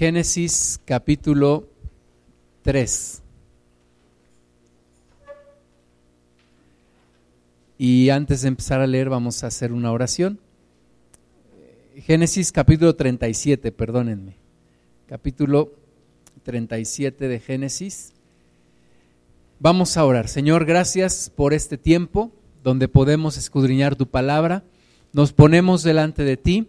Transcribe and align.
Génesis 0.00 0.80
capítulo 0.86 1.68
3. 2.62 3.22
Y 7.76 8.08
antes 8.08 8.40
de 8.40 8.48
empezar 8.48 8.80
a 8.80 8.86
leer 8.86 9.10
vamos 9.10 9.44
a 9.44 9.48
hacer 9.48 9.72
una 9.72 9.92
oración. 9.92 10.40
Génesis 11.96 12.50
capítulo 12.50 12.96
37, 12.96 13.72
perdónenme. 13.72 14.36
Capítulo 15.06 15.74
37 16.44 17.28
de 17.28 17.38
Génesis. 17.38 18.14
Vamos 19.58 19.98
a 19.98 20.06
orar. 20.06 20.28
Señor, 20.28 20.64
gracias 20.64 21.28
por 21.28 21.52
este 21.52 21.76
tiempo 21.76 22.32
donde 22.64 22.88
podemos 22.88 23.36
escudriñar 23.36 23.96
tu 23.96 24.06
palabra. 24.06 24.64
Nos 25.12 25.34
ponemos 25.34 25.82
delante 25.82 26.24
de 26.24 26.38
ti. 26.38 26.68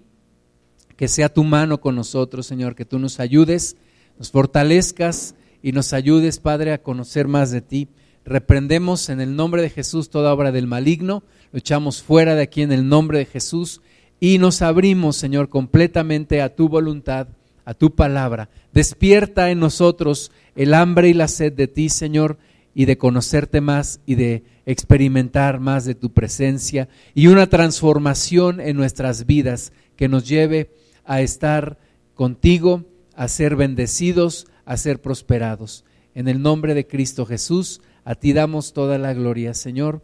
Que 1.01 1.07
sea 1.07 1.33
tu 1.33 1.43
mano 1.43 1.81
con 1.81 1.95
nosotros, 1.95 2.45
Señor, 2.45 2.75
que 2.75 2.85
tú 2.85 2.99
nos 2.99 3.19
ayudes, 3.19 3.75
nos 4.19 4.29
fortalezcas 4.29 5.33
y 5.63 5.71
nos 5.71 5.93
ayudes, 5.93 6.37
Padre, 6.37 6.73
a 6.73 6.83
conocer 6.83 7.27
más 7.27 7.49
de 7.49 7.61
ti. 7.61 7.87
Reprendemos 8.23 9.09
en 9.09 9.19
el 9.19 9.35
nombre 9.35 9.63
de 9.63 9.71
Jesús 9.71 10.11
toda 10.11 10.31
obra 10.31 10.51
del 10.51 10.67
maligno, 10.67 11.23
lo 11.51 11.57
echamos 11.57 12.03
fuera 12.03 12.35
de 12.35 12.43
aquí 12.43 12.61
en 12.61 12.71
el 12.71 12.87
nombre 12.87 13.17
de 13.17 13.25
Jesús 13.25 13.81
y 14.19 14.37
nos 14.37 14.61
abrimos, 14.61 15.15
Señor, 15.15 15.49
completamente 15.49 16.39
a 16.39 16.53
tu 16.55 16.69
voluntad, 16.69 17.29
a 17.65 17.73
tu 17.73 17.95
palabra. 17.95 18.51
Despierta 18.71 19.49
en 19.49 19.59
nosotros 19.59 20.31
el 20.55 20.75
hambre 20.75 21.09
y 21.09 21.15
la 21.15 21.29
sed 21.29 21.53
de 21.53 21.67
ti, 21.67 21.89
Señor, 21.89 22.37
y 22.75 22.85
de 22.85 22.99
conocerte 22.99 23.59
más 23.59 24.01
y 24.05 24.13
de 24.13 24.43
experimentar 24.67 25.59
más 25.59 25.83
de 25.83 25.95
tu 25.95 26.13
presencia 26.13 26.89
y 27.15 27.25
una 27.25 27.47
transformación 27.47 28.59
en 28.61 28.77
nuestras 28.77 29.25
vidas 29.25 29.73
que 29.95 30.07
nos 30.07 30.27
lleve 30.29 30.69
a 31.05 31.21
estar 31.21 31.77
contigo, 32.15 32.85
a 33.15 33.27
ser 33.27 33.55
bendecidos, 33.55 34.47
a 34.65 34.77
ser 34.77 35.01
prosperados. 35.01 35.85
En 36.13 36.27
el 36.27 36.41
nombre 36.41 36.73
de 36.73 36.87
Cristo 36.87 37.25
Jesús, 37.25 37.81
a 38.03 38.15
ti 38.15 38.33
damos 38.33 38.73
toda 38.73 38.97
la 38.97 39.13
gloria, 39.13 39.53
Señor. 39.53 40.01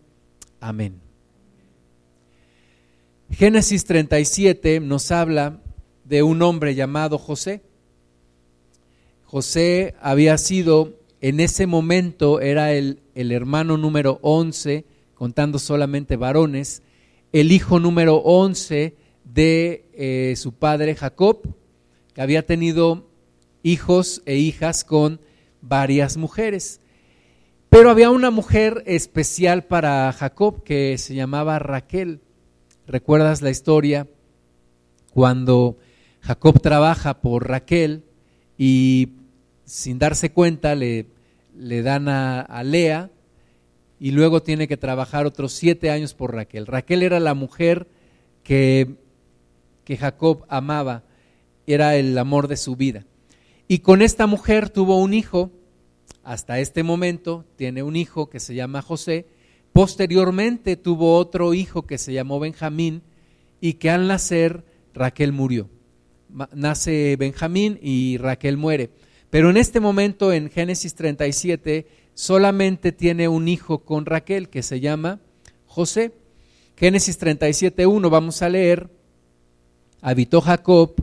Amén. 0.59 1.01
Génesis 3.29 3.85
37 3.85 4.79
nos 4.79 5.11
habla 5.11 5.61
de 6.05 6.23
un 6.23 6.41
hombre 6.41 6.75
llamado 6.75 7.17
José. 7.17 7.61
José 9.25 9.95
había 9.99 10.37
sido, 10.37 11.01
en 11.19 11.41
ese 11.41 11.67
momento 11.67 12.39
era 12.39 12.71
el, 12.71 13.01
el 13.15 13.33
hermano 13.33 13.77
número 13.77 14.19
11, 14.21 14.85
contando 15.13 15.59
solamente 15.59 16.15
varones, 16.15 16.81
el 17.33 17.51
hijo 17.51 17.79
número 17.79 18.17
11 18.17 18.95
de 19.33 19.85
eh, 19.93 20.35
su 20.35 20.53
padre 20.53 20.95
Jacob, 20.95 21.55
que 22.13 22.21
había 22.21 22.45
tenido 22.45 23.09
hijos 23.63 24.21
e 24.25 24.37
hijas 24.37 24.83
con 24.83 25.19
varias 25.61 26.17
mujeres. 26.17 26.81
Pero 27.69 27.89
había 27.89 28.09
una 28.11 28.31
mujer 28.31 28.83
especial 28.85 29.65
para 29.65 30.11
Jacob 30.13 30.63
que 30.63 30.97
se 30.97 31.15
llamaba 31.15 31.59
Raquel. 31.59 32.21
¿Recuerdas 32.87 33.41
la 33.41 33.49
historia? 33.49 34.07
Cuando 35.13 35.77
Jacob 36.21 36.61
trabaja 36.61 37.21
por 37.21 37.49
Raquel 37.49 38.05
y 38.57 39.09
sin 39.65 39.99
darse 39.99 40.31
cuenta 40.31 40.75
le, 40.75 41.07
le 41.57 41.81
dan 41.81 42.07
a, 42.07 42.39
a 42.41 42.63
Lea 42.63 43.11
y 43.99 44.11
luego 44.11 44.41
tiene 44.41 44.67
que 44.67 44.77
trabajar 44.77 45.25
otros 45.25 45.51
siete 45.53 45.89
años 45.89 46.13
por 46.13 46.33
Raquel. 46.33 46.67
Raquel 46.67 47.03
era 47.03 47.19
la 47.19 47.33
mujer 47.33 47.87
que 48.43 48.95
que 49.87 49.95
Jacob 49.95 50.43
amaba, 50.49 51.05
era 51.65 51.95
el 51.95 52.17
amor 52.17 52.49
de 52.49 52.57
su 52.57 52.75
vida. 52.75 53.05
Y 53.69 53.79
con 53.79 54.01
esta 54.01 54.27
mujer 54.27 54.69
tuvo 54.69 54.97
un 54.97 55.13
hijo, 55.13 55.49
hasta 56.25 56.59
este 56.59 56.83
momento 56.83 57.45
tiene 57.55 57.83
un 57.83 57.95
hijo 57.95 58.29
que 58.29 58.41
se 58.41 58.53
llama 58.53 58.81
José, 58.81 59.27
posteriormente 59.71 60.75
tuvo 60.75 61.15
otro 61.15 61.53
hijo 61.53 61.83
que 61.83 61.97
se 61.97 62.11
llamó 62.11 62.37
Benjamín 62.41 63.01
y 63.61 63.75
que 63.75 63.89
al 63.89 64.09
nacer 64.09 64.65
Raquel 64.93 65.31
murió. 65.31 65.69
Nace 66.51 67.15
Benjamín 67.17 67.79
y 67.81 68.17
Raquel 68.17 68.57
muere. 68.57 68.89
Pero 69.29 69.49
en 69.49 69.55
este 69.55 69.79
momento, 69.79 70.33
en 70.33 70.49
Génesis 70.49 70.95
37, 70.95 71.87
solamente 72.13 72.91
tiene 72.91 73.29
un 73.29 73.47
hijo 73.47 73.85
con 73.85 74.05
Raquel 74.05 74.49
que 74.49 74.63
se 74.63 74.81
llama 74.81 75.21
José. 75.65 76.11
Génesis 76.75 77.17
37.1 77.21 78.09
vamos 78.09 78.41
a 78.41 78.49
leer 78.49 78.96
habitó 80.01 80.41
Jacob 80.41 80.93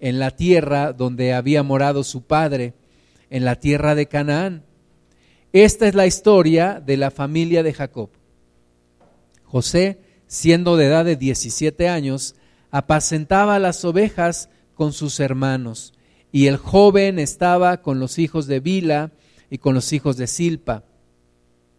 en 0.00 0.18
la 0.18 0.30
tierra 0.32 0.92
donde 0.92 1.32
había 1.32 1.62
morado 1.62 2.04
su 2.04 2.22
padre, 2.22 2.74
en 3.30 3.44
la 3.44 3.56
tierra 3.56 3.94
de 3.94 4.06
Canaán. 4.06 4.64
Esta 5.52 5.86
es 5.86 5.94
la 5.94 6.06
historia 6.06 6.82
de 6.84 6.96
la 6.96 7.10
familia 7.10 7.62
de 7.62 7.72
Jacob. 7.72 8.10
José, 9.44 9.98
siendo 10.26 10.76
de 10.76 10.86
edad 10.86 11.04
de 11.04 11.16
17 11.16 11.88
años, 11.88 12.34
apacentaba 12.70 13.58
las 13.58 13.84
ovejas 13.84 14.48
con 14.74 14.92
sus 14.92 15.20
hermanos, 15.20 15.92
y 16.32 16.46
el 16.46 16.56
joven 16.56 17.18
estaba 17.18 17.82
con 17.82 18.00
los 18.00 18.18
hijos 18.18 18.46
de 18.46 18.60
Bila 18.60 19.12
y 19.50 19.58
con 19.58 19.74
los 19.74 19.92
hijos 19.92 20.16
de 20.16 20.26
Silpa, 20.26 20.84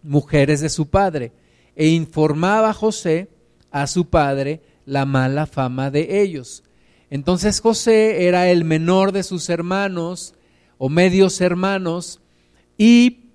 mujeres 0.03 0.61
de 0.61 0.69
su 0.69 0.87
padre, 0.89 1.31
e 1.75 1.87
informaba 1.87 2.73
José 2.73 3.29
a 3.71 3.87
su 3.87 4.09
padre 4.09 4.61
la 4.85 5.05
mala 5.05 5.45
fama 5.45 5.91
de 5.91 6.21
ellos. 6.21 6.63
Entonces 7.09 7.59
José 7.59 8.27
era 8.27 8.49
el 8.49 8.63
menor 8.63 9.11
de 9.11 9.23
sus 9.23 9.49
hermanos 9.49 10.33
o 10.77 10.89
medios 10.89 11.41
hermanos 11.41 12.21
y 12.77 13.29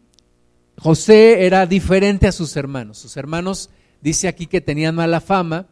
José 0.77 1.47
era 1.47 1.67
diferente 1.67 2.27
a 2.27 2.33
sus 2.33 2.57
hermanos. 2.57 2.99
Sus 2.99 3.17
hermanos 3.17 3.71
dice 4.01 4.29
aquí 4.29 4.47
que 4.47 4.61
tenían 4.61 4.95
mala 4.95 5.21
fama 5.21 5.67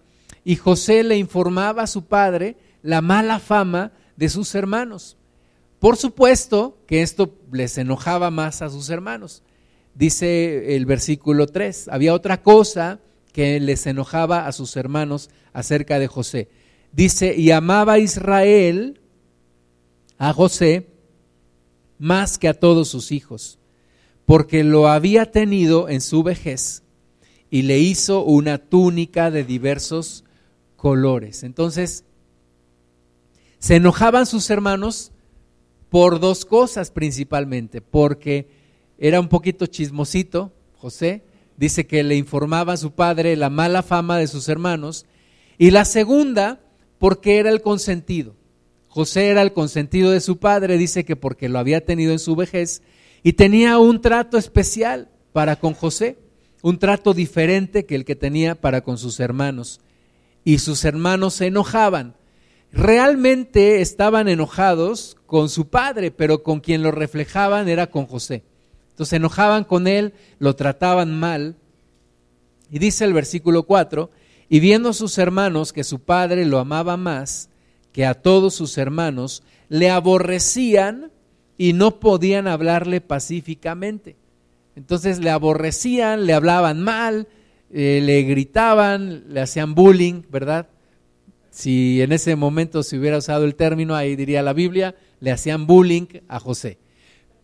y 0.44 0.56
José 0.56 1.02
le 1.02 1.16
informaba 1.16 1.82
a 1.82 1.86
su 1.86 2.04
padre 2.04 2.56
la 2.82 3.00
mala 3.00 3.38
fama 3.38 3.92
de 4.16 4.28
sus 4.28 4.54
hermanos. 4.54 5.16
Por 5.78 5.96
supuesto 5.96 6.78
que 6.86 7.02
esto 7.02 7.34
les 7.52 7.76
enojaba 7.78 8.30
más 8.30 8.62
a 8.62 8.70
sus 8.70 8.88
hermanos. 8.90 9.42
Dice 9.94 10.76
el 10.76 10.86
versículo 10.86 11.46
3, 11.46 11.88
había 11.88 12.14
otra 12.14 12.42
cosa 12.42 13.00
que 13.36 13.60
les 13.60 13.86
enojaba 13.86 14.46
a 14.46 14.52
sus 14.52 14.78
hermanos 14.78 15.28
acerca 15.52 15.98
de 15.98 16.06
José. 16.06 16.48
Dice, 16.90 17.36
y 17.36 17.50
amaba 17.50 17.98
Israel 17.98 18.98
a 20.16 20.32
José 20.32 20.86
más 21.98 22.38
que 22.38 22.48
a 22.48 22.54
todos 22.54 22.88
sus 22.88 23.12
hijos, 23.12 23.58
porque 24.24 24.64
lo 24.64 24.88
había 24.88 25.32
tenido 25.32 25.90
en 25.90 26.00
su 26.00 26.22
vejez 26.22 26.82
y 27.50 27.60
le 27.60 27.78
hizo 27.78 28.24
una 28.24 28.56
túnica 28.56 29.30
de 29.30 29.44
diversos 29.44 30.24
colores. 30.76 31.42
Entonces, 31.42 32.04
se 33.58 33.76
enojaban 33.76 34.24
sus 34.24 34.48
hermanos 34.48 35.12
por 35.90 36.20
dos 36.20 36.46
cosas 36.46 36.90
principalmente, 36.90 37.82
porque 37.82 38.48
era 38.96 39.20
un 39.20 39.28
poquito 39.28 39.66
chismosito, 39.66 40.54
José, 40.78 41.25
dice 41.56 41.86
que 41.86 42.02
le 42.02 42.16
informaba 42.16 42.74
a 42.74 42.76
su 42.76 42.92
padre 42.92 43.36
la 43.36 43.50
mala 43.50 43.82
fama 43.82 44.18
de 44.18 44.26
sus 44.26 44.48
hermanos, 44.48 45.06
y 45.58 45.70
la 45.70 45.84
segunda, 45.84 46.60
porque 46.98 47.38
era 47.38 47.50
el 47.50 47.62
consentido. 47.62 48.34
José 48.88 49.28
era 49.28 49.42
el 49.42 49.52
consentido 49.52 50.10
de 50.10 50.20
su 50.20 50.38
padre, 50.38 50.78
dice 50.78 51.04
que 51.04 51.16
porque 51.16 51.48
lo 51.48 51.58
había 51.58 51.84
tenido 51.84 52.12
en 52.12 52.18
su 52.18 52.34
vejez 52.34 52.82
y 53.22 53.34
tenía 53.34 53.78
un 53.78 54.00
trato 54.00 54.38
especial 54.38 55.10
para 55.32 55.56
con 55.56 55.74
José, 55.74 56.16
un 56.62 56.78
trato 56.78 57.12
diferente 57.12 57.84
que 57.84 57.94
el 57.94 58.04
que 58.04 58.16
tenía 58.16 58.54
para 58.54 58.80
con 58.80 58.98
sus 58.98 59.20
hermanos. 59.20 59.80
Y 60.44 60.58
sus 60.58 60.84
hermanos 60.84 61.34
se 61.34 61.46
enojaban. 61.46 62.14
Realmente 62.72 63.80
estaban 63.80 64.28
enojados 64.28 65.16
con 65.26 65.48
su 65.48 65.68
padre, 65.68 66.10
pero 66.10 66.42
con 66.42 66.60
quien 66.60 66.82
lo 66.82 66.90
reflejaban 66.90 67.68
era 67.68 67.90
con 67.90 68.06
José. 68.06 68.44
Entonces 68.96 69.10
se 69.10 69.16
enojaban 69.16 69.64
con 69.64 69.86
él, 69.88 70.14
lo 70.38 70.56
trataban 70.56 71.12
mal. 71.12 71.56
Y 72.70 72.78
dice 72.78 73.04
el 73.04 73.12
versículo 73.12 73.64
4, 73.64 74.10
y 74.48 74.58
viendo 74.58 74.94
sus 74.94 75.18
hermanos 75.18 75.74
que 75.74 75.84
su 75.84 76.00
padre 76.00 76.46
lo 76.46 76.58
amaba 76.58 76.96
más 76.96 77.50
que 77.92 78.06
a 78.06 78.14
todos 78.14 78.54
sus 78.54 78.78
hermanos, 78.78 79.42
le 79.68 79.90
aborrecían 79.90 81.12
y 81.58 81.74
no 81.74 82.00
podían 82.00 82.48
hablarle 82.48 83.02
pacíficamente. 83.02 84.16
Entonces 84.76 85.18
le 85.18 85.28
aborrecían, 85.28 86.24
le 86.24 86.32
hablaban 86.32 86.80
mal, 86.80 87.28
eh, 87.70 88.00
le 88.02 88.22
gritaban, 88.22 89.24
le 89.28 89.42
hacían 89.42 89.74
bullying, 89.74 90.22
¿verdad? 90.30 90.68
Si 91.50 92.00
en 92.00 92.12
ese 92.12 92.34
momento 92.34 92.82
se 92.82 92.98
hubiera 92.98 93.18
usado 93.18 93.44
el 93.44 93.56
término, 93.56 93.94
ahí 93.94 94.16
diría 94.16 94.42
la 94.42 94.54
Biblia, 94.54 94.94
le 95.20 95.32
hacían 95.32 95.66
bullying 95.66 96.06
a 96.28 96.40
José. 96.40 96.78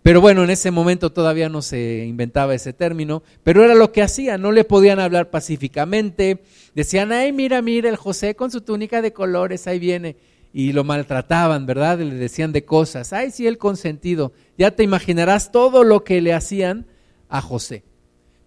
Pero 0.02 0.20
bueno, 0.20 0.42
en 0.42 0.50
ese 0.50 0.72
momento 0.72 1.12
todavía 1.12 1.48
no 1.48 1.62
se 1.62 2.04
inventaba 2.04 2.54
ese 2.54 2.72
término, 2.72 3.22
pero 3.44 3.64
era 3.64 3.74
lo 3.76 3.92
que 3.92 4.02
hacían, 4.02 4.42
no 4.42 4.50
le 4.50 4.64
podían 4.64 4.98
hablar 4.98 5.30
pacíficamente. 5.30 6.42
Decían, 6.74 7.12
ay, 7.12 7.32
mira, 7.32 7.62
mira, 7.62 7.88
el 7.88 7.96
José 7.96 8.34
con 8.34 8.50
su 8.50 8.62
túnica 8.62 9.00
de 9.00 9.12
colores, 9.12 9.66
ahí 9.66 9.78
viene. 9.78 10.16
y 10.52 10.72
lo 10.72 10.84
maltrataban, 10.84 11.64
¿verdad? 11.64 12.00
le 12.00 12.16
decían 12.16 12.52
de 12.52 12.64
cosas. 12.64 13.12
Ay, 13.12 13.30
sí, 13.30 13.46
el 13.46 13.58
consentido. 13.58 14.32
Ya 14.58 14.72
te 14.72 14.82
imaginarás 14.82 15.50
todo 15.52 15.84
lo 15.84 16.04
que 16.04 16.20
le 16.20 16.34
hacían 16.34 16.84
a 17.28 17.40
José. 17.40 17.84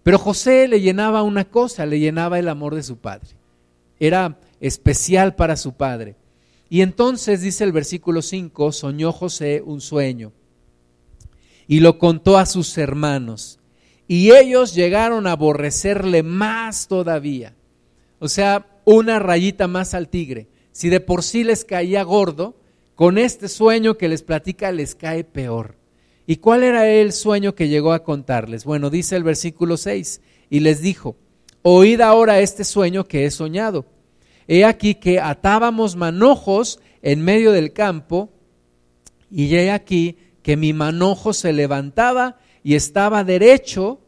Pero 0.02 0.18
José 0.18 0.68
le 0.68 0.80
llenaba 0.80 1.22
una 1.22 1.46
cosa, 1.46 1.84
le 1.84 1.98
llenaba 1.98 2.38
el 2.38 2.48
amor 2.48 2.74
de 2.76 2.84
su 2.84 2.98
padre. 2.98 3.30
Era 3.98 4.38
especial 4.60 5.34
para 5.34 5.56
su 5.56 5.72
padre. 5.72 6.14
Y 6.68 6.82
entonces 6.82 7.40
dice 7.40 7.64
el 7.64 7.72
versículo 7.72 8.22
5, 8.22 8.70
soñó 8.72 9.10
José 9.10 9.62
un 9.64 9.80
sueño 9.80 10.32
y 11.68 11.80
lo 11.80 11.98
contó 11.98 12.38
a 12.38 12.46
sus 12.46 12.76
hermanos. 12.78 13.58
Y 14.08 14.32
ellos 14.32 14.74
llegaron 14.74 15.26
a 15.26 15.32
aborrecerle 15.32 16.22
más 16.22 16.86
todavía. 16.86 17.54
O 18.18 18.28
sea, 18.28 18.66
una 18.84 19.18
rayita 19.18 19.66
más 19.66 19.94
al 19.94 20.08
tigre. 20.08 20.48
Si 20.72 20.88
de 20.88 21.00
por 21.00 21.22
sí 21.22 21.42
les 21.42 21.64
caía 21.64 22.02
gordo, 22.02 22.56
con 22.94 23.18
este 23.18 23.48
sueño 23.48 23.98
que 23.98 24.08
les 24.08 24.22
platica 24.22 24.72
les 24.72 24.94
cae 24.94 25.24
peor. 25.24 25.76
¿Y 26.26 26.36
cuál 26.36 26.64
era 26.64 26.88
el 26.88 27.12
sueño 27.12 27.54
que 27.54 27.68
llegó 27.68 27.92
a 27.92 28.02
contarles? 28.02 28.64
Bueno, 28.64 28.90
dice 28.90 29.16
el 29.16 29.22
versículo 29.22 29.76
6, 29.76 30.20
y 30.50 30.60
les 30.60 30.80
dijo, 30.80 31.16
oíd 31.62 32.00
ahora 32.00 32.40
este 32.40 32.64
sueño 32.64 33.04
que 33.04 33.24
he 33.24 33.30
soñado. 33.30 33.86
He 34.48 34.64
aquí 34.64 34.96
que 34.96 35.20
atábamos 35.20 35.94
manojos 35.94 36.80
en 37.02 37.22
medio 37.22 37.52
del 37.52 37.72
campo, 37.72 38.30
y 39.30 39.54
he 39.54 39.70
aquí 39.70 40.16
que 40.46 40.56
mi 40.56 40.72
manojo 40.72 41.32
se 41.32 41.52
levantaba 41.52 42.38
y 42.62 42.76
estaba 42.76 43.24
derecho, 43.24 43.98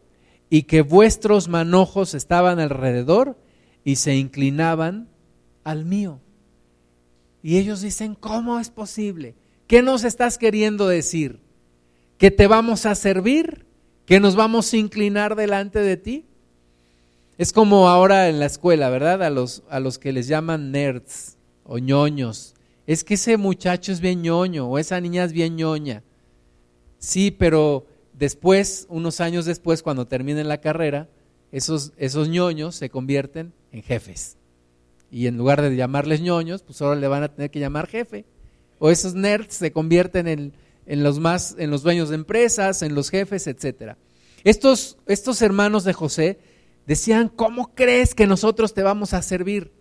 y 0.48 0.62
que 0.62 0.82
vuestros 0.82 1.48
manojos 1.48 2.14
estaban 2.14 2.60
alrededor 2.60 3.36
y 3.82 3.96
se 3.96 4.14
inclinaban 4.14 5.08
al 5.64 5.84
mío. 5.84 6.20
Y 7.42 7.58
ellos 7.58 7.80
dicen, 7.80 8.14
¿cómo 8.14 8.60
es 8.60 8.70
posible? 8.70 9.34
¿Qué 9.66 9.82
nos 9.82 10.04
estás 10.04 10.38
queriendo 10.38 10.86
decir? 10.86 11.40
¿Que 12.18 12.30
te 12.30 12.46
vamos 12.46 12.86
a 12.86 12.94
servir? 12.94 13.66
¿Que 14.06 14.20
nos 14.20 14.36
vamos 14.36 14.72
a 14.72 14.76
inclinar 14.76 15.34
delante 15.34 15.80
de 15.80 15.96
ti? 15.96 16.24
Es 17.36 17.52
como 17.52 17.88
ahora 17.88 18.28
en 18.28 18.38
la 18.38 18.46
escuela, 18.46 18.90
¿verdad? 18.90 19.24
A 19.24 19.30
los, 19.30 19.64
a 19.68 19.80
los 19.80 19.98
que 19.98 20.12
les 20.12 20.28
llaman 20.28 20.70
nerds 20.70 21.36
o 21.64 21.78
ñoños. 21.78 22.54
Es 22.86 23.02
que 23.02 23.14
ese 23.14 23.38
muchacho 23.38 23.90
es 23.90 23.98
bien 23.98 24.22
ñoño 24.22 24.68
o 24.68 24.78
esa 24.78 25.00
niña 25.00 25.24
es 25.24 25.32
bien 25.32 25.56
ñoña. 25.56 26.04
Sí, 26.98 27.30
pero 27.30 27.86
después, 28.12 28.86
unos 28.88 29.20
años 29.20 29.44
después, 29.44 29.82
cuando 29.82 30.06
terminen 30.06 30.48
la 30.48 30.60
carrera, 30.60 31.08
esos, 31.52 31.92
esos 31.96 32.28
ñoños 32.28 32.74
se 32.74 32.90
convierten 32.90 33.52
en 33.72 33.82
jefes. 33.82 34.36
Y 35.10 35.26
en 35.26 35.36
lugar 35.38 35.62
de 35.62 35.74
llamarles 35.74 36.20
ñoños, 36.20 36.62
pues 36.62 36.82
ahora 36.82 37.00
le 37.00 37.08
van 37.08 37.22
a 37.22 37.28
tener 37.28 37.50
que 37.50 37.60
llamar 37.60 37.86
jefe. 37.86 38.24
O 38.78 38.90
esos 38.90 39.14
nerds 39.14 39.54
se 39.54 39.72
convierten 39.72 40.28
en, 40.28 40.52
en 40.86 41.02
los 41.02 41.18
más, 41.18 41.56
en 41.58 41.70
los 41.70 41.82
dueños 41.82 42.10
de 42.10 42.16
empresas, 42.16 42.82
en 42.82 42.94
los 42.94 43.10
jefes, 43.10 43.46
etcétera. 43.46 43.96
Estos, 44.44 44.98
estos 45.06 45.42
hermanos 45.42 45.84
de 45.84 45.92
José 45.92 46.38
decían, 46.86 47.28
¿cómo 47.28 47.74
crees 47.74 48.14
que 48.14 48.26
nosotros 48.26 48.74
te 48.74 48.82
vamos 48.82 49.14
a 49.14 49.22
servir? 49.22 49.72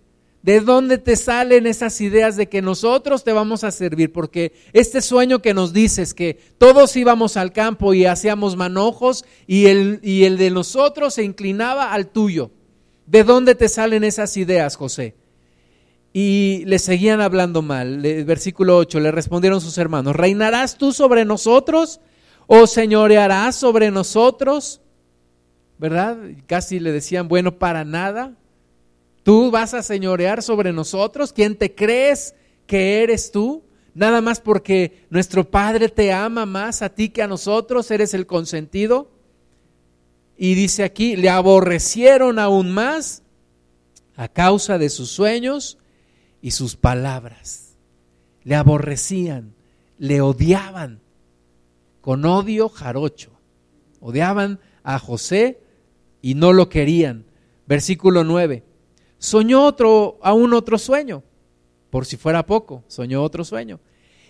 ¿De 0.41 0.61
dónde 0.61 0.97
te 0.97 1.15
salen 1.15 1.67
esas 1.67 1.99
ideas 1.99 2.37
de 2.37 2.47
que 2.47 2.61
nosotros 2.61 3.23
te 3.23 3.33
vamos 3.33 3.63
a 3.63 3.71
servir? 3.71 4.13
Porque 4.13 4.53
este 4.71 5.01
sueño 5.01 5.41
que 5.41 5.53
nos 5.53 5.73
dices 5.73 6.13
que 6.13 6.39
todos 6.57 6.95
íbamos 6.95 7.37
al 7.37 7.51
campo 7.51 7.93
y 7.93 8.05
hacíamos 8.05 8.55
manojos 8.55 9.25
y 9.45 9.65
el, 9.65 9.99
y 10.03 10.23
el 10.23 10.37
de 10.37 10.51
nosotros 10.51 11.15
se 11.15 11.23
inclinaba 11.23 11.91
al 11.91 12.07
tuyo. 12.07 12.51
¿De 13.05 13.23
dónde 13.23 13.55
te 13.55 13.67
salen 13.67 14.03
esas 14.03 14.37
ideas, 14.37 14.75
José? 14.75 15.15
Y 16.13 16.63
le 16.65 16.79
seguían 16.79 17.21
hablando 17.21 17.61
mal. 17.61 17.99
versículo 18.25 18.77
8, 18.77 18.99
le 18.99 19.11
respondieron 19.11 19.61
sus 19.61 19.77
hermanos, 19.77 20.15
¿reinarás 20.15 20.77
tú 20.77 20.93
sobre 20.93 21.25
nosotros 21.25 21.99
o 22.47 22.67
señorearás 22.67 23.55
sobre 23.55 23.91
nosotros? 23.91 24.81
¿Verdad? 25.77 26.17
Casi 26.45 26.79
le 26.79 26.91
decían, 26.91 27.27
bueno, 27.27 27.59
para 27.59 27.85
nada. 27.85 28.33
¿Tú 29.27 29.51
vas 29.51 29.73
a 29.73 29.83
señorear 29.83 30.41
sobre 30.41 30.71
nosotros? 30.71 31.33
¿Quién 31.33 31.57
te 31.57 31.75
crees 31.75 32.33
que 32.65 33.03
eres 33.03 33.29
tú? 33.29 33.65
Nada 33.93 34.21
más 34.21 34.39
porque 34.39 35.05
nuestro 35.09 35.51
Padre 35.51 35.89
te 35.89 36.13
ama 36.13 36.45
más 36.45 36.81
a 36.81 36.87
ti 36.87 37.09
que 37.09 37.21
a 37.21 37.27
nosotros, 37.27 37.91
eres 37.91 38.13
el 38.13 38.25
consentido. 38.25 39.11
Y 40.37 40.55
dice 40.55 40.85
aquí, 40.85 41.17
le 41.17 41.27
aborrecieron 41.27 42.39
aún 42.39 42.71
más 42.71 43.21
a 44.15 44.29
causa 44.29 44.77
de 44.77 44.87
sus 44.87 45.09
sueños 45.09 45.77
y 46.41 46.51
sus 46.51 46.77
palabras. 46.77 47.75
Le 48.45 48.55
aborrecían, 48.55 49.55
le 49.97 50.21
odiaban 50.21 51.01
con 51.99 52.23
odio 52.23 52.69
jarocho. 52.69 53.31
Odiaban 53.99 54.61
a 54.83 54.97
José 54.99 55.59
y 56.21 56.35
no 56.35 56.53
lo 56.53 56.69
querían. 56.69 57.25
Versículo 57.65 58.23
9 58.23 58.66
soñó 59.19 59.63
otro, 59.65 60.19
aún 60.21 60.53
otro 60.53 60.77
sueño, 60.77 61.23
por 61.89 62.05
si 62.05 62.17
fuera 62.17 62.45
poco, 62.45 62.83
soñó 62.87 63.23
otro 63.23 63.43
sueño. 63.43 63.79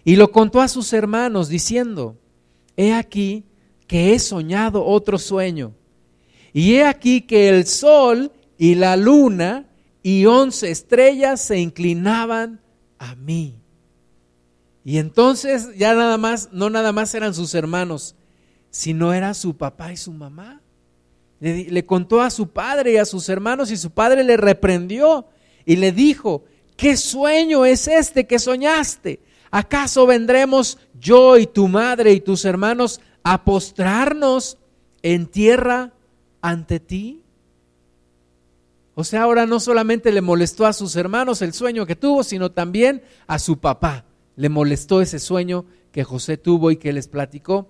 Y 0.04 0.16
lo 0.16 0.32
contó 0.32 0.62
a 0.62 0.68
sus 0.68 0.94
hermanos 0.94 1.50
diciendo, 1.50 2.18
he 2.76 2.94
aquí 2.94 3.46
que 3.88 4.14
he 4.14 4.20
soñado 4.20 4.86
otro 4.86 5.18
sueño. 5.18 5.74
Y 6.54 6.76
he 6.76 6.86
aquí 6.86 7.22
que 7.22 7.50
el 7.50 7.66
sol 7.66 8.32
y 8.58 8.76
la 8.76 8.96
luna 8.96 9.68
y 10.02 10.26
once 10.26 10.72
estrellas 10.72 11.42
se 11.42 11.60
inclinaban 11.60 12.62
a 12.98 13.16
mí. 13.16 13.60
Y 14.84 15.00
entonces 15.00 15.78
ya 15.78 15.94
nada 15.94 16.18
más, 16.18 16.50
no 16.54 16.70
nada 16.70 16.94
más 16.94 17.14
eran 17.14 17.34
sus 17.34 17.54
hermanos, 17.54 18.16
sino 18.70 19.14
era 19.14 19.34
su 19.34 19.58
papá 19.58 19.92
y 19.92 19.98
su 19.98 20.14
mamá. 20.14 20.62
Le, 21.40 21.86
contó 21.86 22.22
a 22.22 22.30
su 22.30 22.50
padre 22.50 22.94
y 22.94 22.98
a 22.98 23.06
sus 23.06 23.30
hermanos 23.30 23.70
y 23.72 23.78
su 23.78 23.92
padre 23.92 24.24
le 24.24 24.38
reprendió 24.38 25.28
y 25.66 25.76
le 25.76 25.92
dijo, 25.92 26.46
¿qué 26.76 26.98
sueño 26.98 27.66
es 27.66 27.88
este 27.88 28.26
que 28.26 28.40
soñaste? 28.40 29.20
¿Acaso 29.52 30.08
vendremos 30.08 30.80
yo 31.00 31.38
y 31.38 31.46
tu 31.46 31.68
madre 31.68 32.14
y 32.14 32.22
tus 32.22 32.44
hermanos 32.46 33.02
a 33.24 33.44
postrarnos 33.44 34.58
en 35.04 35.28
tierra 35.28 35.94
ante 36.42 36.80
ti? 36.80 37.24
O 38.96 39.04
sea, 39.04 39.22
ahora 39.22 39.46
no 39.46 39.60
solamente 39.60 40.12
le 40.12 40.22
molestó 40.22 40.66
a 40.66 40.74
sus 40.74 40.96
hermanos 40.96 41.44
el 41.44 41.54
sueño 41.54 41.86
que 41.86 41.96
tuvo, 41.96 42.24
sino 42.24 42.52
también 42.52 43.04
a 43.28 43.38
su 43.38 43.60
papá. 43.60 44.06
Le 44.36 44.50
molestó 44.50 45.02
ese 45.02 45.20
sueño 45.20 45.66
que 45.92 46.04
José 46.04 46.38
tuvo 46.38 46.72
y 46.72 46.78
que 46.78 46.94
les 46.94 47.08
platicó. 47.08 47.70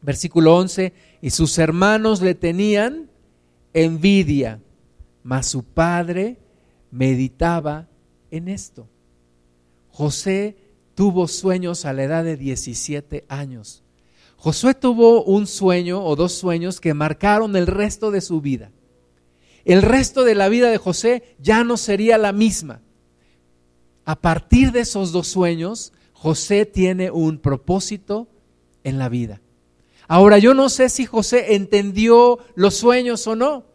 Versículo 0.00 0.56
11, 0.56 0.92
y 1.20 1.30
sus 1.30 1.58
hermanos 1.58 2.20
le 2.20 2.34
tenían 2.34 3.10
envidia, 3.72 4.60
mas 5.22 5.46
su 5.46 5.64
padre 5.64 6.38
meditaba 6.90 7.88
en 8.30 8.48
esto. 8.48 8.88
José 9.90 10.56
tuvo 10.94 11.28
sueños 11.28 11.84
a 11.84 11.92
la 11.92 12.04
edad 12.04 12.24
de 12.24 12.36
17 12.36 13.24
años. 13.28 13.82
Josué 14.36 14.74
tuvo 14.74 15.24
un 15.24 15.48
sueño 15.48 16.04
o 16.04 16.14
dos 16.14 16.32
sueños 16.32 16.80
que 16.80 16.94
marcaron 16.94 17.56
el 17.56 17.66
resto 17.66 18.12
de 18.12 18.20
su 18.20 18.40
vida. 18.40 18.70
El 19.64 19.82
resto 19.82 20.22
de 20.22 20.36
la 20.36 20.48
vida 20.48 20.70
de 20.70 20.78
José 20.78 21.36
ya 21.40 21.64
no 21.64 21.76
sería 21.76 22.18
la 22.18 22.32
misma. 22.32 22.80
A 24.04 24.20
partir 24.20 24.70
de 24.70 24.80
esos 24.80 25.10
dos 25.10 25.26
sueños, 25.26 25.92
José 26.12 26.66
tiene 26.66 27.10
un 27.10 27.38
propósito 27.38 28.28
en 28.84 28.98
la 28.98 29.08
vida. 29.08 29.42
Ahora 30.08 30.38
yo 30.38 30.54
no 30.54 30.70
sé 30.70 30.88
si 30.88 31.04
José 31.04 31.54
entendió 31.54 32.38
los 32.54 32.74
sueños 32.74 33.26
o 33.26 33.36
no. 33.36 33.66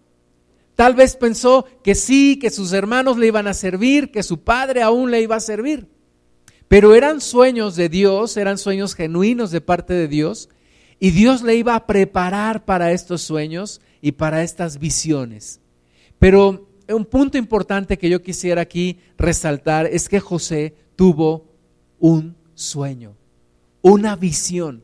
Tal 0.75 0.95
vez 0.95 1.15
pensó 1.15 1.65
que 1.83 1.93
sí, 1.93 2.39
que 2.41 2.49
sus 2.49 2.73
hermanos 2.73 3.17
le 3.17 3.27
iban 3.27 3.47
a 3.47 3.53
servir, 3.53 4.11
que 4.11 4.23
su 4.23 4.39
padre 4.41 4.81
aún 4.81 5.11
le 5.11 5.21
iba 5.21 5.35
a 5.35 5.39
servir. 5.39 5.87
Pero 6.67 6.95
eran 6.95 7.21
sueños 7.21 7.75
de 7.75 7.87
Dios, 7.87 8.35
eran 8.35 8.57
sueños 8.57 8.95
genuinos 8.95 9.51
de 9.51 9.61
parte 9.61 9.93
de 9.93 10.07
Dios, 10.07 10.49
y 10.99 11.11
Dios 11.11 11.43
le 11.43 11.55
iba 11.55 11.75
a 11.75 11.85
preparar 11.85 12.65
para 12.65 12.91
estos 12.91 13.21
sueños 13.21 13.81
y 14.01 14.13
para 14.13 14.41
estas 14.41 14.79
visiones. 14.79 15.59
Pero 16.17 16.67
un 16.89 17.05
punto 17.05 17.37
importante 17.37 17.99
que 17.99 18.09
yo 18.09 18.23
quisiera 18.23 18.61
aquí 18.61 18.97
resaltar 19.17 19.85
es 19.85 20.09
que 20.09 20.19
José 20.19 20.73
tuvo 20.95 21.45
un 21.99 22.35
sueño, 22.55 23.15
una 23.83 24.15
visión. 24.15 24.83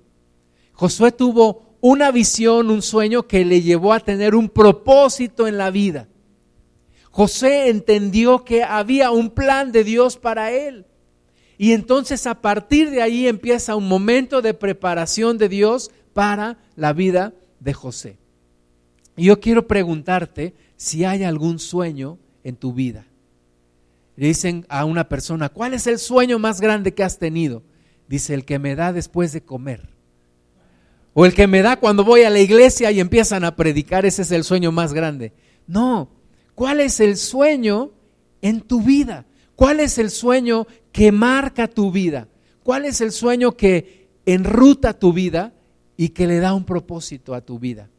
Josué 0.79 1.11
tuvo 1.11 1.75
una 1.81 2.09
visión, 2.09 2.69
un 2.69 2.81
sueño 2.81 3.27
que 3.27 3.43
le 3.43 3.61
llevó 3.61 3.91
a 3.91 3.99
tener 3.99 4.33
un 4.33 4.47
propósito 4.47 5.45
en 5.45 5.57
la 5.57 5.71
vida. 5.71 6.07
José 7.11 7.67
entendió 7.67 8.45
que 8.45 8.63
había 8.63 9.11
un 9.11 9.29
plan 9.29 9.73
de 9.73 9.83
Dios 9.83 10.15
para 10.15 10.53
él. 10.53 10.85
Y 11.57 11.73
entonces 11.73 12.25
a 12.27 12.39
partir 12.39 12.91
de 12.91 13.01
ahí 13.01 13.27
empieza 13.27 13.75
un 13.75 13.89
momento 13.89 14.41
de 14.41 14.53
preparación 14.53 15.37
de 15.37 15.49
Dios 15.49 15.91
para 16.13 16.59
la 16.77 16.93
vida 16.93 17.33
de 17.59 17.73
José. 17.73 18.17
Y 19.17 19.25
yo 19.25 19.41
quiero 19.41 19.67
preguntarte 19.67 20.55
si 20.77 21.03
hay 21.03 21.25
algún 21.25 21.59
sueño 21.59 22.19
en 22.45 22.55
tu 22.55 22.71
vida. 22.71 23.05
Le 24.15 24.27
dicen 24.27 24.65
a 24.69 24.85
una 24.85 25.09
persona, 25.09 25.49
¿cuál 25.49 25.73
es 25.73 25.87
el 25.87 25.99
sueño 25.99 26.39
más 26.39 26.61
grande 26.61 26.93
que 26.93 27.03
has 27.03 27.19
tenido? 27.19 27.63
Dice, 28.07 28.33
el 28.33 28.45
que 28.45 28.59
me 28.59 28.75
da 28.75 28.93
después 28.93 29.33
de 29.33 29.43
comer. 29.43 29.98
O 31.19 31.25
el 31.25 31.33
que 31.33 31.47
me 31.47 31.61
da 31.61 31.75
cuando 31.75 32.05
voy 32.05 32.21
a 32.21 32.29
la 32.29 32.39
iglesia 32.39 32.91
y 32.91 33.01
empiezan 33.01 33.43
a 33.43 33.57
predicar, 33.57 34.05
ese 34.05 34.21
es 34.21 34.31
el 34.31 34.45
sueño 34.45 34.71
más 34.71 34.93
grande. 34.93 35.33
No, 35.67 36.09
¿cuál 36.55 36.79
es 36.79 37.01
el 37.01 37.17
sueño 37.17 37.91
en 38.41 38.61
tu 38.61 38.81
vida? 38.81 39.25
¿Cuál 39.57 39.81
es 39.81 39.97
el 39.97 40.11
sueño 40.11 40.65
que 40.93 41.11
marca 41.11 41.67
tu 41.67 41.91
vida? 41.91 42.29
¿Cuál 42.63 42.85
es 42.85 43.01
el 43.01 43.11
sueño 43.11 43.57
que 43.57 44.07
enruta 44.25 44.97
tu 44.97 45.11
vida 45.11 45.53
y 45.97 46.09
que 46.09 46.25
le 46.25 46.39
da 46.39 46.53
un 46.53 46.63
propósito 46.63 47.33
a 47.33 47.41
tu 47.41 47.59
vida? 47.59 47.89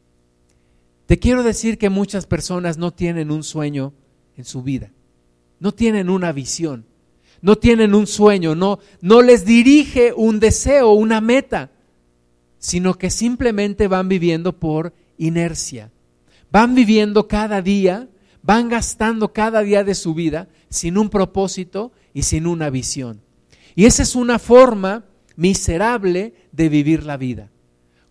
Te 1.04 1.18
quiero 1.18 1.42
decir 1.42 1.76
que 1.76 1.90
muchas 1.90 2.24
personas 2.24 2.78
no 2.78 2.90
tienen 2.90 3.30
un 3.30 3.42
sueño 3.42 3.92
en 4.38 4.46
su 4.46 4.62
vida 4.62 4.92
no 5.60 5.72
tienen 5.72 6.10
una 6.10 6.32
visión, 6.32 6.86
no 7.42 7.56
tienen 7.56 7.94
un 7.94 8.06
sueño, 8.06 8.54
no, 8.54 8.80
no 9.02 9.22
les 9.22 9.44
dirige 9.44 10.12
un 10.12 10.40
deseo, 10.40 10.92
una 10.92 11.20
meta, 11.20 11.70
sino 12.60 12.94
que 12.94 13.10
simplemente 13.10 13.88
van 13.88 14.08
viviendo 14.08 14.60
por 14.60 14.92
inercia. 15.18 15.90
Van 16.52 16.74
viviendo 16.74 17.26
cada 17.26 17.62
día, 17.62 18.08
van 18.42 18.68
gastando 18.68 19.32
cada 19.32 19.62
día 19.62 19.82
de 19.82 19.96
su 19.96 20.14
vida 20.14 20.48
sin 20.68 20.98
un 20.98 21.08
propósito 21.08 21.90
y 22.14 22.22
sin 22.22 22.46
una 22.46 22.70
visión. 22.70 23.22
Y 23.74 23.86
esa 23.86 24.02
es 24.02 24.14
una 24.14 24.38
forma 24.38 25.06
miserable 25.36 26.34
de 26.52 26.68
vivir 26.68 27.04
la 27.04 27.16
vida. 27.16 27.50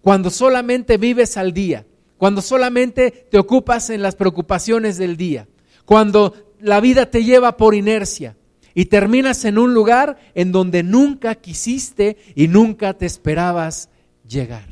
Cuando 0.01 0.31
solamente 0.31 0.97
vives 0.97 1.37
al 1.37 1.53
día, 1.53 1.85
cuando 2.17 2.41
solamente 2.41 3.11
te 3.29 3.37
ocupas 3.37 3.89
en 3.91 4.01
las 4.01 4.15
preocupaciones 4.15 4.97
del 4.97 5.15
día, 5.15 5.47
cuando 5.85 6.33
la 6.59 6.79
vida 6.79 7.11
te 7.11 7.23
lleva 7.23 7.55
por 7.55 7.75
inercia 7.75 8.35
y 8.73 8.85
terminas 8.85 9.45
en 9.45 9.59
un 9.59 9.73
lugar 9.73 10.17
en 10.33 10.51
donde 10.51 10.81
nunca 10.81 11.35
quisiste 11.35 12.17
y 12.35 12.47
nunca 12.47 12.93
te 12.93 13.05
esperabas 13.05 13.89
llegar. 14.29 14.67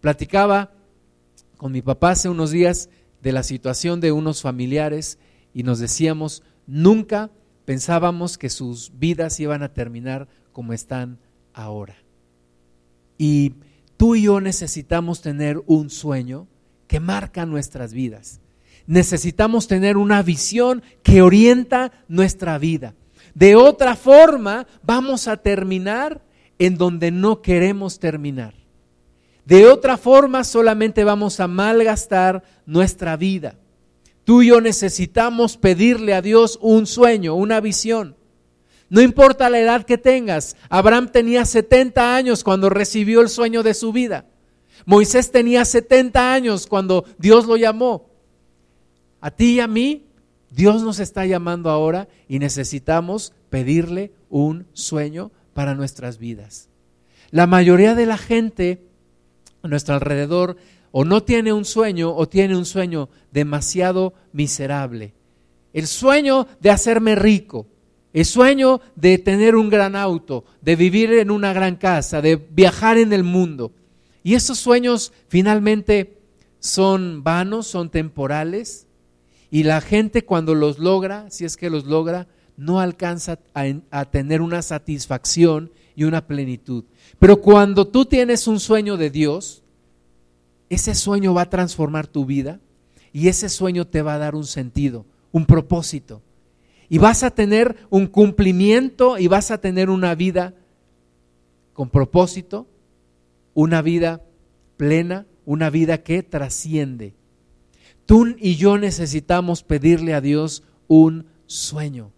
Platicaba 0.00 0.72
con 1.56 1.72
mi 1.72 1.82
papá 1.82 2.10
hace 2.10 2.28
unos 2.28 2.50
días 2.50 2.90
de 3.22 3.32
la 3.32 3.42
situación 3.42 4.00
de 4.00 4.12
unos 4.12 4.42
familiares 4.42 5.18
y 5.54 5.62
nos 5.62 5.78
decíamos, 5.78 6.42
nunca 6.66 7.30
pensábamos 7.64 8.38
que 8.38 8.50
sus 8.50 8.92
vidas 8.98 9.40
iban 9.40 9.62
a 9.62 9.72
terminar 9.72 10.28
como 10.52 10.72
están 10.72 11.18
ahora. 11.52 11.96
Y 13.16 13.54
tú 13.96 14.14
y 14.14 14.22
yo 14.22 14.40
necesitamos 14.40 15.22
tener 15.22 15.62
un 15.66 15.90
sueño 15.90 16.46
que 16.86 17.00
marca 17.00 17.46
nuestras 17.46 17.92
vidas 17.92 18.40
necesitamos 18.88 19.68
tener 19.68 19.98
una 19.98 20.22
visión 20.22 20.82
que 21.04 21.20
orienta 21.22 21.92
nuestra 22.08 22.58
vida. 22.58 22.94
De 23.34 23.54
otra 23.54 23.94
forma, 23.94 24.66
vamos 24.82 25.28
a 25.28 25.36
terminar 25.36 26.22
en 26.58 26.76
donde 26.76 27.10
no 27.10 27.42
queremos 27.42 27.98
terminar. 27.98 28.54
De 29.44 29.66
otra 29.66 29.96
forma, 29.96 30.44
solamente 30.44 31.04
vamos 31.04 31.40
a 31.40 31.48
malgastar 31.48 32.42
nuestra 32.66 33.16
vida. 33.16 33.56
Tú 34.24 34.42
y 34.42 34.48
yo 34.48 34.60
necesitamos 34.60 35.56
pedirle 35.56 36.12
a 36.12 36.20
Dios 36.20 36.58
un 36.60 36.86
sueño, 36.86 37.34
una 37.34 37.60
visión. 37.60 38.14
No 38.90 39.00
importa 39.00 39.48
la 39.48 39.58
edad 39.58 39.84
que 39.84 39.96
tengas. 39.96 40.56
Abraham 40.68 41.10
tenía 41.10 41.44
70 41.44 42.14
años 42.14 42.44
cuando 42.44 42.68
recibió 42.68 43.20
el 43.20 43.30
sueño 43.30 43.62
de 43.62 43.72
su 43.72 43.92
vida. 43.92 44.26
Moisés 44.84 45.30
tenía 45.30 45.64
70 45.64 46.32
años 46.32 46.66
cuando 46.66 47.04
Dios 47.18 47.46
lo 47.46 47.56
llamó. 47.56 48.10
A 49.20 49.30
ti 49.30 49.54
y 49.54 49.60
a 49.60 49.66
mí, 49.66 50.06
Dios 50.50 50.82
nos 50.82 51.00
está 51.00 51.26
llamando 51.26 51.70
ahora 51.70 52.08
y 52.28 52.38
necesitamos 52.38 53.32
pedirle 53.50 54.12
un 54.30 54.66
sueño 54.72 55.30
para 55.58 55.74
nuestras 55.74 56.18
vidas. 56.18 56.68
La 57.32 57.48
mayoría 57.48 57.96
de 57.96 58.06
la 58.06 58.16
gente 58.16 58.86
a 59.60 59.66
nuestro 59.66 59.96
alrededor 59.96 60.56
o 60.92 61.04
no 61.04 61.24
tiene 61.24 61.52
un 61.52 61.64
sueño 61.64 62.14
o 62.14 62.28
tiene 62.28 62.56
un 62.56 62.64
sueño 62.64 63.08
demasiado 63.32 64.14
miserable. 64.32 65.14
El 65.72 65.88
sueño 65.88 66.46
de 66.60 66.70
hacerme 66.70 67.16
rico, 67.16 67.66
el 68.12 68.24
sueño 68.24 68.80
de 68.94 69.18
tener 69.18 69.56
un 69.56 69.68
gran 69.68 69.96
auto, 69.96 70.44
de 70.60 70.76
vivir 70.76 71.12
en 71.14 71.28
una 71.28 71.52
gran 71.52 71.74
casa, 71.74 72.22
de 72.22 72.36
viajar 72.36 72.96
en 72.96 73.12
el 73.12 73.24
mundo. 73.24 73.72
Y 74.22 74.34
esos 74.34 74.60
sueños 74.60 75.12
finalmente 75.26 76.20
son 76.60 77.24
vanos, 77.24 77.66
son 77.66 77.90
temporales, 77.90 78.86
y 79.50 79.64
la 79.64 79.80
gente 79.80 80.24
cuando 80.24 80.54
los 80.54 80.78
logra, 80.78 81.28
si 81.30 81.44
es 81.44 81.56
que 81.56 81.68
los 81.68 81.84
logra, 81.84 82.28
no 82.58 82.80
alcanza 82.80 83.38
a, 83.54 84.04
tener 84.06 84.42
una 84.42 84.62
satisfacción 84.62 85.70
y 85.94 86.04
una 86.04 86.26
plenitud. 86.26 86.84
Pero 87.20 87.40
cuando 87.40 87.86
tú 87.86 88.04
tienes 88.04 88.48
un 88.48 88.58
sueño 88.58 88.96
de 88.96 89.10
Dios, 89.10 89.62
ese 90.68 90.96
sueño 90.96 91.32
va 91.32 91.42
a 91.42 91.50
transformar 91.50 92.08
tu 92.08 92.26
vida 92.26 92.60
y 93.12 93.28
ese 93.28 93.48
sueño 93.48 93.86
te 93.86 94.02
va 94.02 94.14
a 94.14 94.18
dar 94.18 94.34
un 94.34 94.44
sentido, 94.44 95.06
un 95.30 95.46
propósito. 95.46 96.20
Y 96.88 96.98
vas 96.98 97.22
a 97.22 97.30
tener 97.30 97.76
un 97.90 98.08
cumplimiento 98.08 99.18
y 99.18 99.28
vas 99.28 99.52
a 99.52 99.60
tener 99.60 99.88
una 99.88 100.16
vida 100.16 100.54
con 101.74 101.90
propósito, 101.90 102.66
una 103.54 103.82
vida 103.82 104.24
plena, 104.76 105.26
una 105.44 105.70
vida 105.70 106.02
que 106.02 106.24
trasciende. 106.24 107.14
Tú 108.04 108.34
y 108.36 108.56
yo 108.56 108.78
necesitamos 108.78 109.62
pedirle 109.62 110.14
a 110.14 110.20
Dios 110.20 110.64
un 110.88 111.26
sueño. 111.46 112.10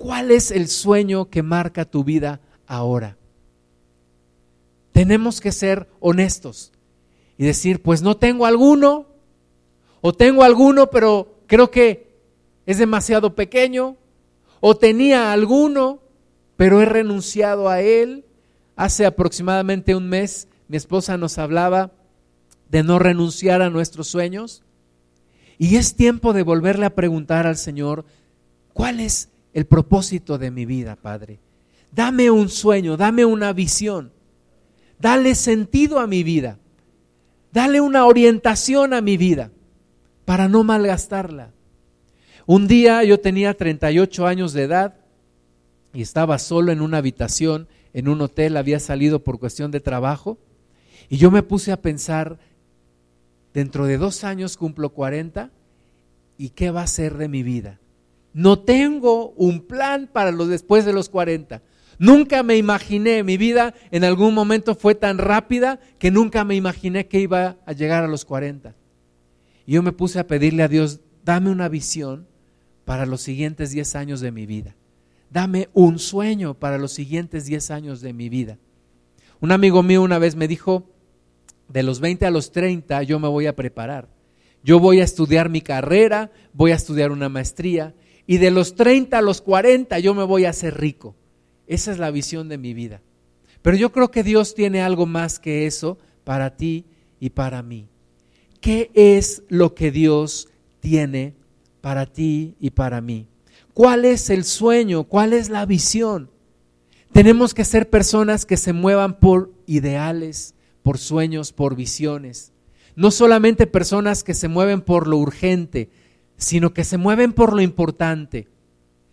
¿Cuál 0.00 0.30
es 0.30 0.50
el 0.50 0.68
sueño 0.68 1.28
que 1.28 1.42
marca 1.42 1.84
tu 1.84 2.04
vida 2.04 2.40
ahora? 2.66 3.18
Tenemos 4.92 5.42
que 5.42 5.52
ser 5.52 5.90
honestos 6.00 6.72
y 7.36 7.44
decir, 7.44 7.82
pues 7.82 8.00
no 8.00 8.16
tengo 8.16 8.46
alguno, 8.46 9.08
o 10.00 10.14
tengo 10.14 10.42
alguno, 10.42 10.88
pero 10.88 11.42
creo 11.46 11.70
que 11.70 12.16
es 12.64 12.78
demasiado 12.78 13.34
pequeño, 13.34 13.98
o 14.60 14.74
tenía 14.74 15.32
alguno, 15.32 16.00
pero 16.56 16.80
he 16.80 16.86
renunciado 16.86 17.68
a 17.68 17.82
él. 17.82 18.24
Hace 18.76 19.04
aproximadamente 19.04 19.94
un 19.94 20.08
mes 20.08 20.48
mi 20.66 20.78
esposa 20.78 21.18
nos 21.18 21.36
hablaba 21.36 21.92
de 22.70 22.82
no 22.82 22.98
renunciar 22.98 23.60
a 23.60 23.68
nuestros 23.68 24.08
sueños. 24.08 24.62
Y 25.58 25.76
es 25.76 25.94
tiempo 25.94 26.32
de 26.32 26.42
volverle 26.42 26.86
a 26.86 26.94
preguntar 26.94 27.46
al 27.46 27.58
Señor, 27.58 28.06
¿cuál 28.72 29.00
es 29.00 29.29
el 29.52 29.66
propósito 29.66 30.38
de 30.38 30.50
mi 30.50 30.66
vida, 30.66 30.96
Padre? 30.96 31.38
Dame 31.92 32.30
un 32.30 32.48
sueño, 32.48 32.96
dame 32.96 33.24
una 33.24 33.52
visión, 33.52 34.12
dale 34.98 35.34
sentido 35.34 35.98
a 35.98 36.06
mi 36.06 36.22
vida, 36.22 36.58
dale 37.52 37.80
una 37.80 38.06
orientación 38.06 38.94
a 38.94 39.00
mi 39.00 39.16
vida 39.16 39.50
para 40.24 40.48
no 40.48 40.62
malgastarla. 40.62 41.50
Un 42.46 42.68
día 42.68 43.02
yo 43.04 43.18
tenía 43.20 43.54
38 43.54 44.26
años 44.26 44.52
de 44.52 44.62
edad 44.62 44.94
y 45.92 46.02
estaba 46.02 46.38
solo 46.38 46.70
en 46.70 46.80
una 46.80 46.98
habitación, 46.98 47.66
en 47.92 48.08
un 48.08 48.20
hotel, 48.20 48.56
había 48.56 48.78
salido 48.78 49.24
por 49.24 49.40
cuestión 49.40 49.70
de 49.72 49.80
trabajo, 49.80 50.38
y 51.08 51.16
yo 51.16 51.32
me 51.32 51.42
puse 51.42 51.72
a 51.72 51.80
pensar, 51.80 52.38
dentro 53.52 53.86
de 53.86 53.98
dos 53.98 54.22
años 54.22 54.56
cumplo 54.56 54.90
40 54.90 55.50
y 56.38 56.50
qué 56.50 56.70
va 56.70 56.82
a 56.82 56.86
ser 56.86 57.16
de 57.16 57.28
mi 57.28 57.42
vida. 57.42 57.80
No 58.32 58.60
tengo 58.60 59.30
un 59.30 59.66
plan 59.66 60.08
para 60.12 60.30
los 60.30 60.48
después 60.48 60.84
de 60.84 60.92
los 60.92 61.08
40. 61.08 61.62
Nunca 61.98 62.42
me 62.42 62.56
imaginé, 62.56 63.22
mi 63.22 63.36
vida 63.36 63.74
en 63.90 64.04
algún 64.04 64.32
momento 64.32 64.74
fue 64.74 64.94
tan 64.94 65.18
rápida 65.18 65.80
que 65.98 66.10
nunca 66.10 66.44
me 66.44 66.54
imaginé 66.54 67.08
que 67.08 67.20
iba 67.20 67.58
a 67.66 67.72
llegar 67.72 68.04
a 68.04 68.08
los 68.08 68.24
40. 68.24 68.74
Y 69.66 69.72
yo 69.72 69.82
me 69.82 69.92
puse 69.92 70.18
a 70.18 70.26
pedirle 70.26 70.62
a 70.62 70.68
Dios, 70.68 71.00
dame 71.24 71.50
una 71.50 71.68
visión 71.68 72.26
para 72.84 73.04
los 73.04 73.20
siguientes 73.20 73.70
10 73.70 73.96
años 73.96 74.20
de 74.20 74.32
mi 74.32 74.46
vida. 74.46 74.76
Dame 75.30 75.68
un 75.74 75.98
sueño 75.98 76.54
para 76.54 76.78
los 76.78 76.92
siguientes 76.92 77.44
10 77.44 77.70
años 77.70 78.00
de 78.00 78.12
mi 78.12 78.28
vida. 78.28 78.58
Un 79.40 79.52
amigo 79.52 79.82
mío 79.82 80.02
una 80.02 80.18
vez 80.18 80.36
me 80.36 80.48
dijo, 80.48 80.88
de 81.68 81.82
los 81.82 82.00
20 82.00 82.26
a 82.26 82.30
los 82.30 82.50
30 82.50 83.02
yo 83.02 83.18
me 83.18 83.28
voy 83.28 83.46
a 83.46 83.54
preparar. 83.54 84.08
Yo 84.62 84.80
voy 84.80 85.00
a 85.00 85.04
estudiar 85.04 85.48
mi 85.48 85.60
carrera, 85.60 86.30
voy 86.52 86.72
a 86.72 86.76
estudiar 86.76 87.12
una 87.12 87.28
maestría 87.28 87.94
y 88.30 88.38
de 88.38 88.52
los 88.52 88.76
30 88.76 89.18
a 89.18 89.22
los 89.22 89.40
40 89.40 89.98
yo 89.98 90.14
me 90.14 90.22
voy 90.22 90.44
a 90.44 90.50
hacer 90.50 90.78
rico. 90.78 91.16
Esa 91.66 91.90
es 91.90 91.98
la 91.98 92.12
visión 92.12 92.48
de 92.48 92.58
mi 92.58 92.74
vida. 92.74 93.02
Pero 93.60 93.76
yo 93.76 93.90
creo 93.90 94.12
que 94.12 94.22
Dios 94.22 94.54
tiene 94.54 94.82
algo 94.82 95.04
más 95.04 95.40
que 95.40 95.66
eso 95.66 95.98
para 96.22 96.54
ti 96.54 96.84
y 97.18 97.30
para 97.30 97.60
mí. 97.64 97.88
¿Qué 98.60 98.92
es 98.94 99.42
lo 99.48 99.74
que 99.74 99.90
Dios 99.90 100.46
tiene 100.78 101.34
para 101.80 102.06
ti 102.06 102.54
y 102.60 102.70
para 102.70 103.00
mí? 103.00 103.26
¿Cuál 103.74 104.04
es 104.04 104.30
el 104.30 104.44
sueño? 104.44 105.02
¿Cuál 105.02 105.32
es 105.32 105.50
la 105.50 105.66
visión? 105.66 106.30
Tenemos 107.12 107.52
que 107.52 107.64
ser 107.64 107.90
personas 107.90 108.46
que 108.46 108.56
se 108.56 108.72
muevan 108.72 109.18
por 109.18 109.50
ideales, 109.66 110.54
por 110.84 110.98
sueños, 110.98 111.52
por 111.52 111.74
visiones. 111.74 112.52
No 112.94 113.10
solamente 113.10 113.66
personas 113.66 114.22
que 114.22 114.34
se 114.34 114.46
mueven 114.46 114.82
por 114.82 115.08
lo 115.08 115.16
urgente, 115.16 115.90
sino 116.40 116.72
que 116.72 116.84
se 116.84 116.96
mueven 116.96 117.32
por 117.34 117.52
lo 117.52 117.60
importante. 117.60 118.48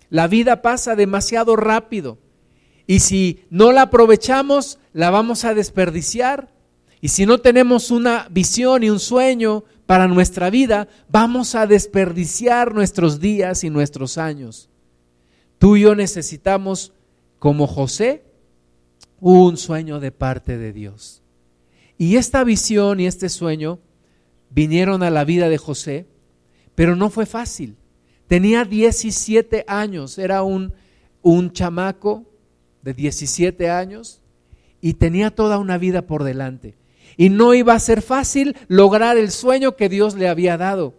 La 0.09 0.27
vida 0.27 0.61
pasa 0.61 0.95
demasiado 0.95 1.55
rápido. 1.57 2.17
Y 2.87 3.01
si 3.01 3.43
no 3.49 3.73
la 3.73 3.83
aprovechamos, 3.83 4.79
la 4.93 5.09
vamos 5.09 5.43
a 5.43 5.53
desperdiciar. 5.53 6.49
Y 7.01 7.09
si 7.09 7.25
no 7.25 7.39
tenemos 7.39 7.91
una 7.91 8.27
visión 8.31 8.83
y 8.83 8.89
un 8.89 8.99
sueño 8.99 9.65
para 9.85 10.07
nuestra 10.07 10.49
vida, 10.49 10.87
vamos 11.09 11.53
a 11.53 11.67
desperdiciar 11.67 12.73
nuestros 12.73 13.19
días 13.19 13.65
y 13.65 13.69
nuestros 13.69 14.17
años. 14.17 14.69
Tú 15.59 15.75
y 15.75 15.81
yo 15.81 15.95
necesitamos, 15.95 16.93
como 17.39 17.67
José, 17.67 18.23
un 19.19 19.57
sueño 19.57 19.99
de 19.99 20.13
parte 20.13 20.57
de 20.57 20.71
Dios. 20.71 21.23
Y 21.97 22.15
esta 22.15 22.45
visión 22.45 23.01
y 23.01 23.05
este 23.05 23.27
sueño 23.27 23.79
vinieron 24.49 25.03
a 25.03 25.09
la 25.09 25.25
vida 25.25 25.49
de 25.49 25.57
José, 25.57 26.07
pero 26.77 26.95
no 26.95 27.09
fue 27.09 27.25
fácil. 27.25 27.75
Tenía 28.27 28.63
17 28.63 29.65
años, 29.67 30.19
era 30.19 30.43
un, 30.43 30.73
un 31.23 31.51
chamaco 31.51 32.23
de 32.83 32.93
17 32.93 33.67
años 33.71 34.21
y 34.79 34.93
tenía 34.93 35.31
toda 35.31 35.57
una 35.57 35.79
vida 35.79 36.03
por 36.03 36.23
delante. 36.23 36.75
Y 37.17 37.29
no 37.29 37.55
iba 37.55 37.73
a 37.73 37.79
ser 37.79 38.03
fácil 38.03 38.55
lograr 38.67 39.17
el 39.17 39.31
sueño 39.31 39.75
que 39.75 39.89
Dios 39.89 40.13
le 40.13 40.29
había 40.29 40.55
dado. 40.55 40.93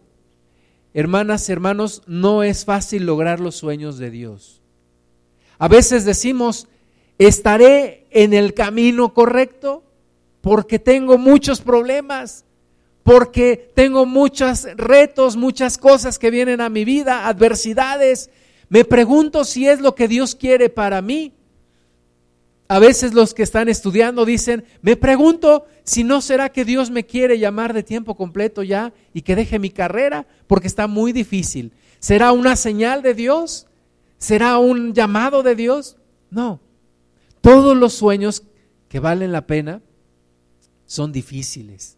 Hermanas, 0.95 1.49
hermanos, 1.49 2.03
no 2.09 2.43
es 2.43 2.65
fácil 2.65 3.07
lograr 3.07 3.39
los 3.39 3.55
sueños 3.55 3.99
de 3.99 4.11
Dios. 4.11 4.61
A 5.59 5.69
veces 5.69 6.05
decimos, 6.05 6.67
estaré 7.19 8.09
en 8.11 8.35
el 8.35 8.53
camino 8.53 9.15
correcto 9.15 9.85
porque 10.41 10.81
tengo 10.81 11.19
muchos 11.19 11.61
problemas, 11.61 12.45
porque 13.09 13.73
tengo 13.75 14.05
muchos 14.05 14.65
retos, 14.77 15.35
muchas 15.35 15.79
cosas 15.79 16.19
que 16.19 16.31
vienen 16.31 16.61
a 16.61 16.69
mi 16.69 16.85
vida, 16.85 17.27
adversidades. 17.27 18.29
Me 18.69 18.85
pregunto 18.85 19.47
si 19.47 19.67
es 19.67 19.81
lo 19.81 19.95
que 19.95 20.09
Dios 20.09 20.35
quiere 20.35 20.69
para 20.69 21.01
mí. 21.01 21.33
A 22.69 22.79
veces 22.79 23.15
los 23.15 23.33
que 23.33 23.43
están 23.43 23.71
estudiando 23.71 24.27
dicen, 24.27 24.67
me 24.83 24.95
pregunto 24.95 25.65
si 25.85 26.05
no 26.05 26.21
será 26.21 26.51
que 26.51 26.67
Dios 26.67 26.91
me 26.91 27.07
quiere 27.07 27.39
llamar 27.39 27.73
de 27.73 27.83
tiempo 27.83 28.15
completo 28.15 28.63
ya 28.63 28.93
y 29.15 29.23
que 29.23 29.37
deje 29.37 29.59
mi 29.59 29.71
carrera 29.71 30.27
porque 30.47 30.67
está 30.67 30.87
muy 30.87 31.13
difícil. 31.13 31.73
¿Será 32.01 32.33
una 32.33 32.57
señal 32.57 33.01
de 33.01 33.15
Dios? 33.15 33.69
¿Será 34.19 34.59
un 34.59 34.93
llamado 34.93 35.43
de 35.43 35.55
Dios? 35.55 35.97
No. 36.29 36.61
Todos 37.41 37.75
los 37.75 37.95
sueños 37.95 38.43
que 38.91 39.01
valen 39.01 39.33
la 39.33 39.47
pena 39.47 39.81
son 40.85 41.11
difíciles 41.11 41.98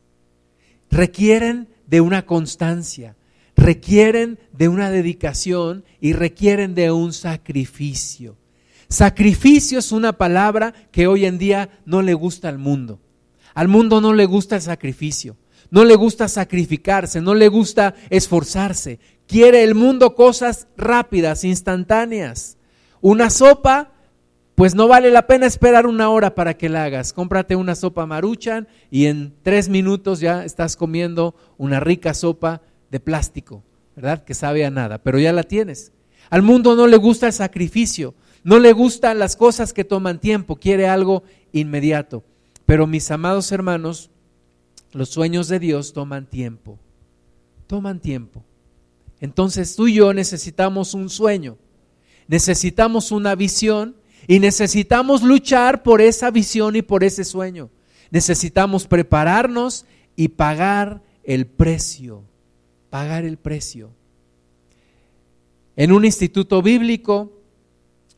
requieren 0.90 1.68
de 1.86 2.00
una 2.00 2.26
constancia, 2.26 3.16
requieren 3.56 4.38
de 4.52 4.68
una 4.68 4.90
dedicación 4.90 5.84
y 6.00 6.12
requieren 6.12 6.74
de 6.74 6.90
un 6.90 7.12
sacrificio. 7.12 8.36
Sacrificio 8.88 9.78
es 9.78 9.92
una 9.92 10.12
palabra 10.14 10.74
que 10.90 11.06
hoy 11.06 11.24
en 11.24 11.38
día 11.38 11.70
no 11.84 12.02
le 12.02 12.14
gusta 12.14 12.48
al 12.48 12.58
mundo. 12.58 13.00
Al 13.54 13.68
mundo 13.68 14.00
no 14.00 14.12
le 14.12 14.26
gusta 14.26 14.56
el 14.56 14.62
sacrificio, 14.62 15.36
no 15.70 15.84
le 15.84 15.94
gusta 15.94 16.28
sacrificarse, 16.28 17.20
no 17.20 17.34
le 17.34 17.48
gusta 17.48 17.94
esforzarse. 18.10 18.98
Quiere 19.26 19.62
el 19.62 19.74
mundo 19.74 20.14
cosas 20.14 20.66
rápidas, 20.76 21.44
instantáneas. 21.44 22.56
Una 23.00 23.30
sopa 23.30 23.92
pues 24.60 24.74
no 24.74 24.88
vale 24.88 25.10
la 25.10 25.26
pena 25.26 25.46
esperar 25.46 25.86
una 25.86 26.10
hora 26.10 26.34
para 26.34 26.58
que 26.58 26.68
la 26.68 26.84
hagas. 26.84 27.14
Cómprate 27.14 27.56
una 27.56 27.74
sopa 27.74 28.04
maruchan 28.04 28.68
y 28.90 29.06
en 29.06 29.32
tres 29.42 29.70
minutos 29.70 30.20
ya 30.20 30.44
estás 30.44 30.76
comiendo 30.76 31.34
una 31.56 31.80
rica 31.80 32.12
sopa 32.12 32.60
de 32.90 33.00
plástico, 33.00 33.62
¿verdad? 33.96 34.22
Que 34.22 34.34
sabe 34.34 34.66
a 34.66 34.70
nada, 34.70 34.98
pero 34.98 35.18
ya 35.18 35.32
la 35.32 35.44
tienes. 35.44 35.92
Al 36.28 36.42
mundo 36.42 36.76
no 36.76 36.86
le 36.86 36.98
gusta 36.98 37.28
el 37.28 37.32
sacrificio, 37.32 38.12
no 38.44 38.58
le 38.58 38.74
gustan 38.74 39.18
las 39.18 39.34
cosas 39.34 39.72
que 39.72 39.82
toman 39.82 40.20
tiempo, 40.20 40.56
quiere 40.56 40.86
algo 40.88 41.22
inmediato. 41.52 42.22
Pero 42.66 42.86
mis 42.86 43.10
amados 43.10 43.50
hermanos, 43.52 44.10
los 44.92 45.08
sueños 45.08 45.48
de 45.48 45.58
Dios 45.58 45.94
toman 45.94 46.26
tiempo, 46.26 46.78
toman 47.66 47.98
tiempo. 47.98 48.44
Entonces 49.22 49.74
tú 49.74 49.88
y 49.88 49.94
yo 49.94 50.12
necesitamos 50.12 50.92
un 50.92 51.08
sueño, 51.08 51.56
necesitamos 52.28 53.10
una 53.10 53.34
visión 53.34 53.98
y 54.30 54.38
necesitamos 54.38 55.24
luchar 55.24 55.82
por 55.82 56.00
esa 56.00 56.30
visión 56.30 56.76
y 56.76 56.82
por 56.82 57.02
ese 57.02 57.24
sueño. 57.24 57.68
Necesitamos 58.12 58.86
prepararnos 58.86 59.86
y 60.14 60.28
pagar 60.28 61.02
el 61.24 61.48
precio, 61.48 62.22
pagar 62.90 63.24
el 63.24 63.38
precio. 63.38 63.90
En 65.74 65.90
un 65.90 66.04
instituto 66.04 66.62
bíblico, 66.62 67.32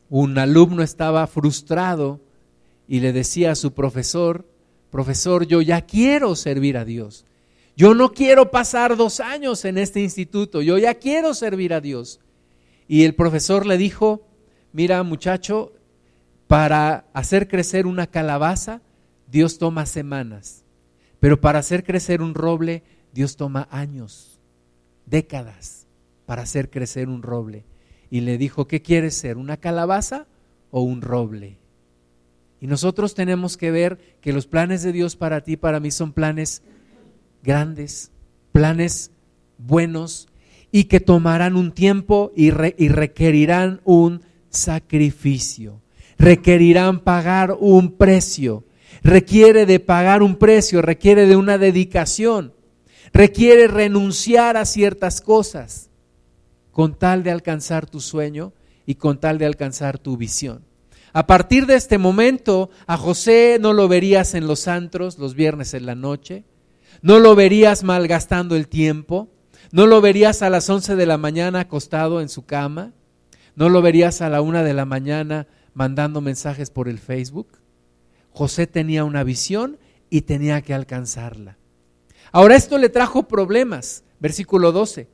un 0.07 0.37
alumno 0.37 0.83
estaba 0.83 1.25
frustrado 1.25 2.21
y 2.87 2.99
le 2.99 3.11
decía 3.11 3.53
a 3.53 3.55
su 3.55 3.73
profesor, 3.73 4.47
profesor, 4.91 5.47
yo 5.47 5.63
ya 5.63 5.81
quiero 5.81 6.35
servir 6.35 6.77
a 6.77 6.85
Dios. 6.85 7.25
Yo 7.75 7.95
no 7.95 8.13
quiero 8.13 8.51
pasar 8.51 8.97
dos 8.97 9.19
años 9.19 9.65
en 9.65 9.79
este 9.79 9.99
instituto, 9.99 10.61
yo 10.61 10.77
ya 10.77 10.93
quiero 10.93 11.33
servir 11.33 11.73
a 11.73 11.81
Dios. 11.81 12.19
Y 12.87 13.03
el 13.03 13.15
profesor 13.15 13.65
le 13.65 13.79
dijo, 13.79 14.27
mira 14.73 15.01
muchacho, 15.01 15.73
para 16.53 17.07
hacer 17.13 17.47
crecer 17.47 17.87
una 17.87 18.05
calabaza, 18.05 18.83
Dios 19.25 19.57
toma 19.57 19.87
semanas. 19.87 20.63
Pero 21.19 21.41
para 21.41 21.57
hacer 21.57 21.83
crecer 21.83 22.21
un 22.21 22.35
roble, 22.35 22.83
Dios 23.11 23.37
toma 23.37 23.67
años, 23.71 24.39
décadas, 25.07 25.87
para 26.27 26.43
hacer 26.43 26.69
crecer 26.69 27.09
un 27.09 27.23
roble. 27.23 27.65
Y 28.11 28.21
le 28.21 28.37
dijo, 28.37 28.67
¿qué 28.67 28.83
quieres 28.83 29.15
ser? 29.15 29.37
¿Una 29.37 29.57
calabaza 29.57 30.27
o 30.69 30.83
un 30.83 31.01
roble? 31.01 31.57
Y 32.61 32.67
nosotros 32.67 33.15
tenemos 33.15 33.57
que 33.57 33.71
ver 33.71 33.97
que 34.21 34.31
los 34.31 34.45
planes 34.45 34.83
de 34.83 34.91
Dios 34.91 35.15
para 35.15 35.41
ti, 35.41 35.57
para 35.57 35.79
mí, 35.79 35.89
son 35.89 36.13
planes 36.13 36.61
grandes, 37.41 38.11
planes 38.51 39.09
buenos 39.57 40.27
y 40.71 40.83
que 40.83 40.99
tomarán 40.99 41.55
un 41.55 41.71
tiempo 41.71 42.31
y, 42.35 42.49
y 42.77 42.89
requerirán 42.89 43.81
un 43.85 44.21
sacrificio 44.51 45.81
requerirán 46.23 47.01
pagar 47.01 47.55
un 47.59 47.97
precio. 47.97 48.63
Requiere 49.03 49.65
de 49.65 49.79
pagar 49.81 50.23
un 50.23 50.37
precio, 50.37 50.81
requiere 50.81 51.25
de 51.25 51.35
una 51.35 51.57
dedicación, 51.57 52.53
requiere 53.11 53.67
renunciar 53.67 54.55
a 54.55 54.63
ciertas 54.63 55.19
cosas 55.19 55.89
con 56.71 56.97
tal 56.97 57.21
de 57.23 57.31
alcanzar 57.31 57.85
tu 57.85 57.99
sueño 57.99 58.53
y 58.85 58.95
con 58.95 59.19
tal 59.19 59.37
de 59.37 59.45
alcanzar 59.45 59.99
tu 59.99 60.15
visión. 60.15 60.63
A 61.11 61.27
partir 61.27 61.65
de 61.65 61.75
este 61.75 61.97
momento, 61.97 62.69
a 62.87 62.95
José 62.95 63.57
no 63.59 63.73
lo 63.73 63.89
verías 63.89 64.33
en 64.35 64.47
los 64.47 64.69
antros 64.69 65.19
los 65.19 65.35
viernes 65.35 65.73
en 65.73 65.85
la 65.85 65.95
noche, 65.95 66.45
no 67.01 67.19
lo 67.19 67.35
verías 67.35 67.83
malgastando 67.83 68.55
el 68.55 68.69
tiempo, 68.69 69.27
no 69.71 69.85
lo 69.85 69.99
verías 69.99 70.41
a 70.41 70.49
las 70.49 70.69
11 70.69 70.95
de 70.95 71.05
la 71.05 71.17
mañana 71.17 71.59
acostado 71.59 72.21
en 72.21 72.29
su 72.29 72.45
cama, 72.45 72.93
no 73.55 73.67
lo 73.67 73.81
verías 73.81 74.21
a 74.21 74.29
la 74.29 74.41
una 74.41 74.63
de 74.63 74.73
la 74.73 74.85
mañana 74.85 75.47
mandando 75.73 76.21
mensajes 76.21 76.69
por 76.69 76.87
el 76.87 76.99
Facebook. 76.99 77.59
José 78.31 78.67
tenía 78.67 79.03
una 79.03 79.23
visión 79.23 79.77
y 80.09 80.21
tenía 80.21 80.61
que 80.61 80.73
alcanzarla. 80.73 81.57
Ahora 82.31 82.55
esto 82.55 82.77
le 82.77 82.89
trajo 82.89 83.27
problemas. 83.27 84.03
Versículo 84.19 84.71
12. 84.71 85.07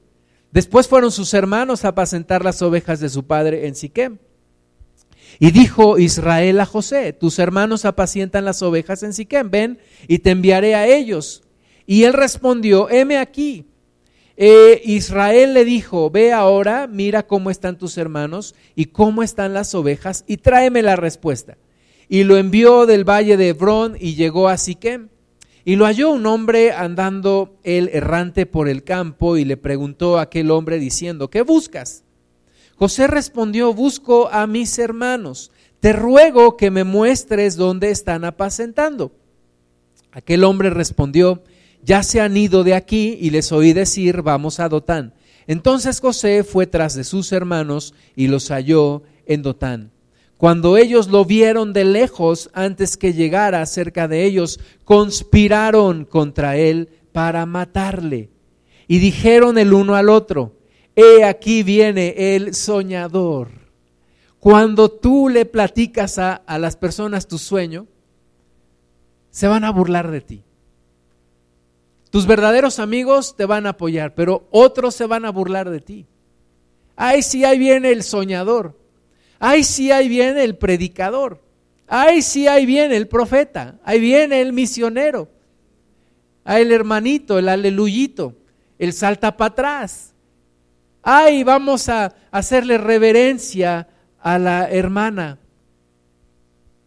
Después 0.51 0.87
fueron 0.87 1.11
sus 1.11 1.33
hermanos 1.33 1.85
a 1.85 1.89
apacentar 1.89 2.43
las 2.43 2.61
ovejas 2.61 2.99
de 2.99 3.09
su 3.09 3.25
padre 3.25 3.67
en 3.67 3.75
Siquem. 3.75 4.17
Y 5.39 5.51
dijo 5.51 5.99
Israel 5.99 6.59
a 6.59 6.65
José, 6.65 7.13
tus 7.13 7.39
hermanos 7.39 7.85
apacientan 7.85 8.45
las 8.45 8.61
ovejas 8.61 9.03
en 9.03 9.13
Siquem, 9.13 9.49
ven 9.49 9.79
y 10.07 10.19
te 10.19 10.31
enviaré 10.31 10.75
a 10.75 10.87
ellos. 10.87 11.43
Y 11.85 12.03
él 12.03 12.13
respondió, 12.13 12.89
heme 12.89 13.17
aquí, 13.17 13.67
eh, 14.41 14.81
Israel 14.85 15.53
le 15.53 15.65
dijo, 15.65 16.09
ve 16.09 16.31
ahora, 16.31 16.87
mira 16.87 17.27
cómo 17.27 17.51
están 17.51 17.77
tus 17.77 17.97
hermanos 17.97 18.55
y 18.73 18.85
cómo 18.85 19.21
están 19.21 19.53
las 19.53 19.75
ovejas 19.75 20.23
y 20.27 20.37
tráeme 20.37 20.81
la 20.81 20.95
respuesta. 20.95 21.57
Y 22.07 22.23
lo 22.23 22.37
envió 22.37 22.85
del 22.85 23.03
valle 23.03 23.35
de 23.35 23.49
Hebrón 23.49 23.97
y 23.99 24.15
llegó 24.15 24.47
a 24.47 24.55
Siquem. 24.55 25.09
Y 25.65 25.75
lo 25.75 25.83
halló 25.83 26.11
un 26.11 26.25
hombre 26.25 26.71
andando 26.71 27.59
él 27.65 27.89
errante 27.91 28.45
por 28.45 28.69
el 28.69 28.85
campo 28.85 29.35
y 29.35 29.43
le 29.43 29.57
preguntó 29.57 30.17
a 30.17 30.21
aquel 30.21 30.51
hombre 30.51 30.79
diciendo, 30.79 31.29
¿qué 31.29 31.41
buscas? 31.41 32.05
José 32.77 33.07
respondió, 33.07 33.73
busco 33.73 34.29
a 34.29 34.47
mis 34.47 34.79
hermanos, 34.79 35.51
te 35.81 35.91
ruego 35.91 36.55
que 36.55 36.71
me 36.71 36.85
muestres 36.85 37.57
dónde 37.57 37.91
están 37.91 38.23
apacentando. 38.23 39.11
Aquel 40.13 40.45
hombre 40.45 40.69
respondió, 40.69 41.43
ya 41.83 42.03
se 42.03 42.21
han 42.21 42.35
ido 42.35 42.63
de 42.63 42.73
aquí 42.73 43.17
y 43.19 43.29
les 43.29 43.51
oí 43.51 43.73
decir, 43.73 44.21
vamos 44.21 44.59
a 44.59 44.69
Dotán. 44.69 45.13
Entonces 45.47 45.99
José 45.99 46.43
fue 46.43 46.67
tras 46.67 46.93
de 46.93 47.03
sus 47.03 47.31
hermanos 47.31 47.93
y 48.15 48.27
los 48.27 48.49
halló 48.49 49.03
en 49.25 49.41
Dotán. 49.41 49.91
Cuando 50.37 50.77
ellos 50.77 51.09
lo 51.09 51.25
vieron 51.25 51.73
de 51.73 51.83
lejos, 51.83 52.49
antes 52.53 52.95
que 52.95 53.13
llegara 53.13 53.65
cerca 53.65 54.07
de 54.07 54.25
ellos, 54.25 54.59
conspiraron 54.85 56.05
contra 56.05 56.55
él 56.55 56.89
para 57.11 57.45
matarle. 57.45 58.29
Y 58.87 58.99
dijeron 58.99 59.57
el 59.57 59.73
uno 59.73 59.95
al 59.95 60.07
otro, 60.07 60.55
he 60.95 61.23
aquí 61.23 61.63
viene 61.63 62.35
el 62.35 62.55
soñador. 62.55 63.49
cuando 64.39 64.89
tú 64.89 65.27
le 65.27 65.45
platicas 65.45 66.17
a, 66.17 66.35
a 66.35 66.57
las 66.57 66.77
personas 66.77 67.27
tu 67.27 67.37
sueño, 67.37 67.87
se 69.31 69.47
van 69.47 69.65
a 69.65 69.71
burlar 69.71 70.09
de 70.09 70.21
ti. 70.21 70.43
Tus 72.09 72.25
verdaderos 72.25 72.79
amigos 72.79 73.35
te 73.35 73.45
van 73.45 73.67
a 73.67 73.71
apoyar, 73.71 74.15
pero 74.15 74.47
otros 74.49 74.95
se 74.95 75.05
van 75.05 75.25
a 75.25 75.29
burlar 75.29 75.69
de 75.69 75.79
ti. 75.79 76.07
Ay, 76.95 77.21
sí, 77.21 77.45
ahí 77.45 77.59
viene 77.59 77.91
el 77.91 78.03
soñador. 78.03 78.77
Ay, 79.37 79.63
sí, 79.63 79.91
ahí 79.91 80.09
viene 80.09 80.43
el 80.43 80.57
predicador. 80.57 81.41
Ay, 81.87 82.21
sí, 82.21 82.47
ahí 82.47 82.65
viene 82.65 82.97
el 82.97 83.07
profeta. 83.07 83.79
Ahí 83.83 83.99
viene 83.99 84.41
el 84.41 84.53
misionero. 84.53 85.29
Ay, 86.43 86.63
el 86.63 86.71
hermanito, 86.71 87.37
el 87.37 87.47
aleluyito, 87.47 88.35
el 88.79 88.91
salta 88.91 89.37
para 89.37 89.51
atrás. 89.51 90.13
Ay, 91.03 91.43
vamos 91.43 91.89
a 91.89 92.15
hacerle 92.31 92.77
reverencia 92.79 93.87
a 94.19 94.39
la 94.39 94.69
hermana. 94.69 95.37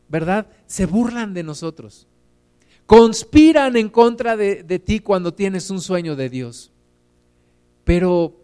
¿Verdad? 0.08 0.46
Se 0.66 0.84
burlan 0.84 1.32
de 1.32 1.44
nosotros 1.44 2.08
conspiran 2.86 3.76
en 3.76 3.88
contra 3.88 4.36
de, 4.36 4.62
ti 4.84 5.00
cuando 5.00 5.34
tienes 5.34 5.70
un 5.70 5.80
sueño 5.80 6.16
de 6.16 6.28
Dios. 6.28 6.72
Pero 7.84 8.36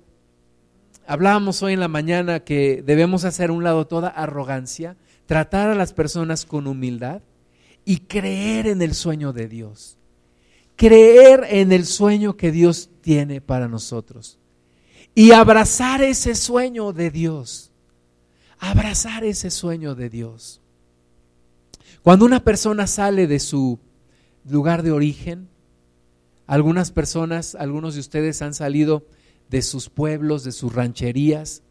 hablábamos 1.06 1.62
hoy 1.62 1.74
en 1.74 1.80
la 1.80 1.88
mañana 1.88 2.40
que 2.40 2.82
debemos 2.84 3.24
hacer 3.24 3.50
a 3.50 3.52
un 3.52 3.64
lado 3.64 3.86
toda 3.86 4.08
arrogancia, 4.08 4.96
tratar 5.26 5.70
a 5.70 5.74
las 5.74 5.92
personas 5.92 6.46
con 6.46 6.66
humildad 6.66 7.22
y 7.84 7.98
creer 8.00 8.66
en 8.66 8.82
el 8.82 8.94
sueño 8.94 9.32
de 9.32 9.48
Dios. 9.48 9.96
Creer 10.76 11.44
en 11.48 11.72
el 11.72 11.86
sueño 11.86 12.36
que 12.36 12.52
Dios 12.52 12.90
tiene 13.00 13.40
para 13.40 13.66
nosotros. 13.66 14.38
Y 15.14 15.32
abrazar 15.32 16.02
ese 16.02 16.34
sueño 16.34 16.92
de 16.92 17.10
Dios. 17.10 17.72
Abrazar 18.60 19.24
ese 19.24 19.50
sueño 19.50 19.94
de 19.94 20.08
Dios. 20.08 20.60
Cuando 22.02 22.24
una 22.24 22.44
persona 22.44 22.86
sale 22.86 23.26
de 23.26 23.40
su 23.40 23.80
lugar 24.50 24.82
de 24.82 24.92
origen. 24.92 25.48
Algunas 26.46 26.92
personas, 26.92 27.54
algunos 27.54 27.94
de 27.94 28.00
ustedes 28.00 28.40
han 28.42 28.54
salido 28.54 29.06
de 29.50 29.62
sus 29.62 29.88
pueblos, 29.88 30.44
de 30.44 30.52
sus 30.52 30.74
rancherías. 30.74 31.62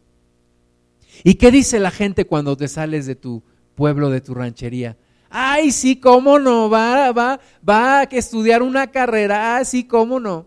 ¿Y 1.24 1.34
qué 1.34 1.50
dice 1.50 1.80
la 1.80 1.90
gente 1.90 2.26
cuando 2.26 2.56
te 2.56 2.68
sales 2.68 3.06
de 3.06 3.16
tu 3.16 3.42
pueblo, 3.74 4.10
de 4.10 4.20
tu 4.20 4.34
ranchería? 4.34 4.96
Ay, 5.30 5.72
sí, 5.72 5.96
cómo 5.96 6.38
no, 6.38 6.70
va, 6.70 7.12
va, 7.12 7.40
va 7.68 8.00
a 8.00 8.02
estudiar 8.04 8.62
una 8.62 8.90
carrera, 8.90 9.56
ah, 9.56 9.64
sí, 9.64 9.84
cómo 9.84 10.20
no. 10.20 10.46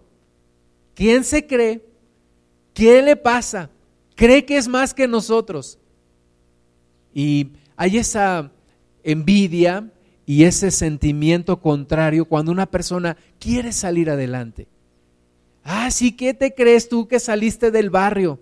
¿Quién 0.96 1.24
se 1.24 1.46
cree? 1.46 1.86
¿Qué 2.74 3.02
le 3.02 3.16
pasa? 3.16 3.70
Cree 4.16 4.46
que 4.46 4.58
es 4.58 4.68
más 4.68 4.94
que 4.94 5.08
nosotros. 5.08 5.78
Y 7.14 7.52
hay 7.76 7.98
esa 7.98 8.52
envidia, 9.04 9.90
y 10.32 10.46
ese 10.46 10.72
sentimiento 10.72 11.60
contrario 11.60 12.24
cuando 12.24 12.54
una 12.54 12.66
persona 12.66 13.18
quiere 13.38 13.74
salir 13.74 14.10
adelante. 14.10 14.70
Ah, 15.62 15.92
sí, 15.92 16.14
¿qué 16.14 16.34
te 16.34 16.54
crees 16.54 16.88
tú 16.88 17.10
que 17.10 17.20
saliste 17.20 17.70
del 17.70 17.90
barrio? 17.90 18.40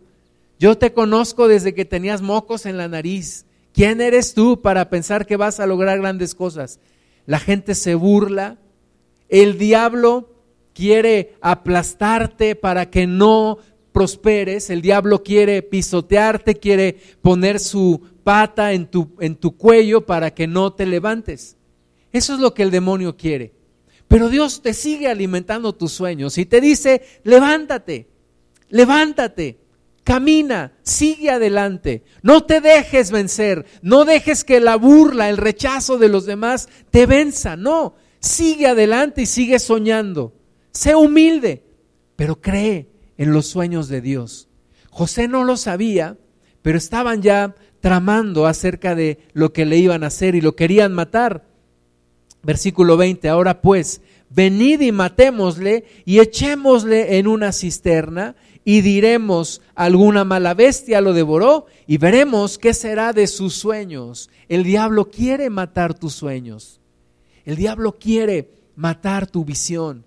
Yo 0.60 0.78
te 0.78 0.94
conozco 0.94 1.48
desde 1.48 1.74
que 1.74 1.86
tenías 1.86 2.22
mocos 2.22 2.68
en 2.68 2.78
la 2.78 2.88
nariz. 2.88 3.48
¿Quién 3.74 4.02
eres 4.02 4.36
tú 4.36 4.62
para 4.62 4.92
pensar 4.92 5.26
que 5.26 5.36
vas 5.36 5.60
a 5.60 5.66
lograr 5.66 5.98
grandes 5.98 6.36
cosas? 6.36 6.80
La 7.26 7.40
gente 7.40 7.74
se 7.74 7.96
burla. 7.96 8.60
El 9.28 9.58
diablo 9.58 10.30
quiere 10.76 11.38
aplastarte 11.42 12.54
para 12.56 12.92
que 12.92 13.08
no 13.08 13.58
prosperes. 13.92 14.70
El 14.70 14.84
diablo 14.84 15.24
quiere 15.24 15.64
pisotearte, 15.64 16.54
quiere 16.54 17.00
poner 17.24 17.60
su 17.60 18.00
pata 18.24 18.74
en 18.74 18.86
tu, 18.86 19.10
en 19.20 19.36
tu 19.36 19.58
cuello 19.58 20.06
para 20.06 20.36
que 20.36 20.46
no 20.46 20.72
te 20.72 20.86
levantes. 20.86 21.56
Eso 22.12 22.34
es 22.34 22.40
lo 22.40 22.54
que 22.54 22.64
el 22.64 22.72
demonio 22.72 23.16
quiere. 23.16 23.54
Pero 24.08 24.30
Dios 24.30 24.62
te 24.62 24.74
sigue 24.74 25.08
alimentando 25.08 25.74
tus 25.74 25.92
sueños 25.92 26.38
y 26.38 26.46
te 26.46 26.62
dice, 26.62 27.04
levántate, 27.24 28.08
levántate, 28.70 29.60
camina, 30.04 30.74
sigue 30.82 31.30
adelante, 31.30 32.04
no 32.24 32.44
te 32.44 32.62
dejes 32.62 33.12
vencer, 33.12 33.66
no 33.84 34.06
dejes 34.06 34.44
que 34.44 34.60
la 34.60 34.76
burla, 34.78 35.30
el 35.30 35.38
rechazo 35.38 36.00
de 36.00 36.10
los 36.10 36.26
demás 36.26 36.70
te 36.90 37.06
venza, 37.06 37.56
no, 37.56 37.94
sigue 38.20 38.66
adelante 38.66 39.22
y 39.22 39.26
sigue 39.28 39.60
soñando, 39.60 40.34
sé 40.72 40.96
humilde, 40.96 41.64
pero 42.16 42.42
cree 42.42 42.90
en 43.18 43.32
los 43.32 43.46
sueños 43.46 43.88
de 43.90 44.02
Dios. 44.02 44.48
José 44.90 45.28
no 45.28 45.44
lo 45.44 45.56
sabía, 45.56 46.18
pero 46.64 46.80
estaban 46.80 47.22
ya 47.22 47.56
tramando 47.80 48.48
acerca 48.48 48.96
de 48.96 49.20
lo 49.34 49.54
que 49.54 49.66
le 49.66 49.78
iban 49.78 50.04
a 50.04 50.08
hacer 50.08 50.36
y 50.36 50.42
lo 50.42 50.56
querían 50.56 50.94
matar. 50.94 51.49
Versículo 52.42 52.96
20, 52.98 53.28
ahora 53.30 53.62
pues, 53.62 54.02
venid 54.30 54.82
y 54.82 54.92
matémosle 54.92 55.86
y 56.06 56.20
echémosle 56.20 57.18
en 57.18 57.28
una 57.28 57.52
cisterna 57.52 58.36
y 58.64 58.82
diremos, 58.82 59.62
alguna 59.76 60.24
mala 60.24 60.54
bestia 60.54 61.02
lo 61.02 61.14
devoró 61.14 61.66
y 61.88 61.98
veremos 61.98 62.58
qué 62.58 62.74
será 62.74 63.14
de 63.14 63.28
sus 63.28 63.56
sueños. 63.56 64.30
El 64.48 64.64
diablo 64.64 65.10
quiere 65.10 65.50
matar 65.50 65.94
tus 65.94 66.14
sueños. 66.14 66.80
El 67.46 67.56
diablo 67.56 67.98
quiere 67.98 68.52
matar 68.76 69.28
tu 69.28 69.44
visión, 69.44 70.06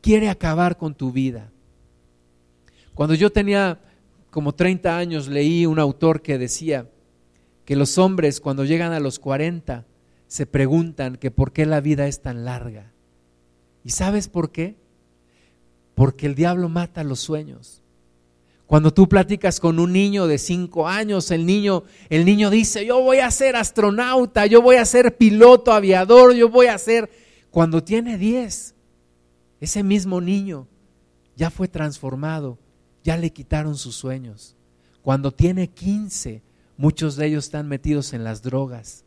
quiere 0.00 0.28
acabar 0.28 0.76
con 0.76 0.94
tu 0.94 1.10
vida. 1.10 1.50
Cuando 2.94 3.14
yo 3.14 3.30
tenía 3.30 3.80
como 4.30 4.54
30 4.54 4.96
años 4.96 5.28
leí 5.28 5.66
un 5.66 5.78
autor 5.78 6.22
que 6.22 6.38
decía 6.38 6.88
que 7.64 7.76
los 7.76 7.98
hombres 7.98 8.40
cuando 8.40 8.64
llegan 8.64 8.92
a 8.92 9.00
los 9.00 9.18
40 9.18 9.84
se 10.28 10.46
preguntan 10.46 11.16
que 11.16 11.30
por 11.30 11.52
qué 11.52 11.66
la 11.66 11.80
vida 11.80 12.06
es 12.06 12.20
tan 12.20 12.44
larga. 12.44 12.92
¿Y 13.84 13.90
sabes 13.90 14.28
por 14.28 14.50
qué? 14.50 14.76
Porque 15.94 16.26
el 16.26 16.34
diablo 16.34 16.68
mata 16.68 17.04
los 17.04 17.20
sueños. 17.20 17.82
Cuando 18.66 18.92
tú 18.92 19.08
platicas 19.08 19.60
con 19.60 19.78
un 19.78 19.92
niño 19.92 20.26
de 20.26 20.38
cinco 20.38 20.88
años, 20.88 21.30
el 21.30 21.46
niño, 21.46 21.84
el 22.10 22.24
niño 22.24 22.50
dice, 22.50 22.84
yo 22.84 23.00
voy 23.00 23.18
a 23.20 23.30
ser 23.30 23.54
astronauta, 23.54 24.46
yo 24.46 24.60
voy 24.60 24.76
a 24.76 24.84
ser 24.84 25.16
piloto 25.16 25.72
aviador, 25.72 26.34
yo 26.34 26.48
voy 26.48 26.66
a 26.66 26.78
ser... 26.78 27.08
Cuando 27.50 27.82
tiene 27.82 28.18
diez, 28.18 28.74
ese 29.60 29.82
mismo 29.82 30.20
niño 30.20 30.66
ya 31.36 31.50
fue 31.50 31.68
transformado, 31.68 32.58
ya 33.04 33.16
le 33.16 33.32
quitaron 33.32 33.76
sus 33.76 33.94
sueños. 33.94 34.56
Cuando 35.00 35.32
tiene 35.32 35.68
quince, 35.68 36.42
muchos 36.76 37.14
de 37.16 37.26
ellos 37.26 37.44
están 37.44 37.68
metidos 37.68 38.12
en 38.12 38.24
las 38.24 38.42
drogas 38.42 39.05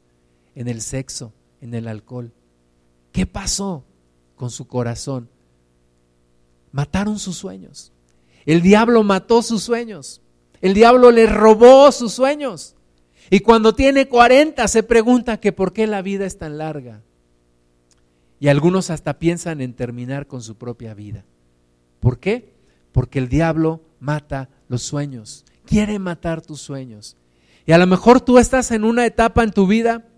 en 0.60 0.68
el 0.68 0.82
sexo, 0.82 1.32
en 1.62 1.74
el 1.74 1.88
alcohol. 1.88 2.34
¿Qué 3.14 3.26
pasó 3.26 3.86
con 4.36 4.52
su 4.52 4.68
corazón? 4.68 5.30
Mataron 6.74 7.18
sus 7.18 7.38
sueños. 7.38 7.94
El 8.46 8.62
diablo 8.62 9.02
mató 9.04 9.42
sus 9.42 9.64
sueños. 9.64 10.22
El 10.60 10.74
diablo 10.74 11.12
le 11.12 11.28
robó 11.28 11.90
sus 11.94 12.12
sueños. 12.12 12.76
Y 13.30 13.40
cuando 13.40 13.74
tiene 13.74 14.10
40 14.10 14.68
se 14.68 14.84
pregunta 14.84 15.40
que 15.40 15.54
por 15.54 15.72
qué 15.72 15.88
la 15.88 16.02
vida 16.02 16.26
es 16.26 16.38
tan 16.38 16.58
larga. 16.58 17.04
Y 18.42 18.50
algunos 18.50 18.90
hasta 18.90 19.18
piensan 19.18 19.62
en 19.62 19.74
terminar 19.74 20.28
con 20.28 20.42
su 20.42 20.58
propia 20.58 20.94
vida. 20.94 21.24
¿Por 22.02 22.20
qué? 22.20 22.52
Porque 22.92 23.20
el 23.20 23.30
diablo 23.30 23.80
mata 24.02 24.50
los 24.68 24.84
sueños. 24.84 25.46
Quiere 25.66 26.00
matar 26.00 26.42
tus 26.42 26.60
sueños. 26.60 27.16
Y 27.66 27.72
a 27.72 27.78
lo 27.78 27.88
mejor 27.88 28.20
tú 28.20 28.40
estás 28.40 28.72
en 28.72 28.84
una 28.84 29.06
etapa 29.06 29.42
en 29.46 29.52
tu 29.52 29.66
vida 29.66 30.09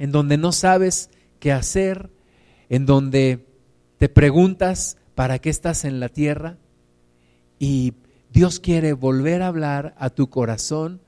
en 0.00 0.12
donde 0.12 0.38
no 0.38 0.50
sabes 0.50 1.10
qué 1.38 1.52
hacer, 1.52 2.10
en 2.70 2.86
donde 2.86 3.46
te 3.98 4.08
preguntas 4.08 4.96
para 5.14 5.38
qué 5.38 5.50
estás 5.50 5.84
en 5.84 6.00
la 6.00 6.08
tierra 6.08 6.56
y 7.58 7.92
Dios 8.32 8.60
quiere 8.60 8.94
volver 8.94 9.42
a 9.42 9.48
hablar 9.48 9.94
a 9.98 10.08
tu 10.08 10.30
corazón 10.30 11.02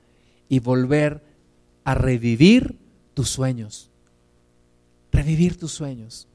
y 0.47 0.59
volver 0.59 1.23
a 1.83 1.95
revivir 1.95 2.77
tus 3.15 3.29
sueños. 3.29 3.89
Revivir 5.11 5.57
tus 5.57 5.71
sueños. 5.71 6.27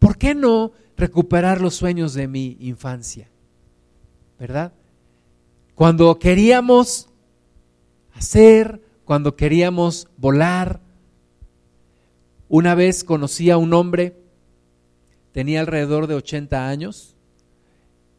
¿Por 0.00 0.18
qué 0.18 0.34
no 0.34 0.72
recuperar 0.96 1.60
los 1.60 1.76
sueños 1.76 2.14
de 2.14 2.26
mi 2.26 2.56
infancia? 2.58 3.30
¿Verdad? 4.40 4.72
Cuando 5.76 6.18
queríamos 6.18 7.08
hacer, 8.14 8.82
cuando 9.04 9.36
queríamos 9.36 10.08
volar, 10.16 10.80
una 12.56 12.76
vez 12.76 13.02
conocí 13.02 13.50
a 13.50 13.56
un 13.56 13.74
hombre, 13.74 14.14
tenía 15.32 15.58
alrededor 15.58 16.06
de 16.06 16.14
80 16.14 16.68
años 16.68 17.16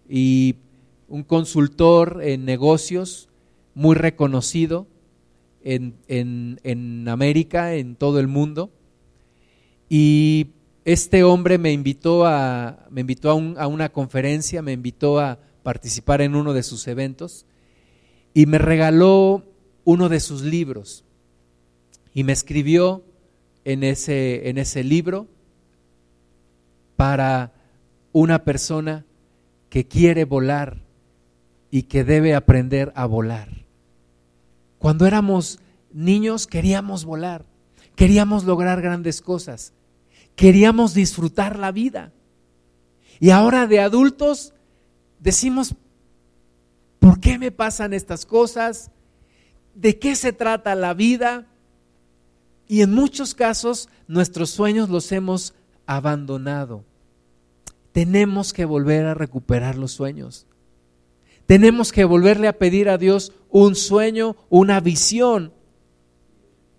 y 0.09 0.55
un 1.07 1.23
consultor 1.23 2.19
en 2.21 2.43
negocios 2.43 3.29
muy 3.75 3.95
reconocido 3.95 4.87
en, 5.63 7.07
América, 7.07 7.75
en 7.75 7.95
todo 7.95 8.19
el 8.19 8.27
mundo. 8.27 8.73
Y 9.87 10.47
este 10.83 11.23
hombre 11.23 11.57
me 11.57 11.71
invitó, 11.71 12.25
a, 12.25 12.87
me 12.89 12.99
invitó 12.99 13.29
a 13.29 13.67
una 13.67 13.87
conferencia, 13.93 14.61
me 14.61 14.73
invitó 14.73 15.17
a 15.17 15.39
participar 15.63 16.19
en 16.19 16.35
uno 16.35 16.51
de 16.51 16.63
sus 16.63 16.89
eventos 16.89 17.45
y 18.33 18.47
me 18.47 18.57
regaló 18.57 19.45
uno 19.85 20.09
de 20.09 20.19
sus 20.19 20.41
libros 20.41 21.05
y 22.13 22.25
me 22.25 22.33
escribió 22.33 23.01
en 23.65 23.83
ese, 23.83 24.47
en 24.49 24.57
ese 24.57 24.83
libro 24.83 25.27
para 26.95 27.53
una 28.13 28.45
persona 28.45 29.05
que 29.69 29.87
quiere 29.87 30.23
volar 30.23 30.83
y 31.69 31.83
que 31.83 32.05
debe 32.05 32.35
aprender 32.35 32.93
a 32.95 33.05
volar. 33.05 33.65
Cuando 34.77 35.05
éramos 35.05 35.59
niños 35.91 36.47
queríamos 36.47 37.03
volar, 37.03 37.45
queríamos 37.95 38.45
lograr 38.45 38.81
grandes 38.81 39.21
cosas, 39.21 39.73
queríamos 40.35 40.93
disfrutar 40.93 41.59
la 41.59 41.71
vida. 41.71 42.13
Y 43.19 43.31
ahora 43.31 43.67
de 43.67 43.79
adultos 43.79 44.53
decimos, 45.19 45.75
¿por 46.99 47.19
qué 47.19 47.39
me 47.39 47.51
pasan 47.51 47.93
estas 47.93 48.25
cosas? 48.25 48.91
¿De 49.73 49.97
qué 49.99 50.15
se 50.15 50.31
trata 50.31 50.75
la 50.75 50.93
vida? 50.93 51.47
Y 52.67 52.81
en 52.81 52.93
muchos 52.93 53.33
casos 53.33 53.89
nuestros 54.07 54.49
sueños 54.49 54.89
los 54.89 55.11
hemos 55.11 55.53
abandonado. 55.85 56.83
Tenemos 57.91 58.53
que 58.53 58.65
volver 58.65 59.05
a 59.05 59.13
recuperar 59.13 59.77
los 59.77 59.91
sueños. 59.91 60.47
Tenemos 61.45 61.91
que 61.91 62.05
volverle 62.05 62.47
a 62.47 62.57
pedir 62.57 62.89
a 62.89 62.97
Dios 62.97 63.31
un 63.49 63.75
sueño, 63.75 64.35
una 64.49 64.79
visión 64.79 65.53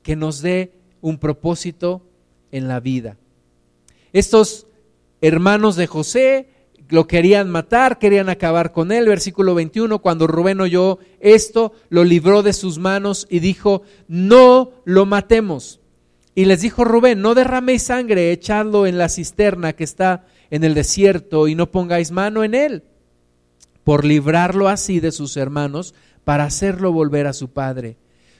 que 0.02 0.16
nos 0.16 0.42
dé 0.42 0.72
un 1.00 1.18
propósito 1.18 2.02
en 2.50 2.68
la 2.68 2.80
vida. 2.80 3.16
Estos 4.12 4.66
hermanos 5.20 5.76
de 5.76 5.86
José 5.86 6.48
lo 6.88 7.06
querían 7.06 7.50
matar, 7.50 7.98
querían 7.98 8.28
acabar 8.28 8.72
con 8.72 8.92
él. 8.92 9.08
Versículo 9.08 9.54
21, 9.54 10.00
cuando 10.00 10.26
Rubén 10.26 10.60
oyó 10.60 10.98
esto, 11.20 11.72
lo 11.88 12.04
libró 12.04 12.42
de 12.42 12.52
sus 12.52 12.78
manos 12.78 13.26
y 13.30 13.40
dijo, 13.40 13.82
no 14.08 14.72
lo 14.84 15.06
matemos. 15.06 15.80
Y 16.34 16.44
les 16.44 16.60
dijo 16.60 16.84
Rubén, 16.84 17.22
no 17.22 17.34
derraméis 17.34 17.84
sangre, 17.84 18.30
echadlo 18.30 18.86
en 18.86 18.98
la 18.98 19.08
cisterna 19.08 19.72
que 19.72 19.84
está 19.84 20.26
en 20.50 20.64
el 20.64 20.74
desierto 20.74 21.48
y 21.48 21.54
no 21.54 21.70
pongáis 21.70 22.10
mano 22.10 22.44
en 22.44 22.54
él, 22.54 22.82
por 23.84 24.04
librarlo 24.04 24.68
así 24.68 25.00
de 25.00 25.12
sus 25.12 25.36
hermanos, 25.36 25.94
para 26.24 26.44
hacerlo 26.44 26.92
volver 26.92 27.26
a 27.26 27.32
su 27.32 27.48
padre. 27.48 27.96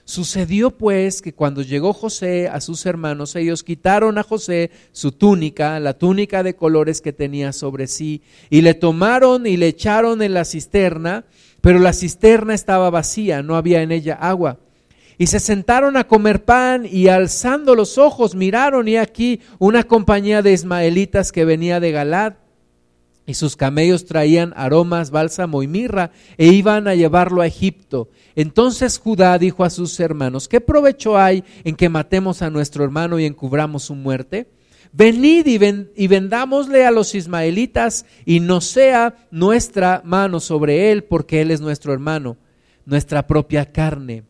Sucedió 0.07 0.71
pues 0.71 1.21
que 1.21 1.33
cuando 1.33 1.61
llegó 1.61 1.91
José 1.91 2.47
a 2.47 2.61
sus 2.61 2.85
hermanos, 2.85 3.35
ellos 3.35 3.61
quitaron 3.61 4.17
a 4.17 4.23
José 4.23 4.71
su 4.93 5.11
túnica, 5.11 5.81
la 5.81 5.97
túnica 5.97 6.43
de 6.43 6.55
colores 6.55 7.01
que 7.01 7.11
tenía 7.11 7.51
sobre 7.51 7.87
sí, 7.87 8.21
y 8.49 8.61
le 8.61 8.73
tomaron 8.73 9.45
y 9.45 9.57
le 9.57 9.67
echaron 9.67 10.21
en 10.21 10.33
la 10.33 10.45
cisterna, 10.45 11.25
pero 11.59 11.79
la 11.79 11.91
cisterna 11.91 12.53
estaba 12.53 12.89
vacía, 12.89 13.43
no 13.43 13.57
había 13.57 13.81
en 13.81 13.91
ella 13.91 14.13
agua. 14.13 14.59
Y 15.17 15.27
se 15.27 15.41
sentaron 15.41 15.97
a 15.97 16.07
comer 16.07 16.45
pan 16.45 16.87
y 16.89 17.09
alzando 17.09 17.75
los 17.75 17.97
ojos 17.97 18.33
miraron 18.33 18.87
y 18.87 18.95
aquí 18.95 19.41
una 19.59 19.83
compañía 19.83 20.41
de 20.41 20.53
ismaelitas 20.53 21.33
que 21.33 21.43
venía 21.43 21.81
de 21.81 21.91
Galad 21.91 22.35
y 23.27 23.33
sus 23.33 23.57
camellos 23.57 24.05
traían 24.05 24.53
aromas, 24.55 25.11
bálsamo 25.11 25.61
y 25.61 25.67
mirra, 25.67 26.11
e 26.37 26.47
iban 26.47 26.87
a 26.87 26.95
llevarlo 26.95 27.41
a 27.41 27.47
Egipto. 27.47 28.09
Entonces 28.35 28.97
Judá 28.97 29.37
dijo 29.37 29.65
a 29.65 29.69
sus 29.69 29.99
hermanos, 29.99 30.47
¿qué 30.47 30.61
provecho 30.61 31.17
hay 31.17 31.43
en 31.65 31.75
que 31.75 31.89
matemos 31.89 32.41
a 32.41 32.49
nuestro 32.49 32.85
hermano 32.85 33.19
y 33.19 33.25
encubramos 33.25 33.83
su 33.83 33.95
muerte? 33.95 34.49
Venid 34.93 35.45
y, 35.45 36.07
vendámosle 36.07 36.85
a 36.85 36.91
los 36.91 37.13
ismaelitas, 37.15 38.05
y 38.25 38.39
no 38.39 38.61
sea 38.61 39.27
nuestra 39.29 40.01
mano 40.05 40.39
sobre 40.39 40.91
él, 40.91 41.03
porque 41.03 41.41
él 41.41 41.51
es 41.51 41.59
nuestro 41.59 41.91
hermano, 41.91 42.37
nuestra 42.85 43.27
propia 43.27 43.65
carne. 43.71 44.23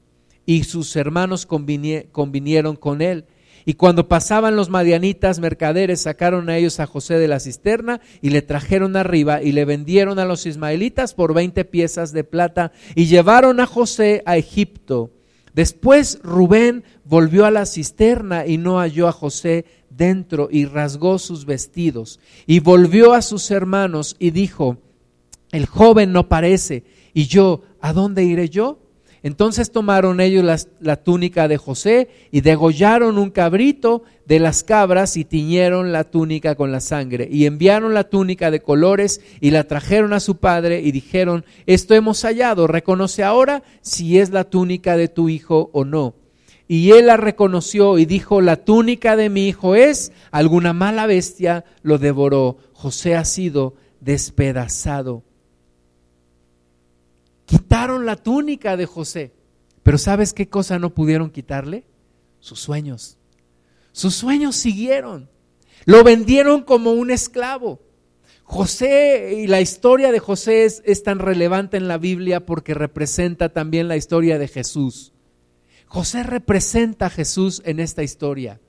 Y 0.47 0.63
sus 0.63 0.95
hermanos 0.95 1.45
convinieron 1.45 2.75
con 2.75 3.01
él. 3.03 3.25
Y 3.67 3.73
cuando 3.73 4.07
pasaban 4.07 4.55
los 4.55 4.69
madianitas 4.69 5.39
mercaderes, 5.39 5.99
sacaron 5.99 6.49
a 6.49 6.55
ellos 6.55 6.79
a 6.79 6.85
José 6.85 7.19
de 7.19 7.27
la 7.27 7.41
cisterna 7.41 7.99
y 8.21 8.29
le 8.29 8.41
trajeron 8.41 8.95
arriba 8.95 9.43
y 9.43 9.51
le 9.51 9.65
vendieron 9.65 10.19
a 10.19 10.25
los 10.25 10.45
ismaelitas 10.45 11.13
por 11.13 11.33
veinte 11.33 11.65
piezas 11.65 12.13
de 12.13 12.23
plata 12.23 12.71
y 12.95 13.07
llevaron 13.07 13.59
a 13.59 13.65
José 13.65 14.23
a 14.25 14.37
Egipto. 14.37 15.11
Después 15.53 16.19
Rubén 16.23 16.85
volvió 17.03 17.43
a 17.43 17.51
la 17.51 17.65
cisterna 17.65 18.47
y 18.47 18.57
no 18.57 18.77
halló 18.79 19.09
a 19.09 19.11
José 19.11 19.65
dentro 19.89 20.47
y 20.49 20.63
rasgó 20.63 21.19
sus 21.19 21.45
vestidos 21.45 22.21
y 22.45 22.61
volvió 22.61 23.11
a 23.11 23.21
sus 23.21 23.51
hermanos 23.51 24.15
y 24.17 24.31
dijo, 24.31 24.77
el 25.51 25.65
joven 25.65 26.13
no 26.13 26.29
parece 26.29 26.85
y 27.13 27.25
yo, 27.25 27.63
¿a 27.81 27.91
dónde 27.91 28.23
iré 28.23 28.47
yo? 28.47 28.79
Entonces 29.27 29.73
tomaron 29.73 30.21
ellos 30.21 30.65
la, 30.79 30.95
túnica 30.95 31.49
de 31.49 31.57
José 31.57 32.07
y 32.31 32.39
degollaron 32.39 33.17
un 33.17 33.29
cabrito 33.29 34.03
de 34.25 34.39
las 34.39 34.63
cabras 34.63 35.17
y 35.17 35.25
tiñeron 35.25 35.91
la 35.91 36.05
túnica 36.05 36.55
con 36.55 36.71
la 36.71 36.79
sangre. 36.79 37.27
Y 37.29 37.45
enviaron 37.45 37.93
la 37.93 38.05
túnica 38.05 38.51
de 38.51 38.61
colores 38.61 39.19
y 39.41 39.51
la 39.51 39.65
trajeron 39.65 40.13
a 40.13 40.21
su 40.21 40.37
padre 40.37 40.79
y 40.79 40.93
dijeron, 40.93 41.43
esto 41.65 41.93
hemos 41.93 42.21
hallado, 42.21 42.67
reconoce 42.67 43.21
ahora 43.21 43.63
si 43.81 44.17
es 44.17 44.29
la 44.29 44.45
túnica 44.45 44.95
de 44.95 45.09
tu 45.09 45.27
hijo 45.27 45.71
o 45.73 45.83
no. 45.83 46.15
Y 46.69 46.91
él 46.91 47.07
la 47.07 47.17
reconoció 47.17 47.97
y 47.97 48.05
dijo, 48.05 48.39
la 48.39 48.55
túnica 48.55 49.17
de 49.17 49.29
mi 49.29 49.49
hijo 49.49 49.75
es, 49.75 50.13
alguna 50.31 50.71
mala 50.71 51.05
bestia 51.05 51.65
lo 51.81 51.97
devoró. 51.97 52.59
José 52.71 53.17
ha 53.17 53.25
sido 53.25 53.75
despedazado 53.99 55.26
Quitaron 57.47 58.05
la 58.05 58.17
túnica 58.17 58.75
de 58.75 58.85
José. 58.85 59.33
Pero 59.81 59.97
¿sabes 59.97 60.33
qué 60.33 60.49
cosa 60.49 60.79
no 60.79 60.93
pudieron 60.93 61.29
quitarle? 61.29 61.85
Sus 62.41 62.59
sueños. 62.59 63.17
Sus 63.93 64.15
sueños 64.15 64.57
siguieron. 64.57 65.29
Lo 65.85 66.03
vendieron 66.03 66.63
como 66.63 66.91
un 66.91 67.09
esclavo. 67.09 67.79
José 68.43 69.35
y 69.37 69.47
la 69.47 69.61
historia 69.61 70.11
de 70.11 70.19
José 70.19 70.65
es, 70.65 71.03
tan 71.03 71.19
relevante 71.19 71.77
en 71.77 71.87
la 71.87 71.97
Biblia 71.97 72.45
porque 72.45 72.73
representa 72.73 73.53
también 73.53 73.87
la 73.87 73.95
historia 73.95 74.37
de 74.37 74.49
Jesús. 74.49 75.13
José 75.85 76.23
representa 76.23 77.05
a 77.05 77.09
Jesús 77.09 77.61
en 77.63 77.79
esta 77.79 78.03
historia. 78.03 78.59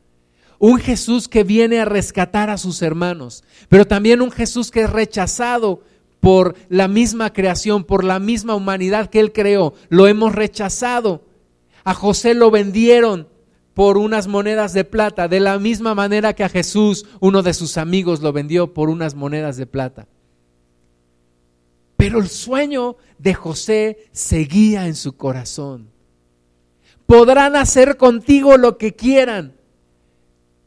Un 0.61 0.79
Jesús 0.79 1.27
que 1.27 1.43
viene 1.43 1.81
a 1.81 1.85
rescatar 1.85 2.49
a 2.49 2.59
sus 2.59 2.81
hermanos, 2.81 3.43
pero 3.69 3.89
también 3.89 4.23
un 4.23 4.31
Jesús 4.31 4.71
que 4.71 4.83
es 4.83 4.91
rechazado 4.91 5.83
por 6.21 6.57
la 6.69 6.89
misma 6.89 7.33
creación, 7.33 7.85
por 7.85 8.05
la 8.05 8.19
misma 8.19 8.55
humanidad 8.55 9.09
que 9.09 9.21
Él 9.21 9.33
creó. 9.33 9.75
Lo 9.89 10.07
hemos 10.07 10.35
rechazado. 10.35 11.25
A 11.85 11.95
José 11.95 12.35
lo 12.35 12.51
vendieron 12.51 13.29
por 13.75 13.97
unas 13.97 14.27
monedas 14.27 14.73
de 14.73 14.85
plata, 14.85 15.29
de 15.29 15.41
la 15.41 15.59
misma 15.59 15.95
manera 15.95 16.35
que 16.35 16.45
a 16.45 16.49
Jesús 16.49 17.07
uno 17.21 17.43
de 17.43 17.55
sus 17.55 17.79
amigos 17.79 18.21
lo 18.21 18.33
vendió 18.33 18.75
por 18.75 18.91
unas 18.91 19.15
monedas 19.15 19.57
de 19.57 19.67
plata. 19.67 20.09
Pero 21.97 22.19
el 22.19 22.29
sueño 22.29 22.97
de 23.19 23.35
José 23.35 23.99
seguía 24.13 24.87
en 24.87 24.97
su 24.97 25.17
corazón. 25.17 25.91
Podrán 27.07 27.57
hacer 27.57 27.97
contigo 27.97 28.57
lo 28.57 28.77
que 28.77 28.95
quieran, 28.95 29.55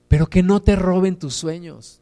pero 0.07 0.27
que 0.27 0.41
no 0.41 0.61
te 0.61 0.75
roben 0.75 1.17
tus 1.17 1.35
sueños 1.35 2.00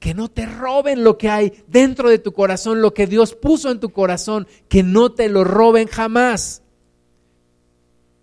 que 0.00 0.14
no 0.14 0.28
te 0.30 0.46
roben 0.46 1.04
lo 1.04 1.18
que 1.18 1.28
hay 1.28 1.62
dentro 1.68 2.08
de 2.08 2.18
tu 2.18 2.32
corazón, 2.32 2.80
lo 2.80 2.94
que 2.94 3.06
Dios 3.06 3.34
puso 3.34 3.70
en 3.70 3.80
tu 3.80 3.90
corazón, 3.90 4.48
que 4.68 4.82
no 4.82 5.12
te 5.12 5.28
lo 5.28 5.44
roben 5.44 5.86
jamás. 5.86 6.62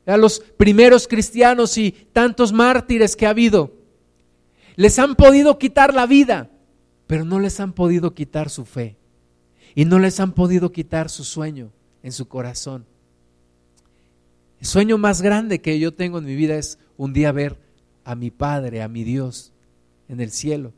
A 0.08 0.18
los 0.18 0.40
primeros 0.40 1.08
cristianos 1.08 1.78
y 1.78 1.92
tantos 1.92 2.52
mártires 2.52 3.16
que 3.16 3.28
ha 3.28 3.30
habido, 3.30 3.74
les 4.76 4.98
han 4.98 5.16
podido 5.16 5.60
quitar 5.60 5.94
la 5.94 6.08
vida, 6.08 6.50
pero 7.06 7.26
no 7.26 7.40
les 7.40 7.60
han 7.60 7.74
podido 7.74 8.16
quitar 8.16 8.50
su 8.50 8.66
fe 8.66 8.98
y 9.76 9.86
no 9.86 10.00
les 10.00 10.20
han 10.20 10.34
podido 10.34 10.72
quitar 10.72 11.10
su 11.10 11.24
sueño 11.24 11.72
en 12.02 12.12
su 12.12 12.28
corazón. 12.28 12.86
El 14.60 14.66
sueño 14.66 14.98
más 14.98 15.22
grande 15.22 15.62
que 15.62 15.78
yo 15.80 15.94
tengo 15.94 16.18
en 16.18 16.26
mi 16.26 16.36
vida 16.36 16.56
es 16.56 16.80
un 16.98 17.14
día 17.14 17.32
ver 17.32 17.60
a 18.04 18.16
mi 18.16 18.32
Padre, 18.32 18.82
a 18.82 18.88
mi 18.88 19.04
Dios 19.04 19.54
en 20.08 20.22
el 20.22 20.32
cielo. 20.32 20.74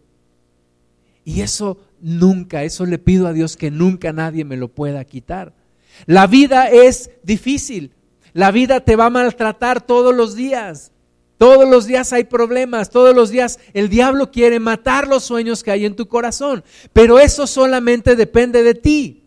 Y 1.29 1.41
eso 1.41 1.77
nunca, 2.01 2.63
eso 2.63 2.87
le 2.87 2.97
pido 2.97 3.27
a 3.27 3.33
Dios 3.33 3.55
que 3.55 3.69
nunca 3.69 4.11
nadie 4.11 4.45
me 4.45 4.57
lo 4.57 4.67
pueda 4.69 5.05
quitar. 5.05 5.53
La 6.07 6.25
vida 6.25 6.69
es 6.69 7.11
difícil. 7.21 7.91
La 8.33 8.49
vida 8.49 8.79
te 8.79 8.95
va 8.95 9.05
a 9.05 9.09
maltratar 9.11 9.79
todos 9.79 10.15
los 10.15 10.33
días. 10.33 10.91
Todos 11.37 11.69
los 11.69 11.85
días 11.85 12.13
hay 12.13 12.23
problemas, 12.23 12.89
todos 12.89 13.15
los 13.15 13.29
días 13.29 13.59
el 13.75 13.89
diablo 13.89 14.31
quiere 14.31 14.59
matar 14.59 15.07
los 15.07 15.23
sueños 15.23 15.61
que 15.61 15.69
hay 15.69 15.85
en 15.85 15.95
tu 15.95 16.07
corazón, 16.07 16.63
pero 16.93 17.19
eso 17.19 17.45
solamente 17.45 18.15
depende 18.15 18.63
de 18.63 18.73
ti. 18.73 19.23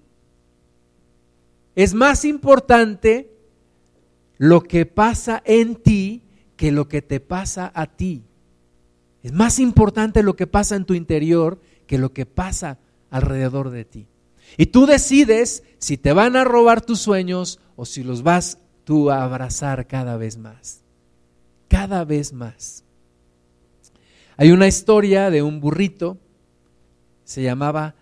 Es 1.77 1.95
más 1.95 2.25
importante 2.25 3.31
lo 4.39 4.61
que 4.63 4.87
pasa 4.87 5.41
en 5.47 5.77
ti 5.77 6.25
que 6.57 6.73
lo 6.73 6.89
que 6.89 7.01
te 7.01 7.21
pasa 7.21 7.71
a 7.73 7.87
ti. 7.87 8.25
Es 9.23 9.33
más 9.33 9.61
importante 9.61 10.25
lo 10.25 10.35
que 10.35 10.49
pasa 10.49 10.75
en 10.75 10.85
tu 10.85 10.95
interior 10.95 11.61
que 11.93 11.99
lo 11.99 12.15
que 12.15 12.25
pasa 12.25 12.79
alrededor 13.11 13.69
de 13.69 13.85
ti. 13.85 14.07
Y 14.57 14.65
tú 14.65 14.87
decides 14.87 15.63
si 15.77 15.99
te 15.99 16.15
van 16.15 16.37
a 16.37 16.43
robar 16.43 16.81
tus 16.81 17.01
sueños 17.01 17.61
o 17.77 17.85
si 17.85 18.03
los 18.03 18.23
vas 18.23 18.57
tú 18.85 19.11
a 19.11 19.23
abrazar 19.23 19.87
cada 19.87 20.17
vez 20.17 20.39
más, 20.39 20.81
cada 21.69 22.07
vez 22.07 22.33
más. 22.33 22.83
Hay 24.39 24.53
una 24.53 24.69
historia 24.69 25.29
de 25.29 25.43
un 25.43 25.61
burrito, 25.61 26.17
se 27.25 27.43
llamaba 27.43 27.95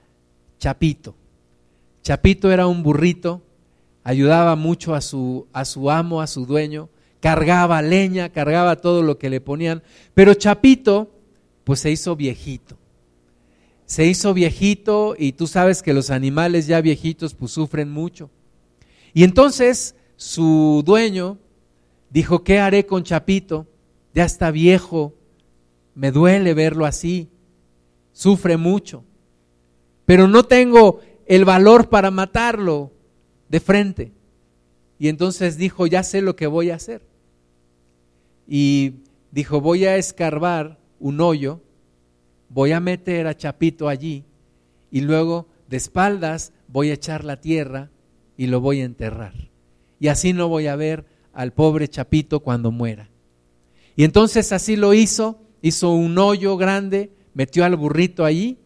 Chapito. 0.60 1.16
Chapito 2.04 2.52
era 2.52 2.68
un 2.68 2.84
burrito, 2.84 3.42
ayudaba 4.04 4.54
mucho 4.54 4.94
a 4.94 5.00
su, 5.00 5.48
a 5.52 5.64
su 5.64 5.90
amo, 5.90 6.22
a 6.22 6.28
su 6.28 6.46
dueño, 6.46 6.90
cargaba 7.18 7.82
leña, 7.82 8.28
cargaba 8.28 8.76
todo 8.76 9.02
lo 9.02 9.18
que 9.18 9.30
le 9.30 9.40
ponían, 9.40 9.82
pero 10.14 10.34
Chapito 10.34 11.10
pues 11.64 11.80
se 11.80 11.90
hizo 11.90 12.14
viejito. 12.14 12.79
Se 13.90 14.06
hizo 14.06 14.34
viejito 14.34 15.16
y 15.18 15.32
tú 15.32 15.48
sabes 15.48 15.82
que 15.82 15.92
los 15.92 16.10
animales 16.10 16.68
ya 16.68 16.80
viejitos 16.80 17.34
pues 17.34 17.50
sufren 17.50 17.90
mucho. 17.90 18.30
Y 19.12 19.24
entonces 19.24 19.96
su 20.14 20.84
dueño 20.86 21.38
dijo, 22.08 22.44
¿qué 22.44 22.60
haré 22.60 22.86
con 22.86 23.02
Chapito? 23.02 23.66
Ya 24.14 24.24
está 24.24 24.52
viejo, 24.52 25.16
me 25.96 26.12
duele 26.12 26.54
verlo 26.54 26.86
así, 26.86 27.30
sufre 28.12 28.56
mucho, 28.56 29.02
pero 30.06 30.28
no 30.28 30.44
tengo 30.44 31.00
el 31.26 31.44
valor 31.44 31.88
para 31.88 32.12
matarlo 32.12 32.92
de 33.48 33.58
frente. 33.58 34.12
Y 35.00 35.08
entonces 35.08 35.56
dijo, 35.56 35.88
ya 35.88 36.04
sé 36.04 36.22
lo 36.22 36.36
que 36.36 36.46
voy 36.46 36.70
a 36.70 36.76
hacer. 36.76 37.02
Y 38.46 39.00
dijo, 39.32 39.60
voy 39.60 39.84
a 39.86 39.96
escarbar 39.96 40.78
un 41.00 41.20
hoyo, 41.20 41.60
voy 42.50 42.72
a 42.72 42.80
meter 42.80 43.26
a 43.26 43.36
Chapito 43.36 43.88
allí 43.88 44.24
y 44.90 45.00
luego 45.00 45.48
de 45.68 45.78
espaldas 45.78 46.52
voy 46.68 46.90
a 46.90 46.94
echar 46.94 47.24
la 47.24 47.40
tierra 47.40 47.90
y 48.36 48.48
lo 48.48 48.60
voy 48.60 48.80
a 48.80 48.84
enterrar. 48.84 49.32
Y 49.98 50.08
así 50.08 50.32
no 50.32 50.48
voy 50.48 50.66
a 50.66 50.76
ver 50.76 51.06
al 51.32 51.52
pobre 51.52 51.88
Chapito 51.88 52.40
cuando 52.40 52.70
muera. 52.70 53.08
Y 53.96 54.04
entonces 54.04 54.52
así 54.52 54.76
lo 54.76 54.94
hizo, 54.94 55.40
hizo 55.62 55.92
un 55.92 56.18
hoyo 56.18 56.56
grande, 56.56 57.12
metió 57.34 57.64
al 57.64 57.76
burrito 57.76 58.24
allí 58.24 58.58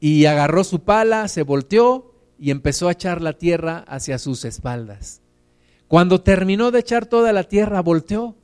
y 0.00 0.24
agarró 0.26 0.64
su 0.64 0.80
pala, 0.80 1.28
se 1.28 1.42
volteó 1.42 2.14
y 2.38 2.50
empezó 2.50 2.88
a 2.88 2.92
echar 2.92 3.20
la 3.20 3.32
tierra 3.34 3.84
hacia 3.88 4.18
sus 4.18 4.44
espaldas. 4.44 5.20
Cuando 5.88 6.20
terminó 6.22 6.70
de 6.70 6.80
echar 6.80 7.06
toda 7.06 7.32
la 7.32 7.44
tierra, 7.44 7.82
volteó. 7.82 8.36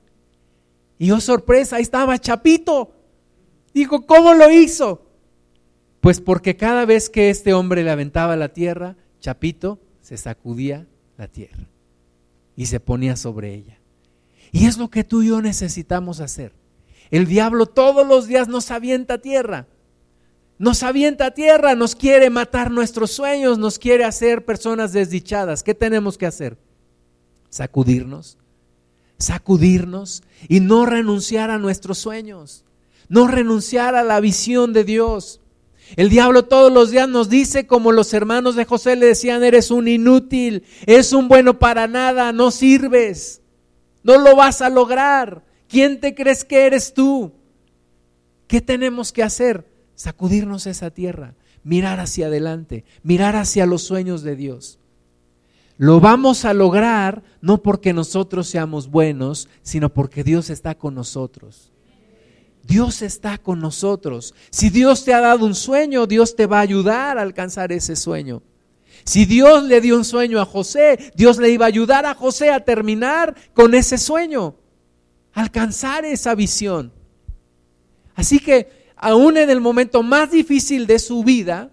Y 0.98 1.10
oh 1.12 1.20
sorpresa, 1.20 1.76
ahí 1.76 1.82
estaba 1.82 2.18
Chapito. 2.18 2.92
Dijo, 3.78 4.06
¿cómo 4.06 4.34
lo 4.34 4.50
hizo? 4.50 5.06
Pues 6.00 6.20
porque 6.20 6.56
cada 6.56 6.84
vez 6.84 7.08
que 7.08 7.30
este 7.30 7.54
hombre 7.54 7.84
le 7.84 7.90
aventaba 7.90 8.34
la 8.36 8.52
tierra, 8.52 8.96
Chapito 9.20 9.78
se 10.00 10.16
sacudía 10.16 10.86
la 11.16 11.28
tierra 11.28 11.68
y 12.56 12.66
se 12.66 12.80
ponía 12.80 13.14
sobre 13.14 13.54
ella. 13.54 13.78
Y 14.50 14.66
es 14.66 14.78
lo 14.78 14.90
que 14.90 15.04
tú 15.04 15.22
y 15.22 15.28
yo 15.28 15.42
necesitamos 15.42 16.20
hacer. 16.20 16.52
El 17.10 17.26
diablo 17.26 17.66
todos 17.66 18.06
los 18.06 18.26
días 18.26 18.48
nos 18.48 18.70
avienta 18.70 19.18
tierra. 19.18 19.66
Nos 20.58 20.82
avienta 20.82 21.30
tierra, 21.30 21.76
nos 21.76 21.94
quiere 21.94 22.30
matar 22.30 22.72
nuestros 22.72 23.12
sueños, 23.12 23.58
nos 23.58 23.78
quiere 23.78 24.04
hacer 24.04 24.44
personas 24.44 24.92
desdichadas. 24.92 25.62
¿Qué 25.62 25.72
tenemos 25.72 26.18
que 26.18 26.26
hacer? 26.26 26.58
Sacudirnos, 27.48 28.38
sacudirnos 29.18 30.24
y 30.48 30.58
no 30.58 30.84
renunciar 30.84 31.50
a 31.50 31.58
nuestros 31.58 31.98
sueños, 31.98 32.64
no 33.08 33.26
renunciar 33.26 33.94
a 33.94 34.04
la 34.04 34.20
visión 34.20 34.72
de 34.72 34.84
Dios. 34.84 35.40
El 35.96 36.10
diablo 36.10 36.44
todos 36.44 36.72
los 36.72 36.90
días 36.90 37.08
nos 37.08 37.28
dice, 37.28 37.66
como 37.66 37.92
los 37.92 38.12
hermanos 38.12 38.56
de 38.56 38.64
José 38.64 38.96
le 38.96 39.06
decían, 39.06 39.42
eres 39.42 39.70
un 39.70 39.88
inútil, 39.88 40.64
eres 40.86 41.12
un 41.12 41.28
bueno 41.28 41.58
para 41.58 41.86
nada, 41.86 42.32
no 42.32 42.50
sirves, 42.50 43.40
no 44.02 44.18
lo 44.18 44.36
vas 44.36 44.60
a 44.60 44.68
lograr. 44.68 45.44
¿Quién 45.66 46.00
te 46.00 46.14
crees 46.14 46.44
que 46.44 46.66
eres 46.66 46.92
tú? 46.92 47.32
¿Qué 48.46 48.60
tenemos 48.60 49.12
que 49.12 49.22
hacer? 49.22 49.66
Sacudirnos 49.94 50.66
esa 50.66 50.90
tierra, 50.90 51.34
mirar 51.62 52.00
hacia 52.00 52.26
adelante, 52.26 52.84
mirar 53.02 53.36
hacia 53.36 53.66
los 53.66 53.82
sueños 53.82 54.22
de 54.22 54.36
Dios. 54.36 54.78
Lo 55.78 56.00
vamos 56.00 56.44
a 56.44 56.54
lograr 56.54 57.22
no 57.40 57.62
porque 57.62 57.92
nosotros 57.92 58.48
seamos 58.48 58.90
buenos, 58.90 59.48
sino 59.62 59.90
porque 59.90 60.24
Dios 60.24 60.50
está 60.50 60.74
con 60.74 60.94
nosotros. 60.94 61.72
Dios 62.62 63.02
está 63.02 63.38
con 63.38 63.60
nosotros. 63.60 64.34
Si 64.50 64.70
Dios 64.70 65.04
te 65.04 65.14
ha 65.14 65.20
dado 65.20 65.46
un 65.46 65.54
sueño, 65.54 66.06
Dios 66.06 66.36
te 66.36 66.46
va 66.46 66.58
a 66.58 66.62
ayudar 66.62 67.18
a 67.18 67.22
alcanzar 67.22 67.72
ese 67.72 67.96
sueño. 67.96 68.42
Si 69.04 69.24
Dios 69.24 69.64
le 69.64 69.80
dio 69.80 69.96
un 69.96 70.04
sueño 70.04 70.40
a 70.40 70.44
José, 70.44 71.12
Dios 71.14 71.38
le 71.38 71.50
iba 71.50 71.64
a 71.64 71.68
ayudar 71.68 72.04
a 72.04 72.14
José 72.14 72.50
a 72.50 72.64
terminar 72.64 73.34
con 73.54 73.74
ese 73.74 73.96
sueño, 73.96 74.56
alcanzar 75.32 76.04
esa 76.04 76.34
visión. 76.34 76.92
Así 78.14 78.38
que 78.38 78.68
aún 78.96 79.36
en 79.36 79.48
el 79.48 79.60
momento 79.60 80.02
más 80.02 80.30
difícil 80.30 80.86
de 80.86 80.98
su 80.98 81.24
vida, 81.24 81.70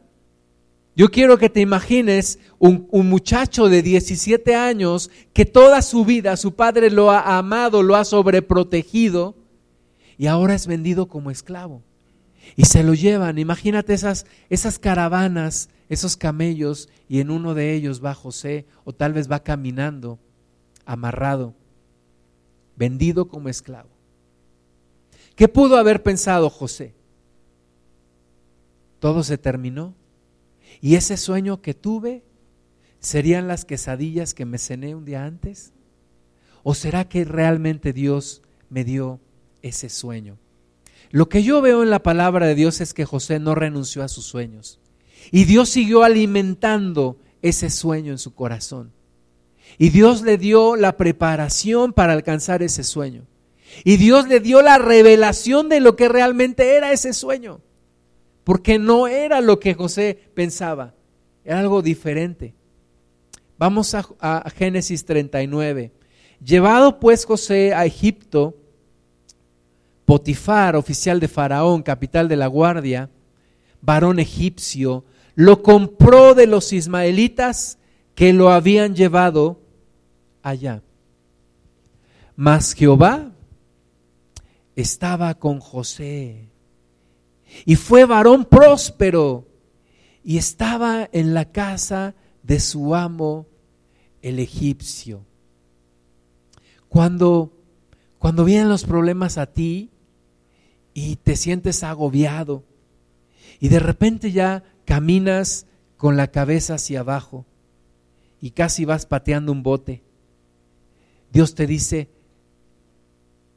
yo 0.96 1.10
quiero 1.10 1.38
que 1.38 1.50
te 1.50 1.60
imagines 1.60 2.40
un, 2.58 2.88
un, 2.92 3.10
muchacho 3.10 3.68
de 3.68 3.82
17 3.82 4.56
años 4.56 5.12
que 5.34 5.44
toda 5.44 5.82
su 5.82 6.06
vida 6.06 6.38
su 6.38 6.56
padre 6.56 6.90
lo 6.90 7.12
ha 7.12 7.38
amado, 7.38 7.84
lo 7.84 7.98
ha 7.98 8.06
sobreprotegido 8.06 9.36
y 10.18 10.28
ahora 10.28 10.56
es 10.56 10.68
vendido 10.68 11.08
como 11.08 11.32
esclavo. 11.32 11.82
Y 12.56 12.66
se 12.66 12.84
lo 12.84 12.94
llevan, 12.94 13.38
imagínate 13.40 13.94
esas, 13.94 14.26
esas 14.50 14.78
caravanas, 14.78 15.70
esos 15.90 16.16
camellos, 16.16 16.90
y 17.10 17.20
en 17.20 17.32
uno 17.32 17.54
de 17.54 17.74
ellos 17.74 18.04
va 18.04 18.14
José, 18.14 18.66
o 18.84 18.94
tal 18.94 19.14
vez 19.14 19.30
va 19.30 19.42
caminando, 19.42 20.20
amarrado, 20.86 21.54
vendido 22.76 23.28
como 23.28 23.50
esclavo. 23.50 23.90
¿Qué 25.36 25.48
pudo 25.48 25.78
haber 25.78 26.04
pensado 26.04 26.50
José? 26.50 26.94
Todo 29.00 29.24
se 29.24 29.38
terminó. 29.38 29.94
¿Y 30.82 30.96
ese 30.96 31.18
sueño 31.18 31.62
que 31.62 31.74
tuve 31.74 32.24
serían 33.00 33.48
las 33.48 33.66
quesadillas 33.66 34.34
que 34.34 34.46
me 34.46 34.58
cené 34.58 34.96
un 34.96 35.06
día 35.06 35.26
antes? 35.26 35.74
¿O 36.64 36.74
será 36.74 37.08
que 37.08 37.26
realmente 37.26 37.92
Dios 37.92 38.42
me 38.70 38.84
dio 38.84 39.20
ese 39.66 39.90
sueño. 39.90 40.38
Lo 41.10 41.28
que 41.28 41.44
yo 41.44 41.62
veo 41.62 41.82
en 41.82 41.90
la 41.90 42.04
palabra 42.04 42.46
de 42.46 42.56
Dios 42.56 42.82
es 42.82 42.94
que 42.94 43.06
José 43.06 43.40
no 43.40 43.56
renunció 43.56 44.04
a 44.04 44.08
sus 44.08 44.26
sueños. 44.26 44.80
Y 45.32 45.46
Dios 45.46 45.70
siguió 45.70 46.04
alimentando 46.04 47.18
ese 47.42 47.72
sueño 47.72 48.12
en 48.12 48.20
su 48.20 48.36
corazón. 48.36 48.92
Y 49.80 49.90
Dios 49.90 50.22
le 50.22 50.38
dio 50.38 50.76
la 50.76 50.98
preparación 50.98 51.94
para 51.94 52.14
alcanzar 52.14 52.62
ese 52.62 52.84
sueño. 52.84 53.26
Y 53.84 53.98
Dios 53.98 54.28
le 54.28 54.40
dio 54.40 54.62
la 54.62 54.78
revelación 54.78 55.68
de 55.68 55.80
lo 55.80 55.96
que 55.96 56.10
realmente 56.10 56.76
era 56.76 56.92
ese 56.92 57.12
sueño. 57.12 57.62
Porque 58.44 58.78
no 58.78 59.08
era 59.08 59.42
lo 59.42 59.60
que 59.60 59.74
José 59.74 60.30
pensaba, 60.36 60.94
era 61.44 61.60
algo 61.60 61.82
diferente. 61.82 62.54
Vamos 63.58 63.96
a, 63.96 64.06
a 64.20 64.50
Génesis 64.52 65.06
39. 65.06 65.92
Llevado 66.44 67.00
pues 67.00 67.26
José 67.26 67.74
a 67.74 67.86
Egipto, 67.86 68.56
Potifar, 70.06 70.76
oficial 70.76 71.20
de 71.20 71.28
Faraón, 71.28 71.82
capital 71.82 72.28
de 72.28 72.36
la 72.36 72.48
guardia, 72.48 73.10
varón 73.82 74.20
egipcio, 74.20 75.04
lo 75.34 75.64
compró 75.64 76.36
de 76.36 76.48
los 76.48 76.74
ismaelitas 76.74 77.80
que 78.14 78.32
lo 78.32 78.50
habían 78.50 78.96
llevado 78.96 79.60
allá. 80.44 80.84
Mas 82.36 82.74
Jehová 82.74 83.32
estaba 84.76 85.34
con 85.36 85.60
José 85.60 86.50
y 87.66 87.76
fue 87.76 88.06
varón 88.06 88.46
próspero 88.46 89.48
y 90.24 90.38
estaba 90.38 91.10
en 91.12 91.34
la 91.34 91.52
casa 91.52 92.16
de 92.44 92.60
su 92.60 92.96
amo 92.96 93.48
el 94.22 94.40
egipcio. 94.40 95.26
Cuando 96.90 97.52
cuando 98.26 98.44
vienen 98.44 98.70
los 98.70 98.86
problemas 98.86 99.38
a 99.38 99.46
ti, 99.46 99.92
y 100.96 101.18
te 101.18 101.36
sientes 101.36 101.84
agobiado 101.84 102.64
y 103.60 103.68
de 103.68 103.80
repente 103.80 104.32
ya 104.32 104.64
caminas 104.86 105.68
con 105.98 106.16
la 106.16 106.32
cabeza 106.32 106.76
hacia 106.76 107.02
abajo 107.02 107.46
y 108.40 108.52
casi 108.52 108.86
vas 108.86 109.06
pateando 109.06 109.52
un 109.52 109.62
bote. 109.62 110.04
Dios 111.34 111.54
te 111.54 111.68
dice, 111.68 112.10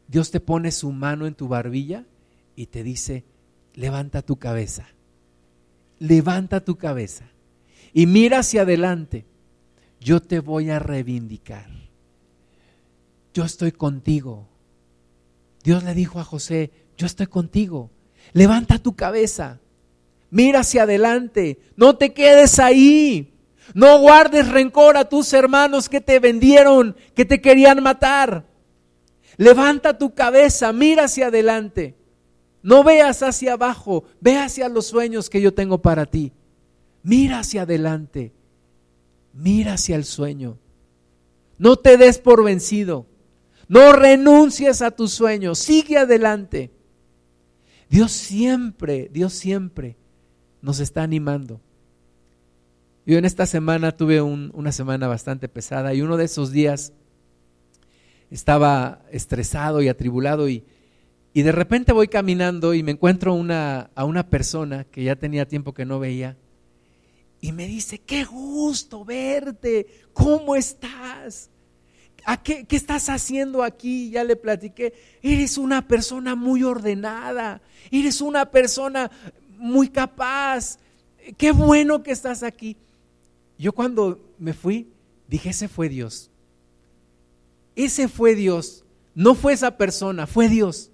Dios 0.09 0.33
te 0.33 0.41
pone 0.41 0.73
su 0.73 0.91
mano 0.91 1.29
en 1.29 1.35
tu 1.35 1.47
barbilla 1.47 2.07
y 2.57 2.67
te 2.67 2.83
dice, 2.83 3.25
levanta 3.73 4.23
tu 4.23 4.37
cabeza, 4.37 4.89
levanta 6.01 6.65
tu 6.65 6.77
cabeza 6.77 7.31
y 7.93 8.07
mira 8.07 8.41
hacia 8.41 8.63
adelante. 8.63 9.27
Yo 10.01 10.21
te 10.21 10.41
voy 10.41 10.71
a 10.71 10.81
reivindicar. 10.81 11.71
Yo 13.33 13.45
estoy 13.45 13.71
contigo. 13.71 14.49
Dios 15.63 15.85
le 15.85 15.95
dijo 15.95 16.19
a 16.19 16.25
José, 16.25 16.88
yo 16.99 17.07
estoy 17.07 17.29
contigo. 17.29 17.91
Levanta 18.35 18.79
tu 18.79 18.95
cabeza, 18.95 19.61
mira 20.31 20.61
hacia 20.61 20.83
adelante, 20.83 21.59
no 21.77 21.97
te 21.97 22.13
quedes 22.13 22.59
ahí, 22.59 23.35
No 23.75 23.99
guardes 24.01 24.49
rencor 24.49 24.97
a 24.97 25.09
tus 25.09 25.33
hermanos 25.35 25.89
que 25.89 26.01
te 26.01 26.21
vendieron, 26.21 26.97
que 27.15 27.25
te 27.25 27.41
querían 27.41 27.83
matar. 27.83 28.47
Levanta 29.37 29.99
tu 29.99 30.15
cabeza, 30.15 30.73
mira 30.73 31.05
hacia 31.05 31.27
adelante. 31.27 31.95
No 32.63 32.83
veas 32.83 33.23
hacia 33.23 33.53
abajo, 33.53 34.05
ve 34.21 34.39
hacia 34.39 34.69
los 34.69 34.87
sueños 34.87 35.29
que 35.29 35.41
yo 35.41 35.53
tengo 35.55 35.83
para 35.83 36.07
ti. 36.07 36.33
Mira 37.03 37.41
hacia 37.41 37.63
adelante, 37.63 38.33
mira 39.33 39.75
hacia 39.75 39.97
el 39.97 40.05
sueño. 40.05 40.59
No 41.59 41.77
te 41.77 41.97
des 41.97 42.19
por 42.19 42.43
vencido, 42.45 43.07
no 43.69 43.93
renuncies 43.93 44.83
a 44.83 44.91
tus 44.91 45.13
sueños, 45.13 45.59
sigue 45.59 45.99
adelante. 45.99 46.71
Dios 47.89 48.13
siempre, 48.13 49.09
Dios 49.13 49.33
siempre 49.33 49.97
nos 50.61 50.81
está 50.81 51.03
animando. 51.03 51.61
Yo 53.07 53.17
en 53.17 53.25
esta 53.25 53.47
semana 53.47 53.97
tuve 53.97 54.21
una 54.21 54.73
semana 54.73 55.09
bastante 55.09 55.49
pesada 55.49 55.95
y 55.95 56.03
uno 56.03 56.17
de 56.17 56.25
esos 56.25 56.53
días 56.53 56.93
estaba 58.31 59.03
estresado 59.11 59.81
y 59.81 59.89
atribulado 59.89 60.49
y, 60.49 60.65
y 61.33 61.43
de 61.43 61.53
repente 61.53 61.93
voy 61.93 62.09
caminando 62.09 62.75
y 62.75 62.83
me 62.83 62.93
encuentro 62.93 63.33
una, 63.33 63.91
a 63.95 64.05
una 64.05 64.29
persona 64.29 64.85
que 64.85 65.05
ya 65.05 65.17
tenía 65.17 65.49
tiempo 65.49 65.73
que 65.73 65.87
no 65.87 65.99
veía 65.99 66.37
y 67.41 67.53
me 67.53 67.67
dice, 67.67 67.99
qué 67.99 68.25
gusto 68.25 69.05
verte, 69.05 69.87
¿cómo 70.13 70.57
estás? 70.57 71.51
¿A 72.25 72.43
qué, 72.43 72.67
estás 72.71 73.09
haciendo 73.09 73.63
aquí? 73.63 74.11
Ya 74.11 74.25
le 74.25 74.37
platiqué, 74.37 74.93
eres 75.23 75.59
una 75.59 75.87
persona 75.87 76.35
muy 76.35 76.63
ordenada, 76.63 77.61
eres 77.91 78.21
una 78.21 78.51
persona 78.51 79.11
muy 79.57 79.89
capaz, 79.89 80.79
qué 81.37 81.53
bueno 81.53 82.03
que 82.03 82.13
estás 82.13 82.43
aquí. 82.43 82.77
Yo 83.59 83.73
cuando 83.73 84.21
me 84.39 84.53
fui, 84.53 84.89
dije, 85.27 85.51
ese 85.51 85.69
fue 85.69 85.89
Dios. 85.89 86.31
Ese 87.75 88.09
fue 88.09 88.35
Dios. 88.35 88.85
No 89.15 89.35
fue 89.35 89.53
esa 89.53 89.77
persona, 89.77 90.27
fue 90.27 90.49
Dios. 90.49 90.91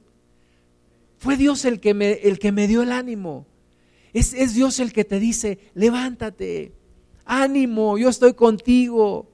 Fue 1.18 1.36
Dios 1.36 1.64
el 1.64 1.80
que 1.80 1.94
me, 1.94 2.12
el 2.12 2.38
que 2.38 2.52
me 2.52 2.68
dio 2.68 2.82
el 2.82 2.92
ánimo. 2.92 3.46
Es, 4.12 4.32
es 4.34 4.54
Dios 4.54 4.78
el 4.80 4.92
que 4.92 5.04
te 5.04 5.18
dice, 5.18 5.58
levántate, 5.74 6.72
ánimo, 7.24 7.98
yo 7.98 8.08
estoy 8.08 8.34
contigo. 8.34 9.33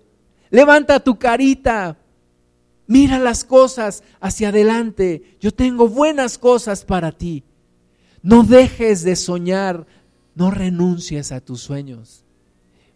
Levanta 0.50 1.00
tu 1.00 1.18
carita, 1.18 1.98
mira 2.86 3.18
las 3.18 3.44
cosas 3.44 4.02
hacia 4.20 4.48
adelante. 4.48 5.36
Yo 5.40 5.52
tengo 5.52 5.88
buenas 5.88 6.38
cosas 6.38 6.84
para 6.84 7.12
ti. 7.12 7.44
No 8.22 8.42
dejes 8.42 9.02
de 9.02 9.16
soñar, 9.16 9.86
no 10.34 10.50
renuncies 10.50 11.32
a 11.32 11.40
tus 11.40 11.60
sueños, 11.60 12.24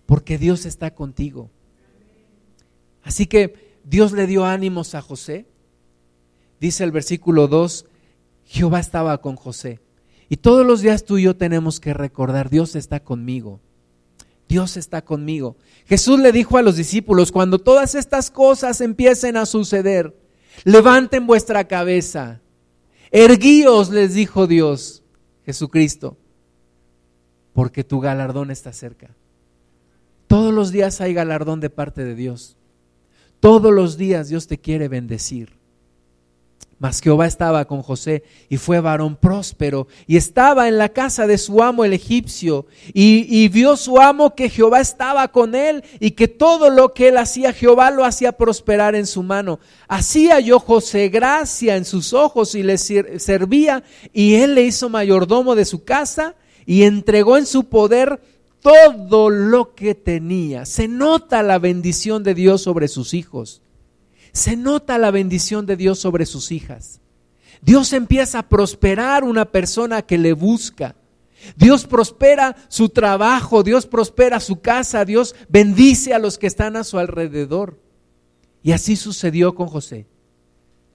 porque 0.06 0.36
Dios 0.36 0.66
está 0.66 0.94
contigo. 0.94 1.50
Así 3.02 3.26
que 3.26 3.78
Dios 3.84 4.12
le 4.12 4.26
dio 4.26 4.44
ánimos 4.44 4.94
a 4.94 5.02
José. 5.02 5.46
Dice 6.60 6.84
el 6.84 6.90
versículo 6.90 7.48
2, 7.48 7.86
Jehová 8.46 8.80
estaba 8.80 9.18
con 9.20 9.36
José. 9.36 9.80
Y 10.28 10.38
todos 10.38 10.66
los 10.66 10.80
días 10.80 11.04
tú 11.04 11.18
y 11.18 11.24
yo 11.24 11.36
tenemos 11.36 11.80
que 11.80 11.94
recordar, 11.94 12.50
Dios 12.50 12.76
está 12.76 13.00
conmigo. 13.00 13.60
Dios 14.48 14.76
está 14.76 15.02
conmigo. 15.02 15.56
Jesús 15.86 16.18
le 16.20 16.32
dijo 16.32 16.58
a 16.58 16.62
los 16.62 16.76
discípulos, 16.76 17.32
cuando 17.32 17.58
todas 17.58 17.94
estas 17.94 18.30
cosas 18.30 18.80
empiecen 18.80 19.36
a 19.36 19.46
suceder, 19.46 20.16
levanten 20.64 21.26
vuestra 21.26 21.66
cabeza. 21.66 22.40
Erguíos, 23.10 23.90
les 23.90 24.14
dijo 24.14 24.46
Dios, 24.46 25.02
Jesucristo, 25.44 26.16
porque 27.52 27.84
tu 27.84 28.00
galardón 28.00 28.50
está 28.50 28.72
cerca. 28.72 29.14
Todos 30.26 30.52
los 30.52 30.72
días 30.72 31.00
hay 31.00 31.14
galardón 31.14 31.60
de 31.60 31.70
parte 31.70 32.04
de 32.04 32.14
Dios. 32.14 32.56
Todos 33.40 33.72
los 33.72 33.96
días 33.96 34.28
Dios 34.28 34.46
te 34.46 34.58
quiere 34.58 34.88
bendecir. 34.88 35.53
Mas 36.84 37.00
Jehová 37.00 37.26
estaba 37.26 37.64
con 37.64 37.82
José 37.82 38.24
y 38.48 38.58
fue 38.58 38.80
varón 38.80 39.16
próspero 39.16 39.86
y 40.06 40.16
estaba 40.16 40.68
en 40.68 40.76
la 40.76 40.90
casa 40.90 41.26
de 41.26 41.38
su 41.38 41.62
amo 41.62 41.84
el 41.84 41.92
egipcio 41.94 42.66
y, 42.92 43.26
y, 43.28 43.48
vio 43.48 43.76
su 43.76 43.98
amo 43.98 44.34
que 44.34 44.50
Jehová 44.50 44.80
estaba 44.80 45.28
con 45.28 45.54
él 45.54 45.82
y 45.98 46.10
que 46.10 46.28
todo 46.28 46.70
lo 46.70 46.92
que 46.92 47.08
él 47.08 47.16
hacía 47.16 47.52
Jehová 47.52 47.90
lo 47.90 48.04
hacía 48.04 48.32
prosperar 48.32 48.96
en 48.96 49.06
su 49.06 49.22
mano. 49.22 49.60
Hacía 49.88 50.40
yo 50.40 50.58
José 50.58 51.08
gracia 51.08 51.76
en 51.76 51.86
sus 51.86 52.12
ojos 52.12 52.54
y 52.54 52.62
le 52.62 52.76
servía 52.76 53.82
y 54.12 54.34
él 54.34 54.54
le 54.54 54.64
hizo 54.64 54.88
mayordomo 54.88 55.54
de 55.54 55.64
su 55.64 55.84
casa 55.84 56.34
y 56.66 56.82
entregó 56.82 57.38
en 57.38 57.46
su 57.46 57.64
poder 57.64 58.20
todo 58.60 59.30
lo 59.30 59.74
que 59.74 59.94
tenía. 59.94 60.66
Se 60.66 60.88
nota 60.88 61.42
la 61.42 61.58
bendición 61.58 62.22
de 62.24 62.34
Dios 62.34 62.62
sobre 62.62 62.88
sus 62.88 63.14
hijos 63.14 63.62
se 64.34 64.56
nota 64.56 64.98
la 64.98 65.12
bendición 65.12 65.64
de 65.64 65.76
Dios 65.76 66.00
sobre 66.00 66.26
sus 66.26 66.50
hijas. 66.50 67.00
Dios 67.62 67.92
empieza 67.92 68.40
a 68.40 68.48
prosperar 68.48 69.22
una 69.22 69.44
persona 69.44 70.02
que 70.02 70.18
le 70.18 70.32
busca. 70.32 70.96
Dios 71.56 71.86
prospera 71.86 72.56
su 72.68 72.88
trabajo, 72.88 73.62
Dios 73.62 73.86
prospera 73.86 74.40
su 74.40 74.60
casa, 74.60 75.04
Dios 75.04 75.36
bendice 75.48 76.14
a 76.14 76.18
los 76.18 76.36
que 76.36 76.48
están 76.48 76.76
a 76.76 76.82
su 76.82 76.98
alrededor. 76.98 77.78
Y 78.62 78.72
así 78.72 78.96
sucedió 78.96 79.54
con 79.54 79.68
José. 79.68 80.06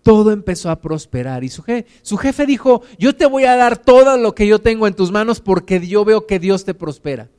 Todo 0.04 0.32
empezó 0.32 0.70
a 0.70 0.82
prosperar 0.82 1.44
y 1.44 1.50
su 1.50 1.64
jefe, 1.64 1.88
su 2.02 2.18
jefe 2.18 2.46
dijo, 2.46 2.82
yo 2.98 3.16
te 3.16 3.26
voy 3.26 3.46
a 3.46 3.56
dar 3.56 3.78
todo 3.78 4.18
lo 4.18 4.36
que 4.36 4.48
yo 4.48 4.60
tengo 4.60 4.86
en 4.86 4.96
tus 4.96 5.12
manos 5.12 5.40
porque 5.40 5.86
yo 5.88 6.04
veo 6.04 6.28
que 6.28 6.40
Dios 6.40 6.66
te 6.66 6.74
prospera. 6.74 7.30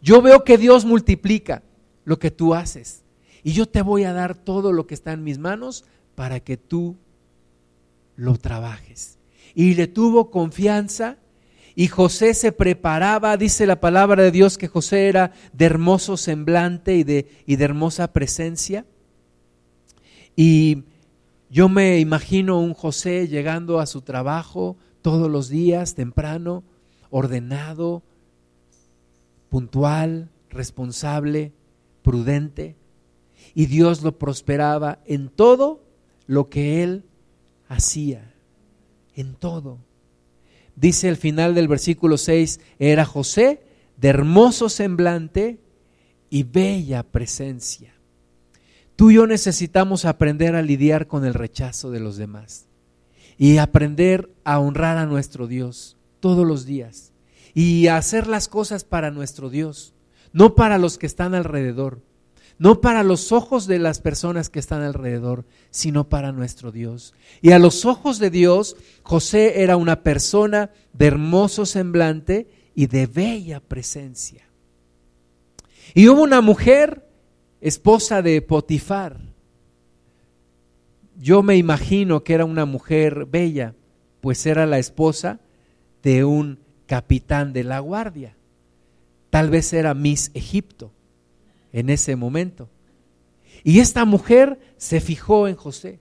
Yo 0.00 0.22
veo 0.22 0.44
que 0.44 0.56
Dios 0.56 0.84
multiplica 0.84 1.62
lo 2.04 2.18
que 2.18 2.30
tú 2.30 2.54
haces 2.54 3.01
y 3.44 3.52
yo 3.52 3.66
te 3.66 3.82
voy 3.82 4.04
a 4.04 4.12
dar 4.12 4.36
todo 4.36 4.72
lo 4.72 4.86
que 4.86 4.94
está 4.94 5.12
en 5.12 5.24
mis 5.24 5.38
manos 5.38 5.84
para 6.14 6.40
que 6.40 6.56
tú 6.56 6.96
lo 8.16 8.36
trabajes. 8.36 9.18
Y 9.54 9.74
le 9.74 9.86
tuvo 9.86 10.30
confianza 10.30 11.18
y 11.74 11.88
José 11.88 12.34
se 12.34 12.52
preparaba, 12.52 13.36
dice 13.36 13.66
la 13.66 13.80
palabra 13.80 14.22
de 14.22 14.30
Dios 14.30 14.58
que 14.58 14.68
José 14.68 15.08
era 15.08 15.32
de 15.52 15.64
hermoso 15.64 16.16
semblante 16.16 16.96
y 16.96 17.04
de, 17.04 17.26
y 17.46 17.56
de 17.56 17.64
hermosa 17.64 18.12
presencia. 18.12 18.84
Y 20.36 20.84
yo 21.50 21.68
me 21.68 21.98
imagino 21.98 22.60
un 22.60 22.74
José 22.74 23.26
llegando 23.26 23.80
a 23.80 23.86
su 23.86 24.02
trabajo 24.02 24.76
todos 25.00 25.30
los 25.30 25.48
días, 25.48 25.94
temprano, 25.94 26.62
ordenado, 27.10 28.02
puntual, 29.48 30.30
responsable, 30.48 31.52
prudente 32.02 32.76
y 33.54 33.66
Dios 33.66 34.02
lo 34.02 34.18
prosperaba 34.18 35.00
en 35.06 35.28
todo 35.28 35.84
lo 36.26 36.48
que 36.48 36.82
él 36.82 37.04
hacía, 37.68 38.34
en 39.14 39.34
todo. 39.34 39.78
Dice 40.76 41.08
el 41.08 41.16
final 41.16 41.54
del 41.54 41.68
versículo 41.68 42.16
6, 42.16 42.60
era 42.78 43.04
José 43.04 43.62
de 43.96 44.08
hermoso 44.08 44.68
semblante 44.68 45.60
y 46.30 46.44
bella 46.44 47.02
presencia. 47.02 47.94
Tú 48.96 49.10
y 49.10 49.14
yo 49.14 49.26
necesitamos 49.26 50.04
aprender 50.04 50.54
a 50.54 50.62
lidiar 50.62 51.06
con 51.06 51.24
el 51.24 51.34
rechazo 51.34 51.90
de 51.90 52.00
los 52.00 52.16
demás 52.16 52.66
y 53.36 53.58
aprender 53.58 54.30
a 54.44 54.58
honrar 54.58 54.96
a 54.96 55.06
nuestro 55.06 55.46
Dios 55.46 55.96
todos 56.20 56.46
los 56.46 56.64
días 56.64 57.12
y 57.54 57.88
a 57.88 57.96
hacer 57.96 58.26
las 58.26 58.48
cosas 58.48 58.84
para 58.84 59.10
nuestro 59.10 59.50
Dios, 59.50 59.94
no 60.32 60.54
para 60.54 60.78
los 60.78 60.98
que 60.98 61.06
están 61.06 61.34
alrededor 61.34 62.00
no 62.62 62.80
para 62.80 63.02
los 63.02 63.32
ojos 63.32 63.66
de 63.66 63.80
las 63.80 63.98
personas 63.98 64.48
que 64.48 64.60
están 64.60 64.82
alrededor, 64.82 65.44
sino 65.70 66.08
para 66.08 66.30
nuestro 66.30 66.70
Dios. 66.70 67.12
Y 67.40 67.50
a 67.50 67.58
los 67.58 67.84
ojos 67.84 68.20
de 68.20 68.30
Dios, 68.30 68.76
José 69.02 69.64
era 69.64 69.76
una 69.76 70.04
persona 70.04 70.70
de 70.92 71.06
hermoso 71.06 71.66
semblante 71.66 72.46
y 72.76 72.86
de 72.86 73.08
bella 73.08 73.58
presencia. 73.58 74.46
Y 75.92 76.06
hubo 76.06 76.22
una 76.22 76.40
mujer, 76.40 77.04
esposa 77.60 78.22
de 78.22 78.40
Potifar. 78.42 79.18
Yo 81.18 81.42
me 81.42 81.56
imagino 81.56 82.22
que 82.22 82.34
era 82.34 82.44
una 82.44 82.64
mujer 82.64 83.26
bella, 83.26 83.74
pues 84.20 84.46
era 84.46 84.66
la 84.66 84.78
esposa 84.78 85.40
de 86.04 86.24
un 86.24 86.60
capitán 86.86 87.52
de 87.52 87.64
la 87.64 87.80
guardia. 87.80 88.36
Tal 89.30 89.50
vez 89.50 89.72
era 89.72 89.94
Miss 89.94 90.30
Egipto 90.34 90.92
en 91.72 91.90
ese 91.90 92.16
momento. 92.16 92.68
Y 93.64 93.80
esta 93.80 94.04
mujer 94.04 94.58
se 94.76 95.00
fijó 95.00 95.48
en 95.48 95.56
José 95.56 96.00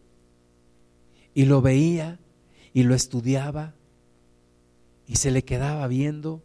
y 1.34 1.46
lo 1.46 1.62
veía 1.62 2.20
y 2.74 2.84
lo 2.84 2.96
estudiaba 2.96 3.74
y 5.08 5.18
se 5.18 5.32
le 5.32 5.44
quedaba 5.44 5.88
viendo 5.88 6.42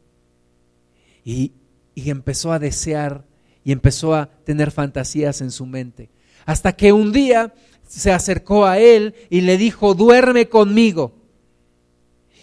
y, 1.25 1.53
y, 1.95 2.11
empezó 2.11 2.53
a 2.53 2.59
desear 2.59 3.25
y 3.65 3.73
empezó 3.73 4.15
a 4.15 4.27
tener 4.45 4.71
fantasías 4.71 5.41
en 5.41 5.51
su 5.51 5.67
mente. 5.67 6.11
Hasta 6.45 6.75
que 6.75 6.93
un 6.93 7.13
día 7.13 7.53
se 7.89 8.13
acercó 8.13 8.67
a 8.67 8.79
él 8.79 9.15
y 9.29 9.41
le 9.41 9.57
dijo, 9.57 9.95
duerme 9.95 10.49
conmigo. 10.49 11.15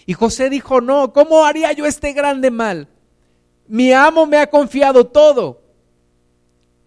Y 0.06 0.14
José 0.14 0.50
dijo, 0.50 0.82
no, 0.82 1.14
¿cómo 1.14 1.46
haría 1.46 1.72
yo 1.72 1.86
este 1.86 2.12
grande 2.12 2.52
mal? 2.52 2.90
Mi 3.68 3.94
amo 3.94 4.26
me 4.26 4.38
ha 4.38 4.48
confiado 4.48 5.06
todo 5.06 5.63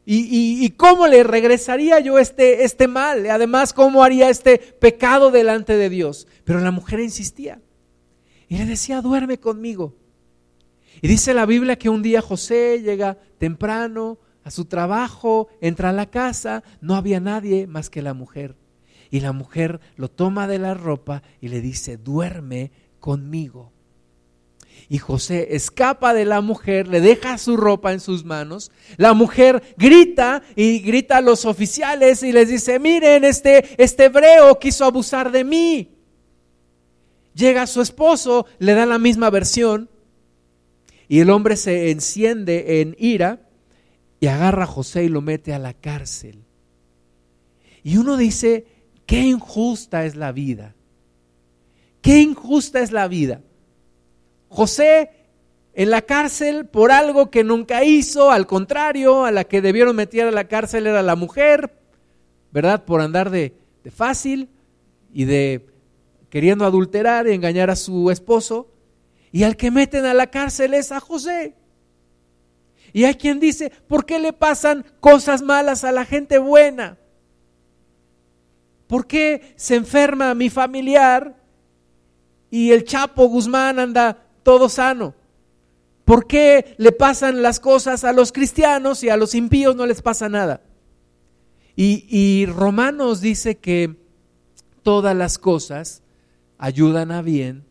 ¿Y, 0.09 0.71
cómo 0.77 1.09
le 1.09 1.25
regresaría 1.25 1.99
yo 1.99 2.21
este, 2.21 2.63
este 2.63 2.87
mal? 2.87 3.29
Además, 3.29 3.73
¿cómo 3.73 4.05
haría 4.05 4.31
este 4.31 4.59
pecado 4.59 5.33
delante 5.33 5.77
de 5.77 5.91
Dios? 5.91 6.29
Pero 6.45 6.61
la 6.61 6.71
mujer 6.71 7.01
insistía 7.01 7.61
y 8.49 8.59
le 8.59 8.67
decía, 8.67 9.03
duerme 9.03 9.41
conmigo. 9.41 9.97
Y 11.03 11.09
dice 11.09 11.35
la 11.35 11.45
Biblia 11.45 11.77
que 11.77 11.89
un 11.89 12.03
día 12.03 12.23
José 12.23 12.81
llega 12.83 13.19
temprano 13.39 14.19
a 14.45 14.53
su 14.53 14.67
trabajo, 14.67 15.49
entra 15.61 15.91
a 15.91 15.93
la 15.93 16.07
casa, 16.07 16.63
no 16.81 16.95
había 16.95 17.19
nadie 17.19 17.67
más 17.67 17.91
que 17.91 18.01
la 18.01 18.15
mujer. 18.15 18.57
Y 19.11 19.21
la 19.21 19.33
mujer 19.33 19.81
lo 19.97 20.09
toma 20.09 20.47
de 20.47 20.61
la 20.61 20.75
ropa 20.75 21.25
y 21.41 21.49
le 21.49 21.61
dice, 21.61 21.97
duerme 21.97 22.71
conmigo. 23.01 23.73
Y 24.89 24.99
José 24.99 25.49
escapa 25.57 26.15
de 26.15 26.25
la 26.25 26.41
mujer, 26.41 26.89
le 26.89 27.01
deja 27.01 27.39
su 27.39 27.57
ropa 27.57 27.93
en 27.93 28.01
sus 28.01 28.25
manos. 28.25 28.71
La 28.97 29.15
mujer 29.15 29.63
grita 29.77 30.43
y 30.55 30.81
grita 30.81 31.19
a 31.19 31.23
los 31.23 31.45
oficiales 31.45 32.23
y 32.23 32.33
les 32.33 32.49
dice, 32.49 32.79
miren, 32.79 33.25
este, 33.25 33.65
este 33.83 34.05
hebreo 34.05 34.59
quiso 34.59 34.85
abusar 34.85 35.33
de 35.33 35.45
mí. 35.45 35.91
Llega 37.35 37.67
su 37.67 37.81
esposo, 37.81 38.47
le 38.59 38.75
da 38.75 38.87
la 38.87 38.99
misma 38.99 39.29
versión 39.31 39.91
y 41.09 41.21
el 41.21 41.31
hombre 41.31 41.57
se 41.57 41.91
enciende 41.91 42.81
en 42.81 42.97
ira 42.99 43.49
y 44.21 44.27
agarra 44.27 44.65
a 44.65 44.69
José 44.69 45.05
y 45.05 45.09
lo 45.09 45.21
mete 45.21 45.53
a 45.53 45.59
la 45.59 45.75
cárcel. 45.75 46.45
Y 47.83 47.99
uno 47.99 48.17
dice, 48.17 48.67
qué 49.07 49.21
injusta 49.21 50.05
es 50.05 50.17
la 50.17 50.33
vida. 50.33 50.75
Qué 52.01 52.21
injusta 52.21 52.81
es 52.81 52.91
la 52.91 53.07
vida. 53.09 53.43
José 54.49 55.11
en 55.77 55.91
la 55.91 56.03
cárcel 56.03 56.65
por 56.65 56.91
algo 56.91 57.31
que 57.31 57.45
nunca 57.45 57.85
hizo, 57.85 58.31
al 58.31 58.47
contrario, 58.47 59.27
a 59.27 59.31
la 59.31 59.45
que 59.45 59.61
debieron 59.61 59.95
meter 59.95 60.27
a 60.27 60.31
la 60.31 60.49
cárcel 60.49 60.87
era 60.87 61.03
la 61.03 61.17
mujer, 61.17 61.79
¿verdad? 62.51 62.85
Por 62.87 63.03
andar 63.03 63.29
de, 63.29 63.55
fácil 63.95 64.49
y 65.13 65.27
de 65.27 65.67
queriendo 66.31 66.65
adulterar 66.65 67.29
y 67.29 67.33
engañar 67.33 67.69
a 67.69 67.77
su 67.77 68.11
esposo. 68.11 68.73
Y 69.31 69.43
al 69.43 69.59
que 69.59 69.71
meten 69.71 70.07
a 70.07 70.15
la 70.15 70.29
cárcel 70.29 70.73
es 70.73 70.93
a 70.93 71.01
José. 71.01 71.55
Y 72.95 73.05
hay 73.05 73.17
quien 73.17 73.39
dice, 73.39 73.71
¿por 73.87 74.07
qué 74.07 74.19
le 74.19 74.33
pasan 74.33 74.87
cosas 75.01 75.43
malas 75.43 75.85
a 75.85 75.93
la 75.93 76.07
gente 76.07 76.39
buena? 76.39 76.97
¿Por 78.87 79.07
qué 79.07 79.53
se 79.57 79.75
enferma 79.75 80.33
mi 80.35 80.49
familiar 80.49 81.37
y 82.51 82.71
el 82.71 82.85
Chapo 82.85 83.27
Guzmán 83.27 83.79
anda 83.79 84.26
todo 84.47 84.69
sano? 84.69 85.13
¿Por 86.05 86.29
qué 86.29 86.77
le 86.79 86.93
pasan 86.93 87.43
las 87.43 87.59
cosas 87.59 88.05
a 88.05 88.13
los 88.13 88.31
cristianos 88.31 89.03
y 89.03 89.09
a 89.09 89.17
los 89.17 89.35
impíos 89.35 89.75
no 89.75 89.87
les 89.87 90.03
pasa 90.03 90.29
nada? 90.29 90.63
Y, 91.75 92.47
Romanos 92.47 93.21
dice 93.21 93.59
que 93.59 93.97
todas 94.85 95.17
las 95.17 95.39
cosas 95.39 96.05
ayudan 96.59 97.11
a 97.11 97.23
bien 97.23 97.65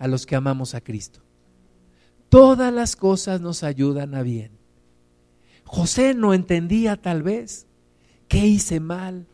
a 0.00 0.08
los 0.08 0.26
que 0.26 0.34
amamos 0.34 0.74
a 0.74 0.80
Cristo. 0.80 1.20
Todas 2.28 2.74
las 2.74 2.96
cosas 2.96 3.40
nos 3.40 3.62
ayudan 3.62 4.16
a 4.16 4.22
bien. 4.22 4.50
José 5.62 6.14
no 6.14 6.34
entendía 6.34 6.96
tal 6.96 7.22
vez 7.22 7.68
qué 8.26 8.48
hice 8.48 8.80
mal. 8.80 9.28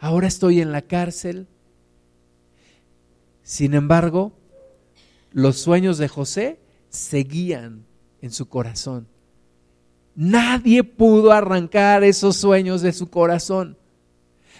Ahora 0.00 0.26
estoy 0.26 0.60
en 0.60 0.72
la 0.72 0.82
cárcel. 0.82 1.46
Sin 3.44 3.74
embargo, 3.74 4.32
los 5.32 5.58
sueños 5.58 5.98
de 5.98 6.08
José 6.08 6.60
seguían 6.88 7.86
en 8.20 8.32
su 8.32 8.48
corazón. 8.48 9.08
Nadie 10.14 10.84
pudo 10.84 11.32
arrancar 11.32 12.04
esos 12.04 12.36
sueños 12.36 12.82
de 12.82 12.92
su 12.92 13.08
corazón. 13.08 13.76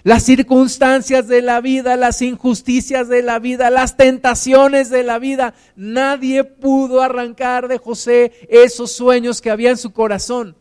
Las 0.02 0.22
circunstancias 0.22 1.28
de 1.28 1.42
la 1.42 1.60
vida, 1.60 1.96
las 1.96 2.22
injusticias 2.22 3.08
de 3.08 3.22
la 3.22 3.38
vida, 3.38 3.68
las 3.68 3.96
tentaciones 3.96 4.88
de 4.88 5.02
la 5.02 5.18
vida, 5.18 5.54
nadie 5.76 6.44
pudo 6.44 7.02
arrancar 7.02 7.68
de 7.68 7.76
José 7.76 8.32
esos 8.48 8.92
sueños 8.92 9.42
que 9.42 9.50
había 9.50 9.70
en 9.70 9.76
su 9.76 9.92
corazón. 9.92 10.56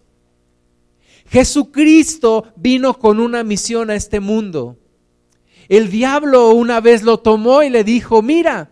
Jesucristo 1.30 2.51
vino 2.57 2.95
con 2.95 3.20
una 3.20 3.43
misión 3.43 3.89
a 3.91 3.95
este 3.95 4.20
mundo. 4.20 4.78
El 5.70 5.89
diablo 5.89 6.49
una 6.49 6.82
vez 6.82 7.03
lo 7.03 7.20
tomó 7.20 7.64
y 7.64 7.70
le 7.70 7.84
dijo, 7.84 8.22
mira, 8.22 8.72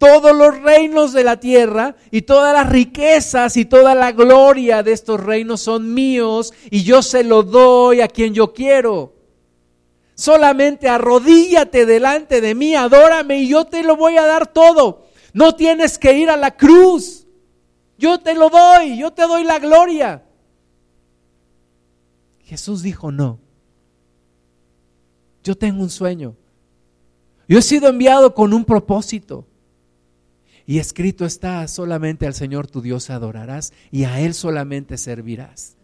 todos 0.00 0.34
los 0.34 0.58
reinos 0.62 1.12
de 1.12 1.24
la 1.24 1.38
tierra 1.38 1.94
y 2.10 2.22
todas 2.22 2.54
las 2.54 2.70
riquezas 2.70 3.58
y 3.58 3.66
toda 3.66 3.94
la 3.94 4.12
gloria 4.12 4.82
de 4.82 4.92
estos 4.92 5.20
reinos 5.20 5.60
son 5.60 5.92
míos 5.92 6.54
y 6.70 6.84
yo 6.84 7.02
se 7.02 7.22
lo 7.22 7.42
doy 7.42 8.00
a 8.00 8.08
quien 8.08 8.32
yo 8.32 8.54
quiero. 8.54 9.12
Solamente 10.14 10.88
arrodíllate 10.88 11.84
delante 11.84 12.40
de 12.40 12.54
mí, 12.54 12.74
adórame 12.74 13.42
y 13.42 13.48
yo 13.48 13.66
te 13.66 13.82
lo 13.82 13.94
voy 13.94 14.16
a 14.16 14.24
dar 14.24 14.46
todo. 14.46 15.04
No 15.34 15.54
tienes 15.54 15.98
que 15.98 16.16
ir 16.16 16.30
a 16.30 16.38
la 16.38 16.56
cruz. 16.56 17.26
Yo 17.98 18.20
te 18.20 18.32
lo 18.32 18.48
doy, 18.48 18.96
yo 18.96 19.10
te 19.10 19.26
doy 19.26 19.44
la 19.44 19.58
gloria. 19.58 20.24
Jesús 22.44 22.80
dijo, 22.82 23.12
no. 23.12 23.38
Yo 25.44 25.54
tengo 25.54 25.82
un 25.82 25.90
sueño. 25.90 26.36
Yo 27.46 27.58
he 27.58 27.62
sido 27.62 27.90
enviado 27.90 28.34
con 28.34 28.54
un 28.54 28.64
propósito. 28.64 29.46
Y 30.70 30.78
escrito 30.78 31.24
está, 31.24 31.66
solamente 31.66 32.28
al 32.28 32.34
Señor 32.34 32.68
tu 32.68 32.80
Dios 32.80 33.10
adorarás 33.10 33.72
y 33.90 34.04
a 34.04 34.20
Él 34.20 34.34
solamente 34.34 34.98
servirás. 34.98 35.76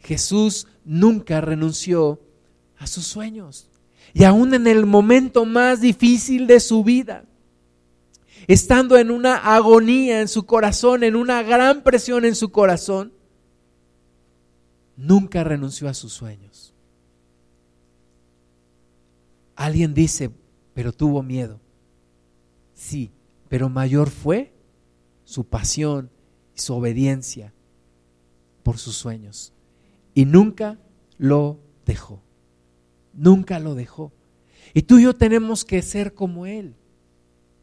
Jesús 0.00 0.68
nunca 0.86 1.42
renunció 1.42 2.18
a 2.78 2.86
sus 2.86 3.06
sueños. 3.06 3.68
Y 4.14 4.24
aún 4.24 4.54
en 4.54 4.66
el 4.66 4.86
momento 4.86 5.44
más 5.44 5.82
difícil 5.82 6.46
de 6.46 6.60
su 6.60 6.82
vida, 6.82 7.26
estando 8.46 8.96
en 8.96 9.10
una 9.10 9.36
agonía 9.54 10.22
en 10.22 10.28
su 10.28 10.46
corazón, 10.46 11.04
en 11.04 11.14
una 11.14 11.42
gran 11.42 11.82
presión 11.82 12.24
en 12.24 12.34
su 12.34 12.52
corazón, 12.52 13.12
nunca 14.96 15.44
renunció 15.44 15.90
a 15.90 15.92
sus 15.92 16.14
sueños. 16.14 16.72
Alguien 19.56 19.92
dice, 19.92 20.30
pero 20.72 20.90
tuvo 20.90 21.22
miedo. 21.22 21.60
Sí, 22.74 23.12
pero 23.48 23.68
mayor 23.68 24.10
fue 24.10 24.52
su 25.24 25.44
pasión 25.44 26.10
y 26.54 26.60
su 26.60 26.74
obediencia 26.74 27.54
por 28.62 28.78
sus 28.78 28.96
sueños. 28.96 29.52
Y 30.12 30.24
nunca 30.24 30.78
lo 31.18 31.60
dejó. 31.86 32.20
Nunca 33.12 33.60
lo 33.60 33.74
dejó. 33.74 34.12
Y 34.72 34.82
tú 34.82 34.98
y 34.98 35.04
yo 35.04 35.14
tenemos 35.14 35.64
que 35.64 35.82
ser 35.82 36.14
como 36.14 36.46
Él, 36.46 36.74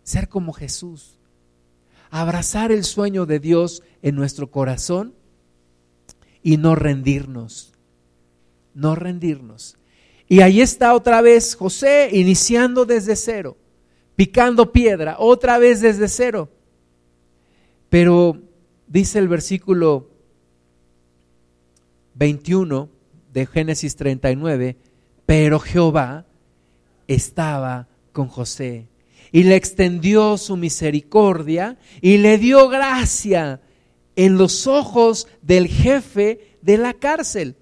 ser 0.03 0.29
como 0.29 0.53
Jesús. 0.53 1.17
Abrazar 2.09 2.71
el 2.71 2.83
sueño 2.83 3.25
de 3.25 3.39
Dios 3.39 3.83
en 4.01 4.15
nuestro 4.15 4.49
corazón 4.49 5.13
y 6.41 6.57
no 6.57 6.75
rendirnos. 6.75 7.73
No 8.73 8.95
rendirnos. 8.95 9.77
Y 10.27 10.41
ahí 10.41 10.61
está 10.61 10.93
otra 10.93 11.21
vez 11.21 11.55
José 11.55 12.09
iniciando 12.13 12.85
desde 12.85 13.17
cero 13.17 13.57
picando 14.15 14.71
piedra, 14.71 15.15
otra 15.19 15.57
vez 15.57 15.81
desde 15.81 16.07
cero. 16.07 16.49
Pero 17.89 18.41
dice 18.87 19.19
el 19.19 19.27
versículo 19.27 20.09
21 22.15 22.89
de 23.33 23.45
Génesis 23.45 23.95
39, 23.95 24.77
pero 25.25 25.59
Jehová 25.59 26.25
estaba 27.07 27.87
con 28.11 28.27
José 28.27 28.87
y 29.31 29.43
le 29.43 29.55
extendió 29.55 30.37
su 30.37 30.57
misericordia 30.57 31.77
y 32.01 32.17
le 32.17 32.37
dio 32.37 32.67
gracia 32.67 33.61
en 34.15 34.37
los 34.37 34.67
ojos 34.67 35.27
del 35.41 35.67
jefe 35.67 36.57
de 36.61 36.77
la 36.77 36.93
cárcel. 36.93 37.55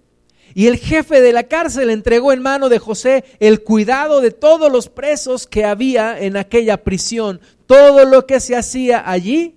Y 0.53 0.67
el 0.67 0.77
jefe 0.77 1.21
de 1.21 1.33
la 1.33 1.43
cárcel 1.43 1.89
entregó 1.89 2.33
en 2.33 2.41
mano 2.41 2.69
de 2.69 2.79
José 2.79 3.23
el 3.39 3.63
cuidado 3.63 4.21
de 4.21 4.31
todos 4.31 4.71
los 4.71 4.89
presos 4.89 5.47
que 5.47 5.65
había 5.65 6.19
en 6.19 6.37
aquella 6.37 6.83
prisión. 6.83 7.39
Todo 7.65 8.05
lo 8.05 8.25
que 8.25 8.39
se 8.39 8.55
hacía 8.55 9.09
allí, 9.09 9.55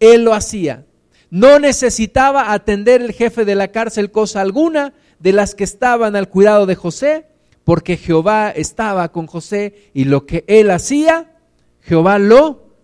él 0.00 0.24
lo 0.24 0.34
hacía. 0.34 0.86
No 1.30 1.58
necesitaba 1.58 2.52
atender 2.52 3.00
el 3.00 3.12
jefe 3.12 3.44
de 3.44 3.54
la 3.54 3.68
cárcel 3.68 4.10
cosa 4.10 4.40
alguna 4.40 4.94
de 5.18 5.32
las 5.32 5.54
que 5.54 5.64
estaban 5.64 6.16
al 6.16 6.28
cuidado 6.28 6.66
de 6.66 6.74
José, 6.74 7.26
porque 7.64 7.96
Jehová 7.96 8.50
estaba 8.50 9.10
con 9.10 9.26
José 9.26 9.90
y 9.94 10.04
lo 10.04 10.26
que 10.26 10.44
él 10.48 10.70
hacía, 10.70 11.32
Jehová 11.80 12.18
lo 12.18 12.76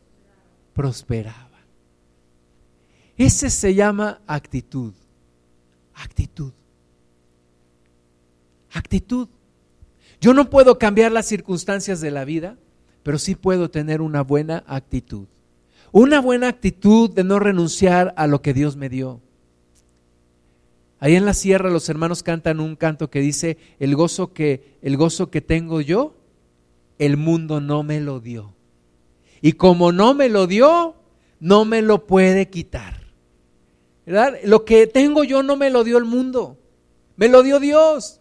prosperaba. 0.73 1.51
Ese 3.17 3.51
se 3.51 3.75
llama 3.75 4.21
actitud. 4.27 4.95
Actitud 5.95 6.53
actitud. 8.73 9.29
Yo 10.21 10.35
no 10.35 10.51
puedo 10.51 10.79
cambiar 10.79 11.13
las 11.13 11.27
circunstancias 11.27 12.01
de 12.01 12.11
la 12.11 12.25
vida, 12.25 12.57
pero 13.03 13.19
sí 13.19 13.35
puedo 13.35 13.71
tener 13.71 14.03
una 14.03 14.23
buena 14.23 14.65
actitud. 14.67 15.27
Una 15.93 16.21
buena 16.21 16.49
actitud 16.49 17.11
de 17.11 17.25
no 17.25 17.39
renunciar 17.39 18.15
a 18.17 18.27
lo 18.27 18.43
que 18.43 18.55
Dios 18.55 18.77
me 18.77 18.89
dio. 18.89 19.21
Ahí 21.01 21.17
en 21.17 21.25
la 21.25 21.33
sierra 21.33 21.71
los 21.71 21.89
hermanos 21.89 22.23
cantan 22.23 22.61
un 22.61 22.77
canto 22.77 23.09
que 23.09 23.21
dice, 23.21 23.57
el 23.79 23.97
gozo 23.97 24.35
que, 24.35 24.77
el 24.83 24.99
gozo 24.99 25.31
que 25.31 25.41
tengo 25.41 25.81
yo, 25.81 26.15
el 26.99 27.17
mundo 27.17 27.61
no 27.61 27.83
me 27.83 28.01
lo 28.01 28.21
dio. 28.21 28.55
Y 29.41 29.55
como 29.55 29.91
no 29.91 30.13
me 30.13 30.29
lo 30.29 30.47
dio, 30.47 30.95
no 31.41 31.65
me 31.65 31.81
lo 31.81 32.07
puede 32.07 32.51
quitar. 32.51 33.01
¿Verdad? 34.05 34.35
Lo 34.45 34.67
que 34.67 34.87
tengo 34.87 35.25
yo 35.25 35.43
no 35.43 35.57
me 35.57 35.71
lo 35.71 35.85
dio 35.85 35.97
el 35.97 36.05
mundo, 36.05 36.59
me 37.17 37.29
lo 37.29 37.43
dio 37.43 37.59
Dios. 37.59 38.20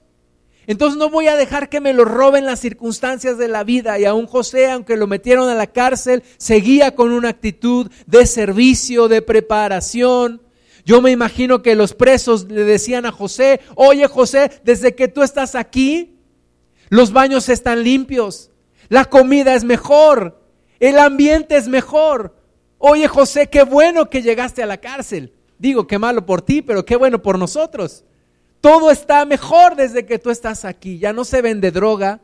Entonces 0.69 0.97
no 0.97 1.09
voy 1.09 1.27
a 1.27 1.35
dejar 1.35 1.67
que 1.67 1.81
me 1.81 1.91
lo 1.91 2.05
roben 2.05 2.45
las 2.45 2.61
circunstancias 2.61 3.37
de 3.37 3.49
la 3.49 3.65
vida. 3.65 3.99
Y 3.99 4.05
aún 4.05 4.27
José, 4.27 4.69
aunque 4.69 4.95
lo 4.95 5.07
metieron 5.07 5.49
a 5.49 5.55
la 5.55 5.67
cárcel, 5.67 6.23
seguía 6.37 6.95
con 6.95 7.11
una 7.11 7.27
actitud 7.29 7.91
de 8.05 8.25
servicio, 8.25 9.09
de 9.09 9.21
preparación 9.21 10.41
yo 10.89 11.03
me 11.03 11.11
imagino 11.11 11.61
que 11.61 11.75
los 11.75 11.93
presos 11.93 12.49
le 12.49 12.63
decían 12.63 13.05
a 13.05 13.11
José, 13.11 13.59
oye 13.75 14.07
José, 14.07 14.49
desde 14.63 14.95
que 14.95 15.07
tú 15.07 15.21
estás 15.21 15.53
aquí, 15.53 16.17
los 16.89 17.13
baños 17.13 17.47
están 17.47 17.83
limpios, 17.83 18.49
la 18.87 19.05
comida 19.05 19.53
es 19.53 19.63
mejor, 19.63 20.41
el 20.79 20.97
ambiente 20.97 21.57
es 21.57 21.67
mejor. 21.67 22.35
Oye 22.79 23.07
José, 23.07 23.51
qué 23.51 23.61
bueno 23.63 24.09
que 24.09 24.23
llegaste 24.23 24.63
a 24.63 24.65
la 24.65 24.77
cárcel. 24.77 25.33
Digo, 25.59 25.85
qué 25.85 25.99
malo 25.99 26.25
por 26.25 26.41
ti, 26.41 26.63
pero 26.63 26.83
qué 26.83 26.95
bueno 26.95 27.21
por 27.21 27.37
nosotros. 27.37 28.03
Todo 28.61 28.91
está 28.91 29.25
mejor 29.25 29.75
desde 29.75 30.05
que 30.05 30.19
tú 30.19 30.29
estás 30.29 30.65
aquí. 30.65 30.99
Ya 30.99 31.13
no 31.13 31.23
se 31.23 31.41
vende 31.41 31.71
droga, 31.71 32.19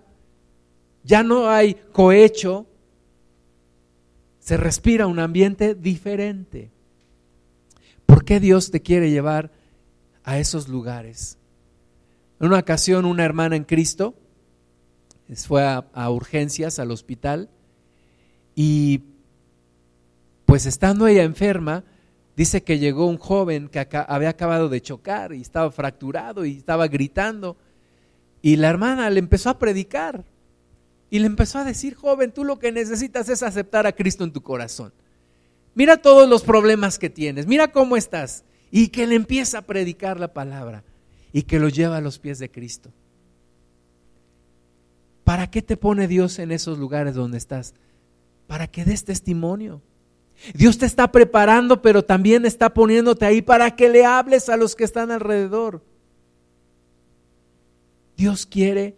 ya 1.04 1.24
no 1.24 1.50
hay 1.50 1.76
cohecho, 1.94 2.66
se 4.40 4.58
respira 4.58 5.08
un 5.08 5.20
ambiente 5.20 5.76
diferente. 5.76 6.72
¿Por 8.06 8.26
qué 8.26 8.40
Dios 8.40 8.70
te 8.72 8.82
quiere 8.82 9.10
llevar 9.10 9.52
a 10.24 10.40
esos 10.40 10.68
lugares? 10.68 11.38
En 12.40 12.48
una 12.48 12.60
ocasión 12.60 13.06
una 13.06 13.24
hermana 13.24 13.56
en 13.56 13.64
Cristo 13.64 14.16
fue 15.48 15.64
a, 15.64 16.10
urgencias 16.10 16.80
al 16.80 16.92
hospital 16.92 17.50
y 18.54 19.02
pues 20.46 20.66
estando 20.66 21.08
ella 21.08 21.24
enferma, 21.24 21.84
dice 22.36 22.64
que 22.64 22.80
llegó 22.80 23.08
un 23.08 23.18
joven 23.18 23.70
que 23.70 23.88
había 24.08 24.30
acabado 24.30 24.70
de 24.70 24.82
chocar 24.82 25.34
y 25.34 25.42
estaba 25.42 25.72
fracturado 25.72 26.46
y 26.46 26.58
estaba 26.58 26.88
gritando. 26.88 27.58
Y 28.42 28.58
la 28.58 28.70
hermana 28.70 29.10
le 29.10 29.20
empezó 29.20 29.50
a 29.50 29.60
predicar 29.60 30.24
y 31.10 31.20
le 31.20 31.28
empezó 31.28 31.60
a 31.60 31.64
decir, 31.64 31.96
joven, 31.96 32.32
tú 32.32 32.44
lo 32.44 32.60
que 32.60 32.72
necesitas 32.72 33.30
es 33.30 33.44
aceptar 33.44 33.88
a 33.88 33.94
Cristo 33.94 34.24
en 34.24 34.32
tu 34.32 34.42
corazón 34.42 34.92
mira 35.76 35.98
todos 35.98 36.28
los 36.28 36.42
problemas 36.42 36.98
que 36.98 37.12
tienes, 37.12 37.46
mira 37.46 37.72
cómo 37.72 37.96
estás. 37.96 38.44
Y 38.72 38.90
que 38.90 39.08
le 39.08 39.16
empieza 39.16 39.60
a 39.60 39.62
predicar 39.62 40.20
la 40.20 40.34
palabra 40.34 40.84
y 41.32 41.44
que 41.44 41.60
lo 41.60 41.70
lleva 41.70 41.98
a 41.98 42.02
los 42.02 42.20
pies 42.20 42.40
de 42.40 42.50
Cristo. 42.50 42.92
¿Para 45.24 45.50
qué 45.50 45.62
te 45.62 45.78
pone 45.78 46.10
Dios 46.10 46.40
en 46.40 46.52
esos 46.52 46.78
lugares 46.78 47.14
donde 47.14 47.38
estás? 47.38 47.74
Para 48.48 48.68
que 48.68 48.84
des 48.84 49.06
testimonio. 49.06 49.82
Dios 50.54 50.78
te 50.78 50.86
está 50.86 51.12
preparando, 51.12 51.82
pero 51.82 52.04
también 52.04 52.46
está 52.46 52.74
poniéndote 52.74 53.26
ahí 53.26 53.42
para 53.42 53.76
que 53.76 53.90
le 53.90 54.06
hables 54.06 54.50
a 54.50 54.58
los 54.58 54.76
que 54.76 54.84
están 54.84 55.12
alrededor. 55.12 55.84
Dios 58.18 58.46
quiere 58.46 58.96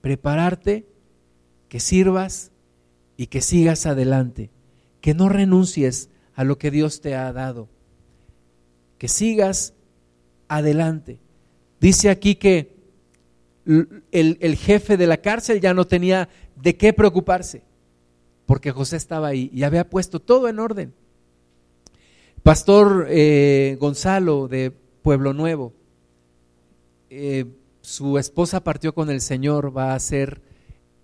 prepararte, 0.00 0.86
que 1.68 1.80
sirvas 1.80 2.50
y 3.16 3.28
que 3.28 3.40
sigas 3.40 3.86
adelante 3.86 4.50
que 5.02 5.12
no 5.12 5.28
renuncies 5.28 6.08
a 6.34 6.44
lo 6.44 6.56
que 6.56 6.70
Dios 6.70 7.02
te 7.02 7.14
ha 7.14 7.30
dado, 7.34 7.68
que 8.96 9.08
sigas 9.08 9.74
adelante. 10.48 11.18
Dice 11.80 12.08
aquí 12.08 12.36
que 12.36 12.74
el, 14.12 14.56
jefe 14.56 14.96
de 14.96 15.06
la 15.06 15.18
cárcel 15.18 15.60
ya 15.60 15.74
no 15.74 15.86
tenía 15.86 16.28
de 16.56 16.76
qué 16.76 16.92
preocuparse, 16.92 17.62
porque 18.52 18.70
José 18.70 18.98
estaba 18.98 19.28
ahí 19.28 19.50
y 19.54 19.62
había 19.62 19.88
puesto 19.88 20.20
todo 20.20 20.46
en 20.46 20.58
orden. 20.58 20.92
Pastor 22.42 23.06
eh, 23.08 23.78
Gonzalo 23.80 24.46
de 24.46 24.70
Pueblo 24.70 25.32
Nuevo, 25.32 25.72
eh, 27.08 27.46
su 27.80 28.18
esposa 28.18 28.62
partió 28.62 28.92
con 28.94 29.08
el 29.08 29.22
Señor, 29.22 29.74
va 29.74 29.94
a 29.94 29.98
ser, 30.00 30.42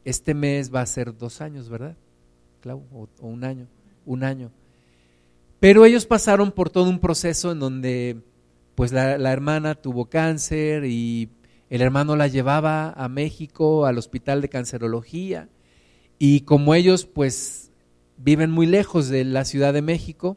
este 0.04 0.34
mes 0.34 0.70
va 0.74 0.82
a 0.82 0.86
ser 0.86 1.16
dos 1.16 1.40
años, 1.40 1.70
¿verdad? 1.70 1.96
o 2.92 3.08
un 3.20 3.44
año 3.44 3.66
un 4.04 4.24
año. 4.24 4.50
Pero 5.58 5.86
ellos 5.86 6.04
pasaron 6.04 6.52
por 6.52 6.68
todo 6.68 6.90
un 6.90 6.98
proceso 6.98 7.50
en 7.50 7.60
donde 7.60 8.20
pues 8.74 8.92
la, 8.92 9.32
hermana 9.32 9.74
tuvo 9.74 10.10
cáncer 10.10 10.84
y 10.84 11.30
el 11.70 11.80
hermano 11.80 12.14
la 12.14 12.26
llevaba 12.26 12.90
a 12.90 13.08
México, 13.08 13.86
al 13.86 13.96
hospital 13.96 14.42
de 14.42 14.50
cancerología, 14.50 15.48
y 16.18 16.40
como 16.40 16.74
ellos 16.74 17.04
pues 17.06 17.70
viven 18.16 18.50
muy 18.50 18.66
lejos 18.66 19.08
de 19.08 19.24
la 19.24 19.44
Ciudad 19.44 19.72
de 19.72 19.82
México, 19.82 20.36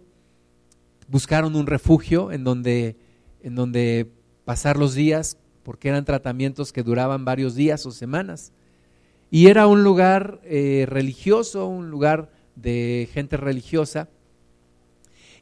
buscaron 1.07 1.55
un 1.55 1.67
refugio 1.67 2.31
en 2.31 2.43
donde, 2.43 2.97
en 3.41 3.55
donde 3.55 4.11
pasar 4.45 4.77
los 4.77 4.93
días, 4.93 5.37
porque 5.63 5.89
eran 5.89 6.05
tratamientos 6.05 6.71
que 6.71 6.83
duraban 6.83 7.25
varios 7.25 7.55
días 7.55 7.85
o 7.85 7.91
semanas. 7.91 8.53
Y 9.29 9.47
era 9.47 9.67
un 9.67 9.83
lugar 9.83 10.41
eh, 10.43 10.85
religioso, 10.87 11.67
un 11.67 11.89
lugar 11.89 12.31
de 12.55 13.09
gente 13.13 13.37
religiosa. 13.37 14.09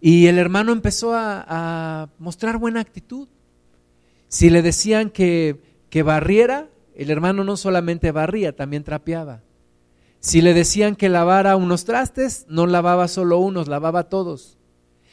Y 0.02 0.28
el 0.28 0.38
hermano 0.38 0.72
empezó 0.72 1.14
a, 1.14 2.10
mostrar 2.20 2.58
buena 2.58 2.80
actitud. 2.80 3.28
Si 4.28 4.50
le 4.50 4.62
decían 4.62 5.10
que, 5.10 5.60
que 5.90 6.04
barriera, 6.04 6.70
el 6.96 7.10
hermano 7.10 7.44
no 7.44 7.58
solamente 7.58 8.12
barría, 8.12 8.56
también 8.56 8.84
trapeaba. 8.84 9.42
Si 10.20 10.42
le 10.42 10.54
decían 10.54 10.96
que 10.96 11.10
lavara 11.10 11.56
unos 11.56 11.86
trastes, 11.86 12.46
no 12.50 12.68
lavaba 12.68 13.08
solo 13.08 13.40
unos, 13.40 13.68
lavaba 13.68 14.10
todos. 14.10 14.58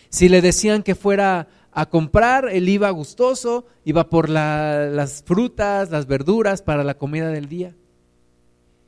Si 0.09 0.29
le 0.29 0.43
decían 0.43 0.83
que 0.83 0.95
fuera 0.95 1.49
a 1.73 1.87
comprar, 1.87 2.49
él 2.51 2.69
iba 2.69 2.91
gustoso, 2.91 3.67
iba 3.85 4.09
por 4.09 4.31
las 4.31 5.23
frutas, 5.25 5.91
las 5.91 6.07
verduras 6.07 6.63
para 6.63 6.83
la 6.83 6.95
comida 6.95 7.29
del 7.29 7.49
día. 7.49 7.75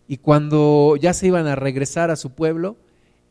Y 0.08 0.16
cuando 0.16 0.96
ya 0.96 1.12
se 1.12 1.26
iban 1.26 1.46
a 1.46 1.54
regresar 1.54 2.10
a 2.10 2.16
su 2.16 2.30
pueblo, 2.30 2.76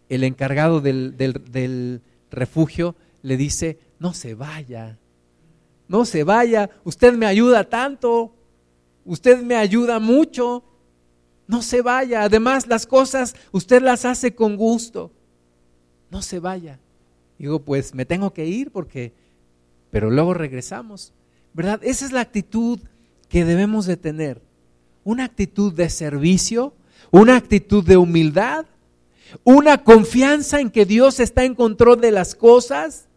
el 0.09 0.23
encargado 0.23 0.79
del, 0.79 2.01
refugio 2.29 2.95
le 3.23 3.35
dice, 3.35 3.79
no 3.99 4.13
se 4.13 4.35
vaya, 4.35 4.99
no 5.87 6.05
se 6.05 6.23
vaya, 6.23 6.69
usted 6.83 7.13
me 7.13 7.25
ayuda 7.25 7.63
tanto, 7.63 8.35
usted 9.05 9.41
me 9.41 9.55
ayuda 9.55 9.99
mucho, 9.99 10.63
no 11.47 11.61
se 11.61 11.81
vaya, 11.81 12.23
además 12.23 12.67
las 12.67 12.85
cosas 12.85 13.35
usted 13.51 13.81
las 13.81 14.05
hace 14.05 14.35
con 14.35 14.57
gusto, 14.57 15.11
no 16.11 16.21
se 16.21 16.39
vaya. 16.39 16.79
Digo, 17.39 17.59
pues 17.59 17.93
me 17.93 18.05
tengo 18.05 18.33
que 18.33 18.45
ir 18.45 18.71
porque, 18.71 19.13
pero 19.89 20.09
luego 20.09 20.33
regresamos, 20.33 21.13
¿verdad? 21.53 21.79
Esa 21.83 22.05
es 22.05 22.11
la 22.11 22.21
actitud 22.21 22.79
que 23.29 23.45
debemos 23.45 23.85
de 23.85 23.97
tener, 23.97 24.41
una 25.03 25.25
actitud 25.25 25.73
de 25.73 25.89
servicio, 25.89 26.73
una 27.11 27.37
actitud 27.37 27.83
de 27.83 27.97
humildad, 27.97 28.65
una 29.43 29.83
confianza 29.83 30.59
en 30.59 30.69
que 30.69 30.85
Dios 30.85 31.19
está 31.19 31.43
en 31.43 31.55
control 31.55 32.01
de 32.01 32.11
las 32.11 32.35
cosas. 32.35 33.07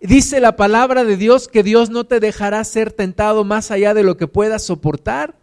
Dice 0.00 0.40
la 0.40 0.56
palabra 0.56 1.04
de 1.04 1.16
Dios 1.16 1.48
que 1.48 1.62
Dios 1.62 1.90
no 1.90 2.04
te 2.04 2.20
dejará 2.20 2.62
ser 2.64 2.92
tentado 2.92 3.44
más 3.44 3.70
allá 3.70 3.94
de 3.94 4.02
lo 4.02 4.16
que 4.16 4.26
puedas 4.26 4.62
soportar. 4.62 5.34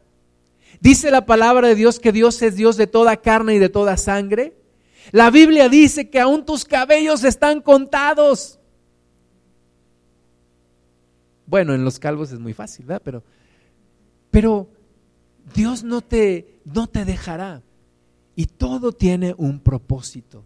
Dice 0.84 1.12
la 1.12 1.26
palabra 1.26 1.70
de 1.70 1.76
Dios 1.76 1.98
que 1.98 2.12
Dios 2.12 2.42
es 2.42 2.58
Dios 2.58 2.76
de 2.76 2.88
toda 2.88 3.16
carne 3.16 3.56
y 3.56 3.58
de 3.58 3.70
toda 3.70 3.96
sangre. 3.96 4.54
La 5.14 5.32
Biblia 5.32 5.70
dice 5.70 6.10
que 6.10 6.20
aún 6.20 6.46
tus 6.46 6.66
cabellos 6.66 7.24
están 7.24 7.62
contados. 7.62 8.60
Bueno, 11.46 11.74
en 11.74 11.86
los 11.86 12.00
calvos 12.00 12.34
es 12.34 12.40
muy 12.40 12.52
fácil, 12.54 12.86
¿verdad? 12.86 13.02
Pero, 13.02 13.24
pero 14.30 14.68
Dios 15.56 15.86
no 15.86 16.02
te, 16.02 16.60
no 16.66 16.88
te 16.88 17.06
dejará. 17.06 17.64
Y 18.36 18.48
todo 18.48 18.92
tiene 18.92 19.34
un 19.38 19.62
propósito 19.62 20.44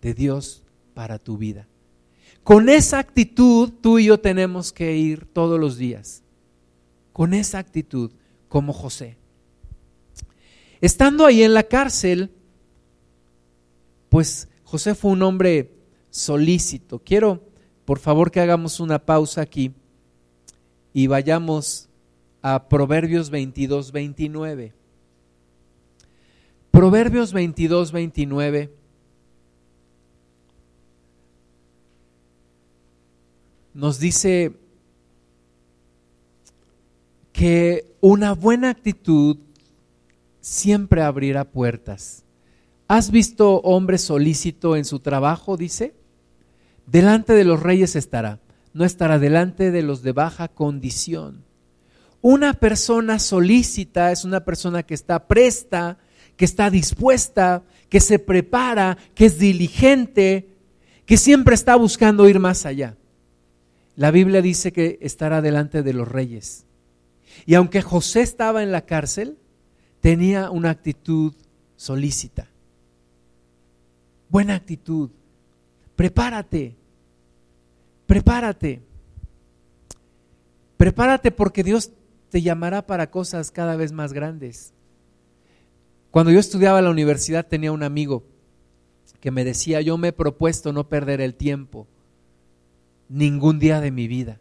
de 0.00 0.12
Dios 0.12 0.64
para 0.92 1.20
tu 1.20 1.38
vida. 1.38 1.68
Con 2.42 2.68
esa 2.68 2.98
actitud 2.98 3.70
tú 3.80 4.00
y 4.00 4.06
yo 4.06 4.18
tenemos 4.18 4.72
que 4.72 4.96
ir 4.96 5.24
todos 5.32 5.60
los 5.60 5.76
días. 5.76 6.24
Con 7.12 7.32
esa 7.32 7.60
actitud, 7.60 8.10
como 8.48 8.72
José. 8.72 9.21
Estando 10.82 11.24
ahí 11.24 11.44
en 11.44 11.54
la 11.54 11.62
cárcel, 11.62 12.32
pues 14.08 14.48
José 14.64 14.96
fue 14.96 15.12
un 15.12 15.22
hombre 15.22 15.70
solícito. 16.10 16.98
Quiero, 16.98 17.40
por 17.84 18.00
favor, 18.00 18.32
que 18.32 18.40
hagamos 18.40 18.80
una 18.80 18.98
pausa 18.98 19.42
aquí 19.42 19.72
y 20.92 21.06
vayamos 21.06 21.88
a 22.42 22.68
Proverbios 22.68 23.30
22, 23.30 23.92
29. 23.92 24.74
Proverbios 26.72 27.32
22, 27.32 27.92
29. 27.92 28.74
Nos 33.72 34.00
dice 34.00 34.52
que 37.32 37.86
una 38.00 38.34
buena 38.34 38.70
actitud 38.70 39.38
siempre 40.42 41.00
abrirá 41.00 41.44
puertas. 41.44 42.24
¿Has 42.88 43.10
visto 43.10 43.60
hombre 43.60 43.96
solícito 43.96 44.76
en 44.76 44.84
su 44.84 45.00
trabajo? 45.00 45.56
Dice. 45.56 45.94
Delante 46.86 47.32
de 47.32 47.44
los 47.44 47.62
reyes 47.62 47.96
estará, 47.96 48.40
no 48.74 48.84
estará 48.84 49.18
delante 49.18 49.70
de 49.70 49.82
los 49.82 50.02
de 50.02 50.12
baja 50.12 50.48
condición. 50.48 51.44
Una 52.20 52.54
persona 52.54 53.18
solícita 53.18 54.12
es 54.12 54.24
una 54.24 54.44
persona 54.44 54.82
que 54.82 54.94
está 54.94 55.26
presta, 55.26 55.98
que 56.36 56.44
está 56.44 56.70
dispuesta, 56.70 57.62
que 57.88 58.00
se 58.00 58.18
prepara, 58.18 58.98
que 59.14 59.26
es 59.26 59.38
diligente, 59.38 60.48
que 61.06 61.16
siempre 61.16 61.54
está 61.54 61.76
buscando 61.76 62.28
ir 62.28 62.40
más 62.40 62.66
allá. 62.66 62.96
La 63.94 64.10
Biblia 64.10 64.42
dice 64.42 64.72
que 64.72 64.98
estará 65.02 65.40
delante 65.40 65.82
de 65.82 65.92
los 65.92 66.08
reyes. 66.08 66.64
Y 67.46 67.54
aunque 67.54 67.80
José 67.80 68.22
estaba 68.22 68.62
en 68.62 68.72
la 68.72 68.86
cárcel, 68.86 69.38
tenía 70.02 70.50
una 70.50 70.68
actitud 70.68 71.32
solícita. 71.76 72.48
Buena 74.28 74.56
actitud. 74.56 75.10
Prepárate. 75.96 76.74
Prepárate. 78.06 78.82
Prepárate 80.76 81.30
porque 81.30 81.62
Dios 81.62 81.92
te 82.28 82.42
llamará 82.42 82.86
para 82.86 83.10
cosas 83.10 83.50
cada 83.50 83.76
vez 83.76 83.92
más 83.92 84.12
grandes. 84.12 84.74
Cuando 86.10 86.32
yo 86.32 86.40
estudiaba 86.40 86.80
en 86.80 86.86
la 86.86 86.90
universidad 86.90 87.46
tenía 87.46 87.72
un 87.72 87.84
amigo 87.84 88.24
que 89.20 89.30
me 89.30 89.44
decía, 89.44 89.80
yo 89.80 89.96
me 89.98 90.08
he 90.08 90.12
propuesto 90.12 90.72
no 90.72 90.88
perder 90.88 91.20
el 91.20 91.36
tiempo 91.36 91.86
ningún 93.08 93.60
día 93.60 93.80
de 93.80 93.92
mi 93.92 94.08
vida. 94.08 94.40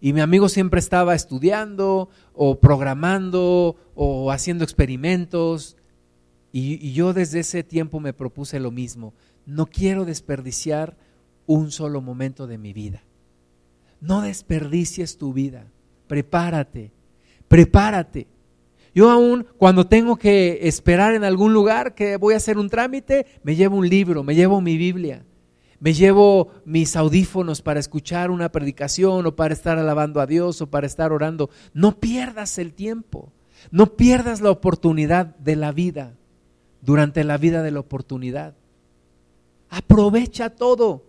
Y 0.00 0.12
mi 0.14 0.20
amigo 0.20 0.48
siempre 0.48 0.80
estaba 0.80 1.14
estudiando 1.14 2.08
o 2.32 2.58
programando 2.58 3.76
o 3.94 4.30
haciendo 4.30 4.64
experimentos. 4.64 5.76
Y, 6.52 6.92
yo 6.92 7.12
desde 7.12 7.40
ese 7.40 7.62
tiempo 7.62 8.00
me 8.00 8.14
propuse 8.14 8.58
lo 8.58 8.70
mismo. 8.70 9.12
No 9.44 9.66
quiero 9.66 10.04
desperdiciar 10.04 10.96
un 11.46 11.70
solo 11.70 12.00
momento 12.00 12.46
de 12.46 12.56
mi 12.56 12.72
vida. 12.72 13.02
No 14.00 14.22
desperdicies 14.22 15.18
tu 15.18 15.34
vida. 15.34 15.66
Prepárate, 16.06 16.92
prepárate. 17.46 18.26
Yo 18.94 19.10
aún 19.10 19.46
cuando 19.58 19.86
tengo 19.86 20.16
que 20.16 20.60
esperar 20.62 21.14
en 21.14 21.24
algún 21.24 21.52
lugar 21.52 21.94
que 21.94 22.16
voy 22.16 22.34
a 22.34 22.38
hacer 22.38 22.58
un 22.58 22.70
trámite, 22.70 23.26
me 23.44 23.54
llevo 23.54 23.76
un 23.76 23.88
libro, 23.88 24.24
me 24.24 24.34
llevo 24.34 24.60
mi 24.60 24.76
Biblia 24.76 25.24
me 25.80 25.94
llevo 25.94 26.52
mis 26.66 26.94
audífonos 26.94 27.62
para 27.62 27.80
escuchar 27.80 28.30
una 28.30 28.52
predicación 28.52 29.26
o 29.26 29.34
para 29.34 29.54
estar 29.54 29.78
alabando 29.78 30.20
a 30.20 30.26
Dios 30.26 30.60
o 30.60 30.68
para 30.68 30.86
estar 30.86 31.10
orando. 31.10 31.48
No 31.72 31.98
pierdas 31.98 32.58
el 32.58 32.74
tiempo, 32.74 33.32
no 33.70 33.96
pierdas 33.96 34.42
la 34.42 34.50
oportunidad 34.50 35.34
de 35.36 35.56
la 35.56 35.72
vida 35.72 36.18
durante 36.82 37.24
la 37.24 37.38
vida 37.38 37.62
de 37.62 37.70
la 37.70 37.80
oportunidad. 37.80 38.54
Aprovecha 39.70 40.50
todo. 40.50 41.06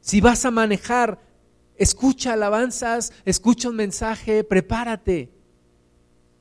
Si 0.00 0.20
vas 0.20 0.44
a 0.44 0.52
manejar, 0.52 1.18
escucha 1.76 2.34
alabanzas, 2.34 3.12
escucha 3.24 3.70
un 3.70 3.76
mensaje, 3.76 4.44
prepárate. 4.44 5.32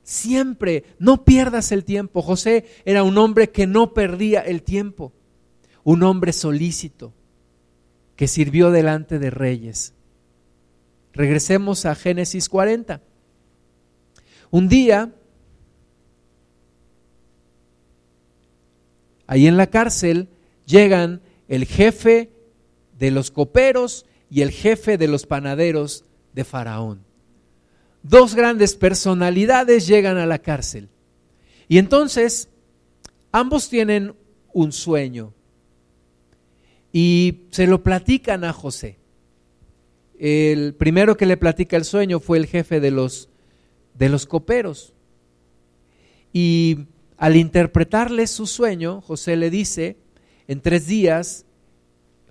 Siempre, 0.04 0.84
no 1.00 1.26
pierdas 1.26 1.72
el 1.72 1.84
tiempo. 1.84 2.22
José 2.22 2.66
era 2.86 3.02
un 3.02 3.18
hombre 3.18 3.50
que 3.50 3.66
no 3.66 3.96
perdía 3.96 4.42
el 4.42 4.62
tiempo 4.62 5.14
un 5.88 6.04
hombre 6.04 6.34
solícito 6.34 7.14
que 8.18 8.28
sirvió 8.28 8.72
delante 8.72 9.20
de 9.20 9.30
reyes. 9.30 9.94
Regresemos 11.14 11.86
a 11.86 11.96
Génesis 11.96 12.50
40. 12.50 13.02
Un 14.52 14.68
día, 14.68 15.14
ahí 19.28 19.48
en 19.48 19.56
la 19.56 19.68
cárcel, 19.68 20.28
llegan 20.66 21.22
el 21.48 21.66
jefe 21.66 22.32
de 23.00 23.10
los 23.10 23.32
coperos 23.32 24.06
y 24.30 24.42
el 24.42 24.52
jefe 24.52 24.98
de 24.98 25.08
los 25.08 25.26
panaderos 25.26 26.04
de 26.34 26.44
Faraón. 26.44 27.06
Dos 28.04 28.36
grandes 28.36 28.76
personalidades 28.76 29.88
llegan 29.88 30.18
a 30.18 30.26
la 30.26 30.40
cárcel. 30.40 30.90
Y 31.70 31.78
entonces, 31.78 32.50
ambos 33.32 33.70
tienen 33.70 34.16
un 34.52 34.74
sueño 34.74 35.34
y 37.00 37.44
se 37.52 37.68
lo 37.68 37.84
platican 37.84 38.44
a 38.44 38.52
José. 38.52 38.98
El 40.18 40.74
primero 40.74 41.16
que 41.16 41.28
le 41.28 41.38
platica 41.38 41.78
el 41.78 41.86
sueño 41.86 42.20
fue 42.20 42.40
el 42.40 42.48
jefe 42.48 42.80
de 42.80 42.90
los, 42.90 43.30
de 43.94 44.10
los 44.10 44.26
coperos. 44.26 44.96
Y 46.34 46.88
al 47.16 47.36
interpretarle 47.36 48.26
su 48.26 48.48
sueño, 48.48 49.02
José 49.02 49.36
le 49.36 49.52
dice, 49.52 49.98
en 50.48 50.60
tres 50.60 50.88
días, 50.88 51.46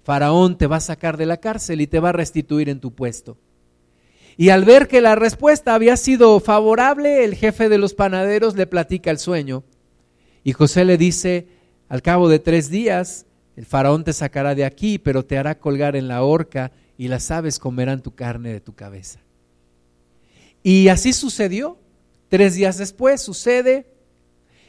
Faraón 0.03 0.59
te 0.59 0.67
va 0.67 0.79
a 0.79 0.81
sacar 0.81 1.17
de 1.17 1.27
la 1.27 1.37
cárcel 1.37 1.81
y 1.81 1.87
te 1.87 2.01
va 2.01 2.09
a 2.09 2.13
restituir 2.13 2.69
en 2.69 2.81
tu 2.81 2.93
puesto. 2.93 3.39
Y 4.37 4.49
al 4.49 4.65
ver 4.65 4.89
que 4.89 5.01
la 5.01 5.15
respuesta 5.15 5.77
había 5.77 5.97
sido 5.97 6.41
favorable, 6.41 7.23
el 7.25 7.37
jefe 7.37 7.69
de 7.69 7.79
los 7.79 7.95
panaderos 7.95 8.57
le 8.57 8.67
platica 8.67 9.13
el 9.13 9.21
sueño. 9.21 9.63
Y 10.43 10.55
José 10.55 10.85
le 10.85 10.99
dice, 10.99 11.47
al 11.89 12.03
cabo 12.03 12.29
de 12.29 12.41
tres 12.41 12.69
días, 12.69 13.27
el 13.57 13.65
faraón 13.65 14.05
te 14.05 14.13
sacará 14.13 14.55
de 14.55 14.65
aquí, 14.65 14.99
pero 14.99 15.25
te 15.25 15.39
hará 15.39 15.59
colgar 15.59 15.97
en 15.97 16.09
la 16.09 16.23
horca 16.23 16.73
y 16.99 17.09
las 17.09 17.31
aves 17.31 17.59
comerán 17.59 18.03
tu 18.03 18.15
carne 18.15 18.53
de 18.53 18.61
tu 18.61 18.75
cabeza. 18.75 19.21
Y 20.63 20.89
así 20.89 21.13
sucedió. 21.13 21.79
Tres 22.29 22.55
días 22.55 22.77
después 22.77 23.23
sucede. 23.23 23.87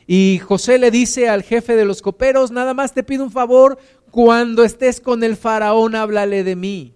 Y 0.06 0.40
José 0.40 0.78
le 0.78 0.90
dice 0.90 1.28
al 1.28 1.44
jefe 1.44 1.76
de 1.76 1.84
los 1.84 2.02
coperos, 2.02 2.50
nada 2.52 2.74
más 2.74 2.94
te 2.94 3.04
pido 3.04 3.26
un 3.26 3.32
favor, 3.32 3.78
cuando 4.10 4.64
estés 4.64 5.02
con 5.02 5.22
el 5.24 5.36
faraón, 5.36 5.96
háblale 5.96 6.46
de 6.46 6.56
mí. 6.56 6.94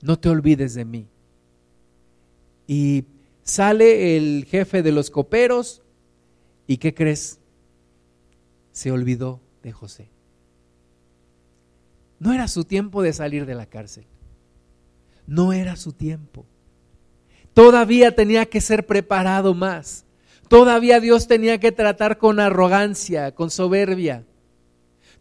No 0.00 0.18
te 0.18 0.30
olvides 0.30 0.72
de 0.72 0.86
mí. 0.86 1.08
Y 2.66 3.04
sale 3.42 4.16
el 4.16 4.46
jefe 4.46 4.82
de 4.82 4.92
los 4.92 5.10
coperos 5.10 5.82
y 6.66 6.78
¿qué 6.78 6.94
crees? 6.94 7.40
Se 8.72 8.90
olvidó 8.90 9.42
de 9.62 9.72
José. 9.72 10.13
No 12.24 12.32
era 12.32 12.48
su 12.48 12.64
tiempo 12.64 13.02
de 13.02 13.12
salir 13.12 13.44
de 13.44 13.54
la 13.54 13.66
cárcel. 13.66 14.06
No 15.26 15.52
era 15.52 15.76
su 15.76 15.92
tiempo. 15.92 16.46
Todavía 17.52 18.14
tenía 18.14 18.46
que 18.46 18.62
ser 18.62 18.86
preparado 18.86 19.52
más. 19.52 20.06
Todavía 20.48 21.00
Dios 21.00 21.28
tenía 21.28 21.60
que 21.60 21.70
tratar 21.70 22.16
con 22.16 22.40
arrogancia, 22.40 23.34
con 23.34 23.50
soberbia. 23.50 24.24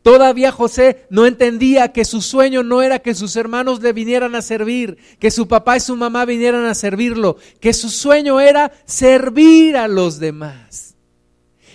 Todavía 0.02 0.54
José 0.54 1.06
no 1.10 1.26
entendía 1.26 1.92
que 1.92 2.06
su 2.06 2.22
sueño 2.22 2.64
no 2.64 2.82
era 2.82 3.00
que 3.00 3.16
sus 3.16 3.36
hermanos 3.36 3.82
le 3.82 3.92
vinieran 3.92 4.34
a 4.36 4.42
servir, 4.42 4.98
que 5.20 5.30
su 5.30 5.50
papá 5.50 5.76
y 5.76 5.82
su 5.82 5.98
mamá 5.98 6.24
vinieran 6.24 6.64
a 6.64 6.74
servirlo, 6.74 7.36
que 7.60 7.74
su 7.74 7.90
sueño 7.90 8.40
era 8.40 8.72
servir 8.86 9.76
a 9.76 9.90
los 9.90 10.20
demás. 10.20 10.96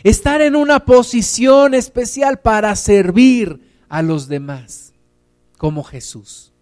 Estar 0.05 0.41
en 0.41 0.57
una 0.57 0.87
posición 0.87 1.75
especial 1.75 2.41
para 2.41 2.75
servir 2.77 3.61
a 3.91 4.01
los 4.01 4.29
demás 4.29 4.88
como 5.59 5.83
Jesús. 5.85 6.53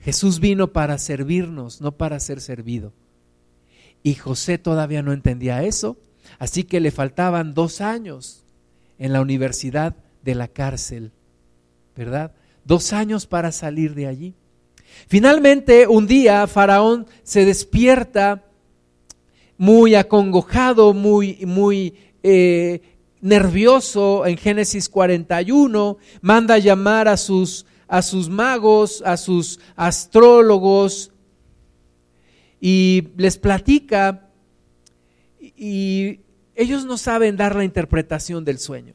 Jesús 0.00 0.38
vino 0.38 0.72
para 0.72 0.98
servirnos, 0.98 1.80
no 1.80 1.96
para 1.96 2.20
ser 2.20 2.40
servido. 2.40 2.92
Y 4.02 4.14
José 4.14 4.58
todavía 4.58 5.02
no 5.02 5.12
entendía 5.12 5.62
eso, 5.62 5.96
así 6.38 6.64
que 6.64 6.80
le 6.80 6.90
faltaban 6.90 7.54
dos 7.54 7.80
años 7.80 8.44
en 8.98 9.12
la 9.12 9.20
universidad 9.20 9.96
de 10.22 10.34
la 10.34 10.48
cárcel, 10.48 11.12
¿verdad? 11.96 12.32
Dos 12.64 12.92
años 12.92 13.26
para 13.26 13.52
salir 13.52 13.94
de 13.94 14.06
allí. 14.06 14.34
Finalmente, 15.08 15.86
un 15.86 16.06
día, 16.06 16.46
Faraón 16.46 17.06
se 17.22 17.44
despierta 17.44 18.44
muy 19.56 19.94
acongojado, 19.94 20.92
muy, 20.92 21.38
muy 21.46 21.94
eh, 22.22 22.80
nervioso 23.20 24.26
en 24.26 24.36
Génesis 24.36 24.88
41, 24.88 25.96
manda 26.20 26.58
llamar 26.58 27.08
a 27.08 27.16
sus 27.16 27.64
a 27.92 28.00
sus 28.00 28.30
magos, 28.30 29.02
a 29.04 29.18
sus 29.18 29.60
astrólogos 29.76 31.12
y 32.58 33.08
les 33.18 33.36
platica 33.36 34.30
y 35.38 36.20
ellos 36.54 36.86
no 36.86 36.96
saben 36.96 37.36
dar 37.36 37.54
la 37.54 37.64
interpretación 37.64 38.46
del 38.46 38.58
sueño. 38.58 38.94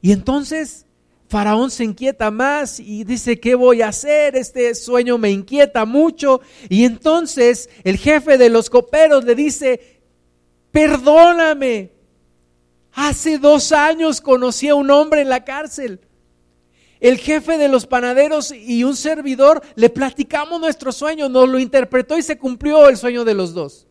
Y 0.00 0.12
entonces 0.12 0.86
Faraón 1.26 1.72
se 1.72 1.82
inquieta 1.82 2.30
más 2.30 2.78
y 2.78 3.02
dice, 3.02 3.40
¿qué 3.40 3.56
voy 3.56 3.82
a 3.82 3.88
hacer? 3.88 4.36
Este 4.36 4.72
sueño 4.76 5.18
me 5.18 5.32
inquieta 5.32 5.84
mucho. 5.84 6.42
Y 6.68 6.84
entonces 6.84 7.68
el 7.82 7.96
jefe 7.96 8.38
de 8.38 8.48
los 8.48 8.70
coperos 8.70 9.24
le 9.24 9.34
dice, 9.34 10.00
perdóname. 10.70 11.90
Hace 12.92 13.38
dos 13.38 13.72
años 13.72 14.20
conocí 14.20 14.68
a 14.68 14.76
un 14.76 14.92
hombre 14.92 15.22
en 15.22 15.30
la 15.30 15.44
cárcel 15.44 16.00
el 17.00 17.18
jefe 17.18 17.56
de 17.56 17.68
los 17.68 17.86
panaderos 17.86 18.52
y 18.52 18.84
un 18.84 18.94
servidor 18.94 19.62
le 19.74 19.88
platicamos 19.88 20.60
nuestro 20.60 20.92
sueño, 20.92 21.28
nos 21.28 21.48
lo 21.48 21.58
interpretó 21.58 22.18
y 22.18 22.22
se 22.22 22.38
cumplió 22.38 22.88
el 22.88 22.96
sueño 22.96 23.24
de 23.24 23.34
los 23.34 23.54
dos. 23.54 23.86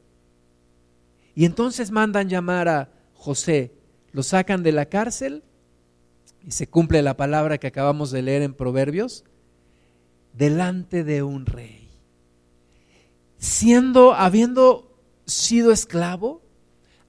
Y 1.34 1.46
entonces 1.46 1.90
mandan 1.90 2.30
llamar 2.30 2.68
a 2.68 2.92
José, 3.14 3.74
lo 4.12 4.24
sacan 4.24 4.62
de 4.62 4.72
la 4.72 4.86
cárcel 4.86 5.44
y 6.46 6.52
se 6.52 6.68
cumple 6.68 7.02
la 7.02 7.18
palabra 7.18 7.58
que 7.58 7.68
acabamos 7.68 8.12
de 8.12 8.22
leer 8.22 8.44
en 8.44 8.54
Proverbios, 8.54 9.26
delante 10.34 11.04
de 11.04 11.24
un 11.24 11.46
rey. 11.46 11.90
Siendo, 13.38 14.14
habiendo 14.14 14.98
sido 15.26 15.72
esclavo, 15.72 16.42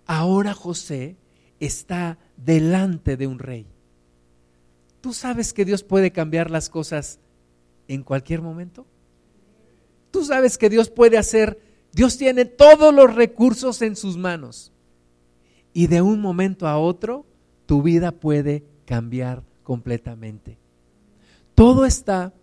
ahora 0.06 0.54
José 0.54 1.16
está 1.58 2.18
delante 2.36 3.16
de 3.16 3.26
un 3.26 3.38
rey. 3.38 3.69
¿Tú 5.00 5.12
sabes 5.14 5.52
que 5.52 5.64
Dios 5.64 5.82
puede 5.82 6.10
cambiar 6.10 6.50
las 6.50 6.68
cosas 6.68 7.18
en 7.88 8.02
cualquier 8.02 8.42
momento? 8.42 8.86
¿Tú 10.10 10.24
sabes 10.24 10.58
que 10.58 10.68
Dios 10.68 10.90
puede 10.90 11.18
hacer, 11.18 11.60
Dios 11.92 12.18
tiene 12.18 12.44
todos 12.44 12.94
los 12.94 13.14
recursos 13.14 13.80
en 13.82 13.96
sus 13.96 14.16
manos? 14.16 14.72
Y 15.72 15.86
de 15.86 16.02
un 16.02 16.20
momento 16.20 16.66
a 16.66 16.78
otro, 16.78 17.24
tu 17.66 17.82
vida 17.82 18.12
puede 18.12 18.64
cambiar 18.84 19.44
completamente. 19.62 20.58
Todo 21.54 21.84
está 21.86 22.34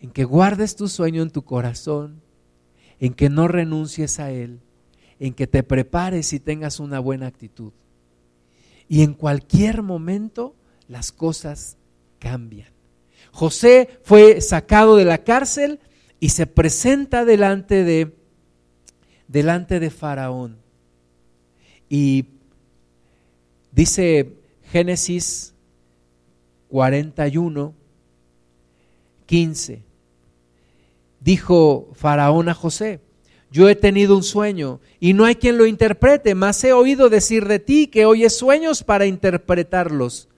en 0.00 0.10
que 0.10 0.24
guardes 0.24 0.76
tu 0.76 0.88
sueño 0.88 1.22
en 1.22 1.30
tu 1.30 1.42
corazón, 1.42 2.20
en 3.00 3.14
que 3.14 3.30
no 3.30 3.48
renuncies 3.48 4.20
a 4.20 4.30
él, 4.30 4.60
en 5.18 5.34
que 5.34 5.46
te 5.46 5.62
prepares 5.62 6.32
y 6.32 6.40
tengas 6.40 6.78
una 6.78 7.00
buena 7.00 7.26
actitud. 7.26 7.72
Y 8.88 9.02
en 9.02 9.14
cualquier 9.14 9.82
momento 9.82 10.54
las 10.92 11.10
cosas 11.10 11.78
cambian. 12.18 12.68
José 13.32 13.88
fue 14.02 14.42
sacado 14.42 14.96
de 14.96 15.06
la 15.06 15.24
cárcel 15.24 15.80
y 16.20 16.28
se 16.28 16.46
presenta 16.46 17.24
delante 17.24 17.82
de 17.82 18.14
delante 19.26 19.80
de 19.80 19.88
Faraón. 19.88 20.58
Y 21.88 22.26
dice 23.72 24.34
Génesis 24.70 25.54
41, 26.68 27.74
15. 29.24 29.82
Dijo 31.20 31.88
Faraón 31.94 32.50
a 32.50 32.54
José, 32.54 33.00
yo 33.50 33.70
he 33.70 33.76
tenido 33.76 34.14
un 34.14 34.22
sueño 34.22 34.80
y 35.00 35.14
no 35.14 35.24
hay 35.24 35.36
quien 35.36 35.56
lo 35.56 35.64
interprete, 35.64 36.34
mas 36.34 36.62
he 36.64 36.74
oído 36.74 37.08
decir 37.08 37.46
de 37.46 37.60
ti 37.60 37.86
que 37.86 38.04
oyes 38.04 38.36
sueños 38.36 38.82
para 38.82 39.06
interpretarlos. 39.06 40.28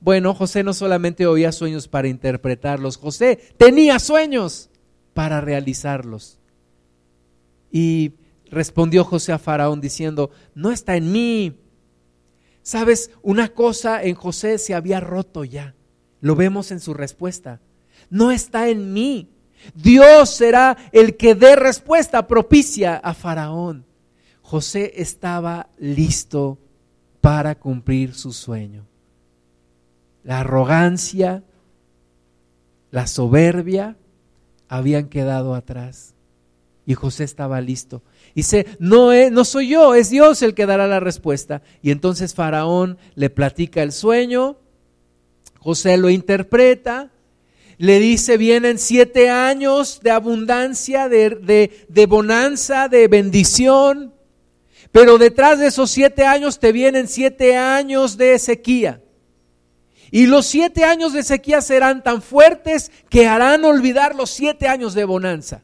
Bueno, 0.00 0.34
José 0.34 0.62
no 0.62 0.72
solamente 0.72 1.26
oía 1.26 1.52
sueños 1.52 1.88
para 1.88 2.08
interpretarlos, 2.08 2.96
José 2.96 3.38
tenía 3.56 3.98
sueños 3.98 4.70
para 5.14 5.40
realizarlos. 5.40 6.38
Y 7.70 8.14
respondió 8.50 9.04
José 9.04 9.32
a 9.32 9.38
Faraón 9.38 9.80
diciendo, 9.80 10.30
no 10.54 10.72
está 10.72 10.96
en 10.96 11.12
mí 11.12 11.60
Sabes, 12.62 13.10
una 13.22 13.48
cosa 13.48 14.02
en 14.02 14.14
José 14.14 14.58
se 14.58 14.74
había 14.74 15.00
roto 15.00 15.44
ya. 15.44 15.74
Lo 16.20 16.36
vemos 16.36 16.70
en 16.70 16.80
su 16.80 16.94
respuesta. 16.94 17.60
No 18.10 18.30
está 18.30 18.68
en 18.68 18.92
mí. 18.92 19.30
Dios 19.74 20.30
será 20.30 20.76
el 20.92 21.16
que 21.16 21.34
dé 21.34 21.56
respuesta 21.56 22.26
propicia 22.26 22.96
a 22.96 23.14
Faraón. 23.14 23.86
José 24.42 24.92
estaba 24.96 25.70
listo 25.78 26.58
para 27.20 27.54
cumplir 27.58 28.14
su 28.14 28.32
sueño. 28.32 28.86
La 30.24 30.40
arrogancia, 30.40 31.42
la 32.90 33.06
soberbia 33.06 33.96
habían 34.68 35.08
quedado 35.08 35.54
atrás 35.54 36.14
y 36.86 36.94
José 36.94 37.24
estaba 37.24 37.60
listo. 37.60 38.02
Dice, 38.34 38.66
no, 38.78 39.10
no 39.30 39.44
soy 39.44 39.68
yo, 39.68 39.94
es 39.94 40.10
Dios 40.10 40.42
el 40.42 40.54
que 40.54 40.66
dará 40.66 40.86
la 40.86 41.00
respuesta. 41.00 41.62
Y 41.82 41.90
entonces 41.90 42.34
Faraón 42.34 42.98
le 43.14 43.30
platica 43.30 43.82
el 43.82 43.92
sueño, 43.92 44.58
José 45.58 45.96
lo 45.98 46.10
interpreta, 46.10 47.10
le 47.78 47.98
dice, 47.98 48.36
vienen 48.36 48.78
siete 48.78 49.30
años 49.30 50.00
de 50.02 50.10
abundancia, 50.10 51.08
de, 51.08 51.70
de 51.88 52.06
bonanza, 52.06 52.88
de 52.88 53.08
bendición, 53.08 54.12
pero 54.92 55.16
detrás 55.16 55.58
de 55.58 55.68
esos 55.68 55.90
siete 55.90 56.26
años 56.26 56.58
te 56.58 56.72
vienen 56.72 57.08
siete 57.08 57.56
años 57.56 58.16
de 58.16 58.38
sequía. 58.38 59.00
Y 60.10 60.26
los 60.26 60.46
siete 60.46 60.84
años 60.84 61.12
de 61.12 61.22
sequía 61.22 61.60
serán 61.60 62.02
tan 62.02 62.22
fuertes 62.22 62.90
que 63.08 63.26
harán 63.26 63.64
olvidar 63.64 64.14
los 64.14 64.30
siete 64.30 64.66
años 64.66 64.94
de 64.94 65.04
bonanza. 65.04 65.62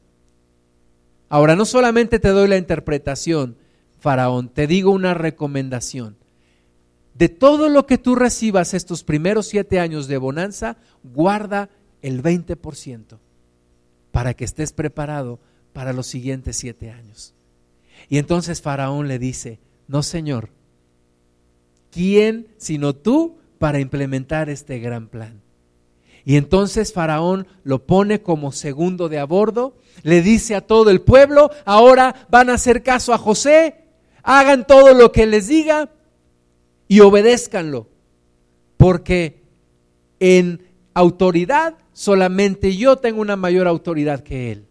Ahora, 1.29 1.57
no 1.57 1.65
solamente 1.65 2.21
te 2.21 2.29
doy 2.29 2.49
la 2.49 2.57
interpretación, 2.57 3.57
Faraón, 3.99 4.49
te 4.49 4.67
digo 4.67 4.93
una 4.93 5.15
recomendación. 5.15 6.17
De 7.15 7.29
todo 7.29 7.69
lo 7.69 7.87
que 7.87 7.99
tú 7.99 8.15
recibas 8.15 8.75
estos 8.75 9.03
primeros 9.03 9.47
siete 9.49 9.81
años 9.81 10.07
de 10.07 10.19
bonanza, 10.19 10.77
guarda 11.03 11.71
el 12.03 12.23
20% 12.23 13.19
para 14.13 14.35
que 14.35 14.45
estés 14.45 14.73
preparado 14.73 15.41
para 15.73 15.93
los 15.93 16.07
siguientes 16.07 16.57
siete 16.57 16.91
años. 16.91 17.35
Y 18.09 18.19
entonces 18.19 18.63
Faraón 18.63 19.09
le 19.09 19.19
dice, 19.19 19.59
no 19.89 20.03
señor, 20.03 20.51
¿quién 21.91 22.47
sino 22.59 22.95
tú 22.95 23.39
para 23.59 23.81
implementar 23.81 24.49
este 24.49 24.79
gran 24.79 25.09
plan? 25.09 25.43
Y 26.25 26.37
entonces 26.37 26.93
Faraón 26.93 27.47
lo 27.63 27.87
pone 27.87 28.21
como 28.21 28.51
segundo 28.51 29.09
de 29.09 29.21
a 29.21 29.25
bordo, 29.25 29.77
le 30.03 30.23
dice 30.23 30.57
a 30.57 30.61
todo 30.61 30.91
el 30.91 31.01
pueblo, 31.01 31.51
ahora 31.65 32.27
van 32.31 32.51
a 32.51 32.55
hacer 32.55 32.83
caso 32.83 33.15
a 33.15 33.19
José, 33.19 33.85
hagan 34.25 34.67
todo 34.67 34.93
lo 34.93 35.13
que 35.13 35.25
les 35.27 35.47
diga 35.47 35.89
y 36.89 36.99
obedézcanlo, 36.99 37.89
porque 38.77 39.45
en 40.19 40.67
autoridad 40.95 41.77
solamente 41.93 42.77
yo 42.77 42.97
tengo 42.97 43.21
una 43.21 43.37
mayor 43.37 43.69
autoridad 43.69 44.25
que 44.25 44.51
él. 44.51 44.67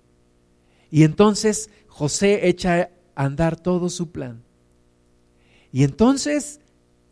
Y 0.92 1.04
entonces 1.04 1.70
José 1.88 2.50
echa 2.50 2.90
a 3.16 3.24
andar 3.24 3.56
todo 3.56 3.90
su 3.90 4.12
plan. 4.12 4.44
Y 5.72 5.84
entonces, 5.84 6.60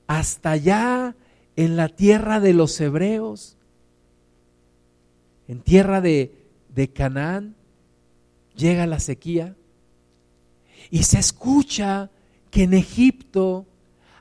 hasta 0.08 0.52
allá 0.52 1.16
en 1.56 1.76
la 1.76 1.89
tierra 1.89 2.39
de 2.39 2.54
los 2.54 2.80
hebreos, 2.82 3.58
en 5.47 5.62
tierra 5.62 6.01
de, 6.01 6.39
Canaán, 6.93 7.56
llega 8.56 8.88
la 8.88 8.99
sequía 8.99 9.56
y 10.89 11.04
se 11.04 11.20
escucha 11.20 12.10
que 12.49 12.64
en 12.64 12.74
Egipto 12.74 13.66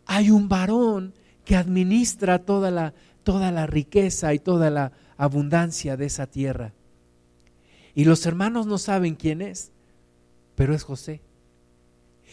hay 0.06 0.30
un 0.30 0.48
varón 0.48 1.14
que 1.44 1.56
administra 1.56 2.40
toda 2.40 2.70
la, 2.70 2.94
toda 3.24 3.50
la 3.50 3.66
riqueza 3.66 4.34
y 4.34 4.38
toda 4.38 4.70
la 4.70 4.92
abundancia 5.16 5.96
de 5.96 6.06
esa 6.06 6.26
tierra. 6.26 6.72
Y 7.94 8.04
los 8.04 8.24
hermanos 8.26 8.66
no 8.66 8.78
saben 8.78 9.14
quién 9.14 9.42
es, 9.42 9.70
pero 10.54 10.74
es 10.74 10.82
José. 10.82 11.20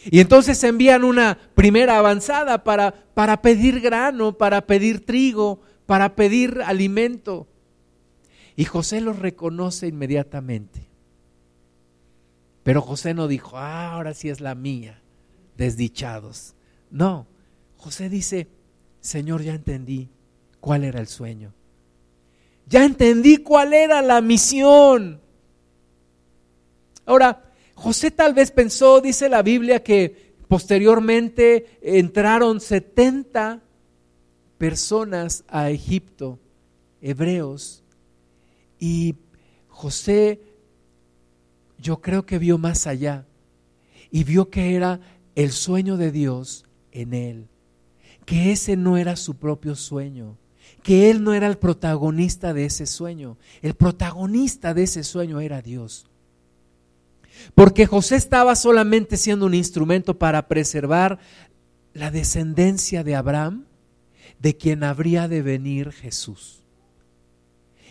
Y 0.04 0.20
entonces 0.20 0.62
envían 0.64 1.04
una 1.04 1.38
primera 1.54 1.98
avanzada 1.98 2.64
para, 2.64 2.92
para 3.14 3.42
pedir 3.42 3.80
grano, 3.80 4.38
para 4.38 4.66
pedir 4.66 5.04
trigo, 5.04 5.60
para 5.86 6.14
pedir 6.16 6.62
alimento. 6.64 7.48
Y 8.56 8.64
José 8.64 9.00
los 9.00 9.18
reconoce 9.18 9.88
inmediatamente. 9.88 10.88
Pero 12.62 12.82
José 12.82 13.14
no 13.14 13.28
dijo, 13.28 13.58
ah, 13.58 13.92
ahora 13.92 14.14
sí 14.14 14.28
es 14.28 14.40
la 14.40 14.54
mía, 14.54 15.02
desdichados. 15.56 16.54
No, 16.90 17.26
José 17.76 18.08
dice, 18.08 18.48
Señor, 19.00 19.42
ya 19.42 19.54
entendí 19.54 20.10
cuál 20.60 20.84
era 20.84 21.00
el 21.00 21.06
sueño. 21.06 21.54
Ya 22.66 22.84
entendí 22.84 23.38
cuál 23.38 23.72
era 23.72 24.02
la 24.02 24.20
misión. 24.20 25.20
Ahora, 27.06 27.49
José 27.80 28.10
tal 28.10 28.34
vez 28.34 28.50
pensó, 28.50 29.00
dice 29.00 29.30
la 29.30 29.40
Biblia, 29.40 29.82
que 29.82 30.34
posteriormente 30.48 31.78
entraron 31.80 32.60
70 32.60 33.62
personas 34.58 35.44
a 35.48 35.70
Egipto, 35.70 36.38
hebreos, 37.00 37.82
y 38.78 39.14
José, 39.68 40.42
yo 41.78 42.02
creo 42.02 42.26
que 42.26 42.38
vio 42.38 42.58
más 42.58 42.86
allá 42.86 43.24
y 44.10 44.24
vio 44.24 44.50
que 44.50 44.74
era 44.74 45.00
el 45.34 45.50
sueño 45.50 45.96
de 45.96 46.12
Dios 46.12 46.66
en 46.92 47.14
él, 47.14 47.48
que 48.26 48.52
ese 48.52 48.76
no 48.76 48.98
era 48.98 49.16
su 49.16 49.36
propio 49.36 49.74
sueño, 49.74 50.36
que 50.82 51.10
él 51.10 51.24
no 51.24 51.32
era 51.32 51.46
el 51.46 51.56
protagonista 51.56 52.52
de 52.52 52.66
ese 52.66 52.84
sueño, 52.84 53.38
el 53.62 53.72
protagonista 53.72 54.74
de 54.74 54.82
ese 54.82 55.02
sueño 55.02 55.40
era 55.40 55.62
Dios. 55.62 56.09
Porque 57.54 57.86
José 57.86 58.16
estaba 58.16 58.56
solamente 58.56 59.16
siendo 59.16 59.46
un 59.46 59.54
instrumento 59.54 60.18
para 60.18 60.48
preservar 60.48 61.18
la 61.92 62.10
descendencia 62.10 63.04
de 63.04 63.16
Abraham, 63.16 63.66
de 64.38 64.56
quien 64.56 64.84
habría 64.84 65.28
de 65.28 65.42
venir 65.42 65.92
Jesús 65.92 66.60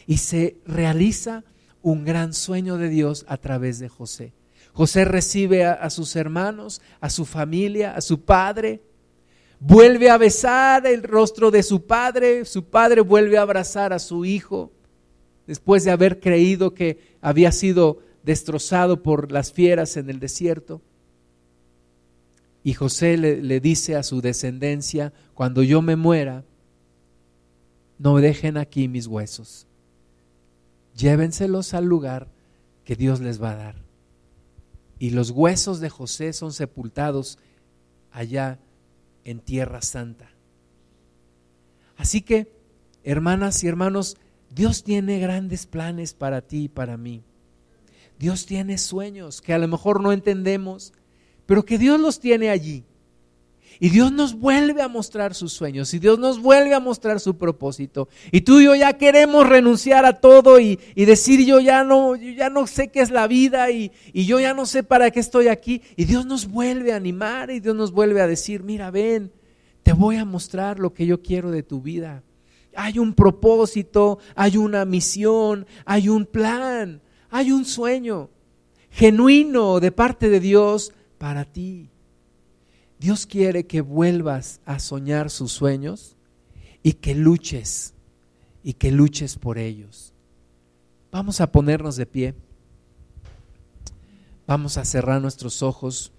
y 0.09 0.17
se 0.17 0.57
realiza 0.65 1.43
un 1.83 2.03
gran 2.03 2.33
sueño 2.33 2.77
de 2.77 2.89
Dios 2.89 3.25
a 3.27 3.37
través 3.37 3.77
de 3.77 3.89
José. 3.89 4.33
José 4.73 5.05
recibe 5.05 5.65
a, 5.65 5.87
sus 5.91 6.15
hermanos, 6.15 6.81
a 6.99 7.11
su 7.11 7.25
familia, 7.25 7.95
a 7.95 8.01
su 8.01 8.21
padre. 8.21 8.81
Vuelve 9.59 10.09
a 10.09 10.17
besar 10.17 10.87
el 10.87 11.03
rostro 11.03 11.51
de 11.51 11.61
su 11.61 11.85
padre. 11.85 12.43
Su 12.45 12.63
padre 12.63 13.01
vuelve 13.01 13.37
a 13.37 13.43
abrazar 13.43 13.93
a 13.93 13.99
su 13.99 14.25
hijo 14.25 14.71
después 15.45 15.83
de 15.83 15.91
haber 15.91 16.19
creído 16.19 16.73
que 16.73 17.15
había 17.21 17.51
sido 17.51 17.99
destrozado 18.29 19.01
por 19.01 19.31
las 19.31 19.51
fieras 19.51 19.97
en 19.97 20.07
el 20.07 20.19
desierto. 20.19 20.83
Y 22.63 22.75
José 22.75 23.17
le, 23.17 23.41
le, 23.41 23.59
dice 23.59 23.95
a 23.95 24.03
su 24.03 24.21
descendencia, 24.21 25.13
cuando 25.33 25.63
yo 25.63 25.81
me 25.81 25.95
muera, 25.95 26.45
no 27.97 28.17
dejen 28.17 28.57
aquí 28.57 28.87
mis 28.87 29.07
huesos, 29.07 29.65
llévenselos 30.95 31.73
al 31.73 31.85
lugar 31.85 32.27
que 32.85 32.95
Dios 32.95 33.19
les 33.19 33.41
va 33.41 33.53
a 33.53 33.55
dar. 33.55 33.75
Y 34.99 35.09
los 35.09 35.31
huesos 35.31 35.79
de 35.79 35.89
José 35.89 36.31
son 36.31 36.53
sepultados 36.53 37.39
allá 38.11 38.59
en 39.23 39.39
Tierra 39.39 39.81
Santa. 39.81 40.29
Así 41.97 42.21
que, 42.21 42.53
hermanas 43.03 43.63
y 43.63 43.67
hermanos, 43.67 44.17
Dios 44.51 44.83
tiene 44.83 45.17
grandes 45.19 45.65
planes 45.65 46.13
para 46.13 46.41
ti 46.41 46.65
y 46.65 46.69
para 46.69 46.95
mí. 46.95 47.23
Dios 48.19 48.45
tiene 48.45 48.77
sueños 48.77 49.41
que 49.41 49.53
a 49.53 49.57
lo 49.57 49.67
mejor 49.67 50.01
no 50.01 50.11
entendemos, 50.11 50.93
pero 51.45 51.63
que 51.63 51.77
Dios 51.77 51.99
los 51.99 52.19
tiene 52.19 52.49
allí. 52.49 52.83
Y 53.79 53.89
Dios 53.89 54.11
nos 54.11 54.37
vuelve 54.37 54.81
a 54.81 54.89
mostrar 54.89 55.33
sus 55.33 55.53
sueños, 55.53 55.93
y 55.93 55.99
Dios 55.99 56.19
nos 56.19 56.41
vuelve 56.41 56.73
a 56.73 56.81
mostrar 56.81 57.21
su 57.21 57.37
propósito. 57.37 58.09
Y 58.29 58.41
tú 58.41 58.59
y 58.59 58.65
yo 58.65 58.75
ya 58.75 58.97
queremos 58.97 59.47
renunciar 59.47 60.05
a 60.05 60.19
todo 60.19 60.59
y, 60.59 60.79
y 60.95 61.05
decir 61.05 61.45
yo 61.45 61.61
ya 61.61 61.85
no, 61.85 62.17
yo 62.17 62.31
ya 62.31 62.49
no 62.49 62.67
sé 62.67 62.89
qué 62.89 62.99
es 62.99 63.09
la 63.09 63.25
vida 63.25 63.71
y, 63.71 63.93
y 64.11 64.25
yo 64.25 64.37
ya 64.41 64.53
no 64.53 64.65
sé 64.65 64.83
para 64.83 65.11
qué 65.11 65.21
estoy 65.21 65.47
aquí. 65.47 65.81
Y 65.95 66.03
Dios 66.03 66.25
nos 66.25 66.47
vuelve 66.47 66.91
a 66.91 66.97
animar 66.97 67.51
y 67.51 67.61
Dios 67.61 67.75
nos 67.75 67.93
vuelve 67.93 68.19
a 68.19 68.27
decir, 68.27 68.63
mira, 68.63 68.91
ven, 68.91 69.31
te 69.83 69.93
voy 69.93 70.17
a 70.17 70.25
mostrar 70.25 70.77
lo 70.77 70.93
que 70.93 71.05
yo 71.05 71.21
quiero 71.21 71.49
de 71.49 71.63
tu 71.63 71.81
vida. 71.81 72.21
Hay 72.75 72.99
un 72.99 73.13
propósito, 73.13 74.19
hay 74.35 74.57
una 74.57 74.83
misión, 74.83 75.65
hay 75.85 76.09
un 76.09 76.25
plan, 76.25 77.01
hay 77.29 77.51
un 77.51 77.65
sueño 77.65 78.29
genuino 78.91 79.79
de 79.79 79.91
parte 79.91 80.29
de 80.29 80.39
Dios 80.39 80.93
para 81.17 81.45
ti. 81.45 81.89
Dios 82.99 83.25
quiere 83.25 83.65
que 83.65 83.81
vuelvas 83.81 84.59
a 84.65 84.79
soñar 84.79 85.29
sus 85.29 85.51
sueños 85.51 86.17
y 86.83 86.93
que 86.93 87.15
luches, 87.15 87.93
y 88.63 88.73
que 88.73 88.91
luches 88.91 89.37
por 89.37 89.57
ellos. 89.57 90.13
Vamos 91.11 91.41
a 91.41 91.51
ponernos 91.51 91.95
de 91.95 92.05
pie. 92.05 92.35
Vamos 94.45 94.77
a 94.77 94.85
cerrar 94.85 95.21
nuestros 95.21 95.61
ojos 95.61 96.11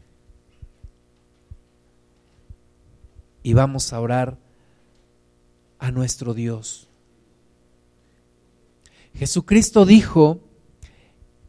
y 3.42 3.54
vamos 3.54 3.92
a 3.92 4.00
orar 4.00 4.38
a 5.78 5.90
nuestro 5.90 6.34
Dios. 6.34 6.88
Jesucristo 9.14 9.84
dijo 9.84 10.40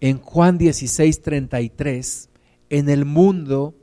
en 0.02 0.18
Juan 0.18 0.58
16, 0.58 1.22
33, 1.22 2.30
en 2.70 2.90
el 2.90 3.06
mundo 3.06 3.76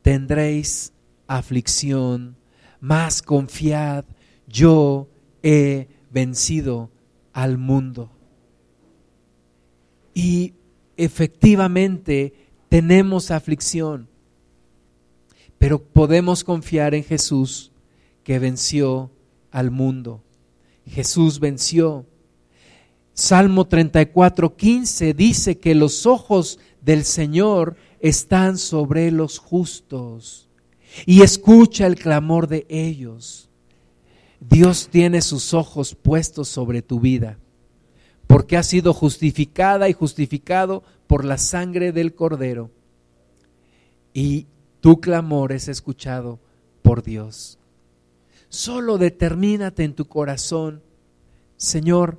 tendréis 0.00 0.92
aflicción, 1.26 2.36
más 2.80 3.20
confiad, 3.20 4.06
yo 4.48 5.08
he 5.42 5.88
vencido 6.10 6.90
al 7.32 7.58
mundo. 7.58 8.10
Y 10.14 10.54
efectivamente 10.96 12.32
tenemos 12.70 13.30
aflicción, 13.30 14.08
pero 15.58 15.82
podemos 15.82 16.42
confiar 16.42 16.94
en 16.94 17.04
Jesús 17.04 17.70
que 18.24 18.38
venció 18.38 19.10
al 19.50 19.70
mundo. 19.70 20.22
Jesús 20.86 21.38
venció. 21.38 22.06
Salmo 23.16 23.66
34, 23.66 24.56
15 24.56 25.14
dice 25.14 25.56
que 25.58 25.74
los 25.74 26.04
ojos 26.04 26.58
del 26.82 27.02
Señor 27.04 27.76
están 27.98 28.58
sobre 28.58 29.10
los 29.10 29.38
justos 29.38 30.50
y 31.06 31.22
escucha 31.22 31.86
el 31.86 31.96
clamor 31.96 32.46
de 32.46 32.66
ellos. 32.68 33.48
Dios 34.38 34.90
tiene 34.90 35.22
sus 35.22 35.54
ojos 35.54 35.94
puestos 35.94 36.48
sobre 36.48 36.82
tu 36.82 37.00
vida 37.00 37.38
porque 38.26 38.58
ha 38.58 38.62
sido 38.62 38.92
justificada 38.92 39.88
y 39.88 39.94
justificado 39.94 40.82
por 41.06 41.24
la 41.24 41.38
sangre 41.38 41.92
del 41.92 42.14
Cordero. 42.14 42.70
Y 44.12 44.46
tu 44.80 45.00
clamor 45.00 45.52
es 45.52 45.68
escuchado 45.68 46.38
por 46.82 47.02
Dios. 47.02 47.58
Solo 48.50 48.98
determínate 48.98 49.84
en 49.84 49.94
tu 49.94 50.04
corazón, 50.04 50.82
Señor, 51.56 52.18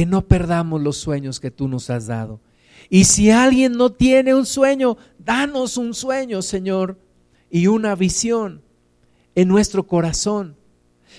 que 0.00 0.06
no 0.06 0.26
perdamos 0.26 0.80
los 0.80 0.96
sueños 0.96 1.40
que 1.40 1.50
tú 1.50 1.68
nos 1.68 1.90
has 1.90 2.06
dado. 2.06 2.40
Y 2.88 3.04
si 3.04 3.30
alguien 3.30 3.72
no 3.72 3.92
tiene 3.92 4.34
un 4.34 4.46
sueño, 4.46 4.96
danos 5.18 5.76
un 5.76 5.92
sueño, 5.92 6.40
Señor, 6.40 6.98
y 7.50 7.66
una 7.66 7.94
visión 7.96 8.62
en 9.34 9.48
nuestro 9.48 9.86
corazón, 9.86 10.56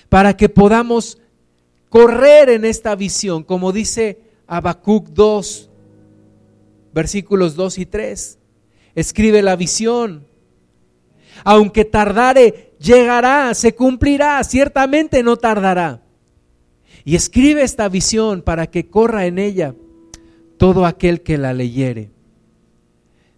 para 0.08 0.36
que 0.36 0.48
podamos 0.48 1.18
correr 1.90 2.48
en 2.48 2.64
esta 2.64 2.96
visión, 2.96 3.44
como 3.44 3.70
dice 3.70 4.20
Habacuc 4.48 5.10
2, 5.10 5.70
versículos 6.92 7.54
2 7.54 7.78
y 7.78 7.86
3. 7.86 8.38
Escribe 8.96 9.42
la 9.42 9.54
visión. 9.54 10.26
Aunque 11.44 11.84
tardare, 11.84 12.74
llegará, 12.80 13.54
se 13.54 13.76
cumplirá, 13.76 14.42
ciertamente 14.42 15.22
no 15.22 15.36
tardará. 15.36 16.01
Y 17.04 17.16
escribe 17.16 17.62
esta 17.62 17.88
visión 17.88 18.42
para 18.42 18.68
que 18.68 18.88
corra 18.88 19.26
en 19.26 19.38
ella 19.38 19.74
todo 20.56 20.86
aquel 20.86 21.22
que 21.22 21.38
la 21.38 21.52
leyere. 21.52 22.10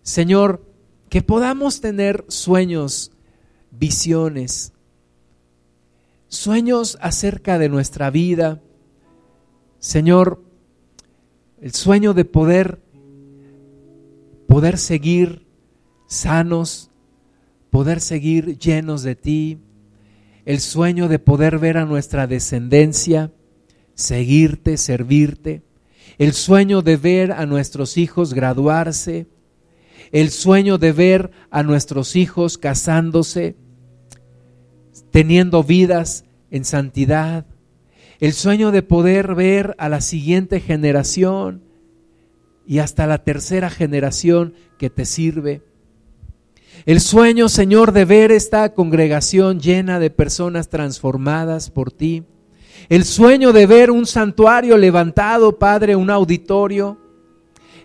Señor, 0.02 0.64
que 1.08 1.22
podamos 1.22 1.80
tener 1.80 2.24
sueños, 2.28 3.12
visiones, 3.70 4.72
sueños 6.28 6.98
acerca 7.00 7.58
de 7.58 7.68
nuestra 7.68 8.10
vida. 8.10 8.60
Señor, 9.78 10.42
el 11.60 11.72
sueño 11.72 12.12
de 12.12 12.24
poder 12.24 12.84
poder 14.54 14.78
seguir 14.78 15.46
sanos, 16.06 16.90
poder 17.70 18.00
seguir 18.00 18.58
llenos 18.58 19.02
de 19.02 19.16
ti, 19.16 19.58
el 20.44 20.60
sueño 20.60 21.08
de 21.08 21.18
poder 21.18 21.58
ver 21.58 21.76
a 21.78 21.86
nuestra 21.86 22.26
descendencia, 22.26 23.32
seguirte, 23.94 24.76
servirte, 24.76 25.62
el 26.18 26.32
sueño 26.32 26.82
de 26.82 26.96
ver 26.96 27.32
a 27.32 27.46
nuestros 27.46 27.96
hijos 27.96 28.34
graduarse, 28.34 29.26
el 30.12 30.30
sueño 30.30 30.78
de 30.78 30.92
ver 30.92 31.30
a 31.50 31.62
nuestros 31.62 32.14
hijos 32.16 32.58
casándose, 32.58 33.56
teniendo 35.10 35.64
vidas 35.64 36.24
en 36.50 36.64
santidad, 36.64 37.46
el 38.20 38.32
sueño 38.32 38.70
de 38.70 38.82
poder 38.82 39.34
ver 39.34 39.74
a 39.78 39.88
la 39.88 40.00
siguiente 40.00 40.60
generación 40.60 41.62
y 42.66 42.78
hasta 42.78 43.06
la 43.06 43.18
tercera 43.18 43.70
generación 43.70 44.54
que 44.78 44.90
te 44.90 45.04
sirve. 45.04 45.62
El 46.86 47.00
sueño, 47.00 47.48
Señor, 47.48 47.92
de 47.92 48.04
ver 48.04 48.30
esta 48.30 48.72
congregación 48.74 49.60
llena 49.60 49.98
de 49.98 50.10
personas 50.10 50.68
transformadas 50.68 51.70
por 51.70 51.90
ti. 51.90 52.24
El 52.88 53.04
sueño 53.04 53.52
de 53.52 53.66
ver 53.66 53.90
un 53.90 54.06
santuario 54.06 54.76
levantado, 54.76 55.58
Padre, 55.58 55.96
un 55.96 56.10
auditorio. 56.10 56.98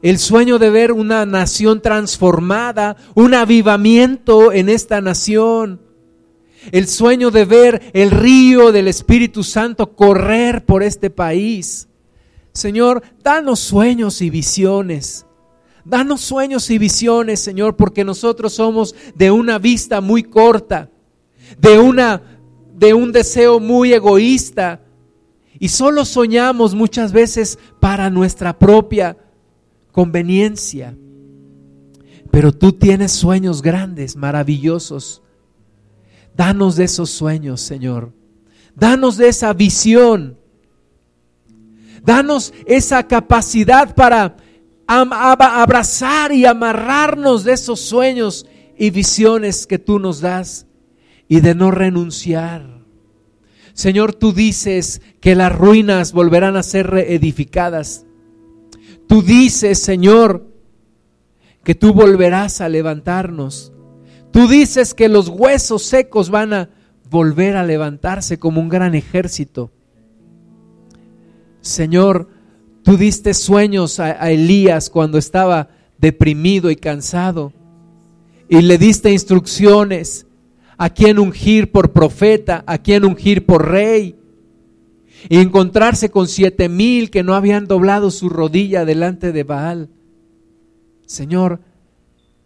El 0.02 0.18
sueño 0.18 0.60
de 0.60 0.70
ver 0.70 0.91
una 0.91 1.26
nación 1.26 1.82
transformada, 1.82 2.95
un 3.16 3.34
avivamiento 3.34 4.52
en 4.52 4.70
esta 4.70 5.02
nación. 5.02 5.82
El 6.72 6.88
sueño 6.88 7.32
de 7.32 7.45
ver 7.45 7.91
el 7.93 8.12
río 8.12 8.72
del 8.72 8.88
Espíritu 8.88 9.43
Santo 9.43 9.95
correr 9.95 10.66
por 10.66 10.84
este 10.84 11.10
país. 11.10 11.88
Señor, 12.54 13.04
danos 13.24 13.60
sueños 13.60 14.22
y 14.22 14.30
visiones 14.30 15.26
Danos 15.89 16.22
sueños 16.22 16.70
y 16.70 16.78
visiones, 16.78 17.39
Señor, 17.39 17.76
porque 17.76 18.04
nosotros 18.04 18.54
somos 18.54 18.93
de 19.16 19.32
una 19.32 19.58
vista 19.58 20.02
muy 20.02 20.22
corta, 20.22 20.91
de 21.58 21.80
una 21.80 22.22
de 22.76 22.93
un 22.93 23.12
deseo 23.12 23.60
muy 23.60 23.91
egoísta 23.91 24.82
y 25.60 25.68
solo 25.68 26.05
soñamos 26.05 26.74
muchas 26.74 27.12
veces 27.12 27.60
para 27.80 28.10
nuestra 28.10 28.57
propia 28.57 29.18
conveniencia. 29.91 30.97
Pero 32.32 32.53
tú 32.53 32.72
tienes 32.72 33.12
sueños 33.12 33.62
grandes, 33.62 34.16
maravillosos. 34.16 35.22
Danos 36.36 36.78
de 36.78 36.86
esos 36.86 37.10
sueños, 37.10 37.60
Señor. 37.60 38.14
Danos 38.76 39.18
de 39.18 39.28
esa 39.28 39.51
visión. 39.53 40.38
Danos 42.03 42.53
esa 42.66 43.05
capacidad 43.05 43.93
para 43.93 44.38
abrazar 44.88 46.32
y 46.32 46.45
amarrarnos 46.45 47.43
de 47.43 47.53
esos 47.53 47.82
sueños 47.82 48.45
y 48.78 48.91
visiones 48.91 49.68
que 49.68 49.78
tú 49.78 49.99
nos 49.99 50.22
das 50.22 50.66
y 51.28 51.41
de 51.41 51.53
no 51.53 51.72
renunciar. 51.72 52.78
Señor, 53.80 54.13
tú 54.13 54.34
dices 54.34 55.01
que 55.21 55.36
las 55.36 55.57
ruinas 55.57 56.11
volverán 56.11 56.57
a 56.57 56.63
ser 56.63 56.88
reedificadas. 56.88 58.05
Tú 59.07 59.21
dices, 59.21 59.80
Señor, 59.80 60.45
que 61.63 61.75
tú 61.75 61.93
volverás 61.93 62.59
a 62.59 62.67
levantarnos. 62.67 63.71
Tú 64.32 64.49
dices 64.49 64.93
que 64.93 65.07
los 65.07 65.30
huesos 65.30 65.84
secos 65.84 66.30
van 66.30 66.51
a 66.51 66.69
volver 67.09 67.55
a 67.55 67.63
levantarse 67.63 68.38
como 68.38 68.59
un 68.59 68.67
gran 68.67 68.95
ejército. 68.95 69.71
Señor, 71.61 72.27
tú 72.84 72.97
diste 72.97 73.34
sueños 73.34 74.01
a, 74.01 74.30
Elías 74.30 74.89
cuando 74.89 75.17
estaba 75.17 75.69
deprimido 75.97 76.69
y 76.69 76.75
cansado 76.75 77.53
y 78.49 78.61
le 78.61 78.77
diste 78.77 79.09
instrucciones 79.09 80.27
a 80.80 80.89
quién 80.89 81.19
ungir 81.19 81.73
por 81.73 81.91
profeta, 81.91 82.63
a 82.65 82.77
quién 82.77 83.03
ungir 83.03 83.45
por 83.45 83.69
rey. 83.69 84.15
Y 85.27 85.38
encontrarse 85.38 86.09
con 86.09 86.30
siete 86.30 86.69
mil 86.69 87.11
que 87.11 87.21
no 87.21 87.36
habían 87.36 87.67
doblado 87.67 88.09
su 88.09 88.30
rodilla 88.30 88.86
delante 88.86 89.34
de 89.34 89.43
Baal. 89.43 89.89
Señor, 91.05 91.59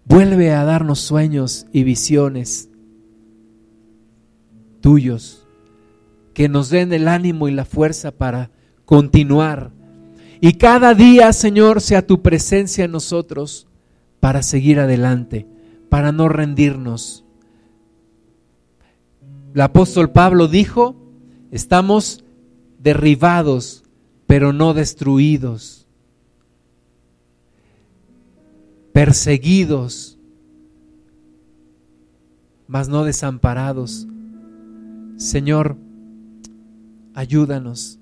vuelve 0.06 0.52
a 0.52 0.64
darnos 0.64 1.00
sueños 1.00 1.68
y 1.72 1.84
visiones 1.84 2.70
tuyos 4.82 5.48
que 6.34 6.50
nos 6.50 6.72
den 6.72 6.92
el 6.92 7.08
ánimo 7.08 7.48
y 7.48 7.52
la 7.52 7.66
fuerza 7.66 8.12
para 8.12 8.50
continuar. 8.86 9.72
Y 10.42 10.54
cada 10.54 10.96
día, 10.96 11.32
Señor, 11.34 11.82
sea 11.82 12.08
tu 12.08 12.24
presencia 12.24 12.86
en 12.86 12.92
nosotros 12.92 13.68
para 14.20 14.42
seguir 14.42 14.80
adelante, 14.80 15.46
para 15.90 16.12
no 16.12 16.28
rendirnos. 16.30 17.23
El 19.54 19.62
apóstol 19.62 20.10
Pablo 20.10 20.48
dijo, 20.48 20.96
estamos 21.52 22.24
derribados, 22.80 23.84
pero 24.26 24.52
no 24.52 24.74
destruidos, 24.74 25.88
perseguidos, 28.94 30.18
mas 32.68 32.90
no 32.90 33.04
desamparados. 33.04 34.08
Señor, 35.18 35.78
ayúdanos, 37.14 38.00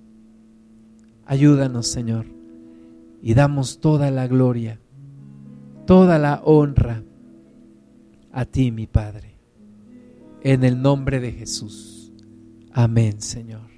ayúdanos, 1.25 1.87
Señor, 1.87 2.27
y 3.21 3.33
damos 3.33 3.81
toda 3.81 4.09
la 4.09 4.25
gloria, 4.25 4.79
toda 5.85 6.17
la 6.17 6.41
honra 6.45 7.03
a 8.31 8.45
ti, 8.45 8.71
mi 8.71 8.87
Padre 8.87 9.30
en 10.43 10.63
el 10.63 10.81
nombre 10.81 11.19
de 11.19 11.31
Jesús. 11.31 12.13
Amén, 12.71 13.21
Señor. 13.21 13.70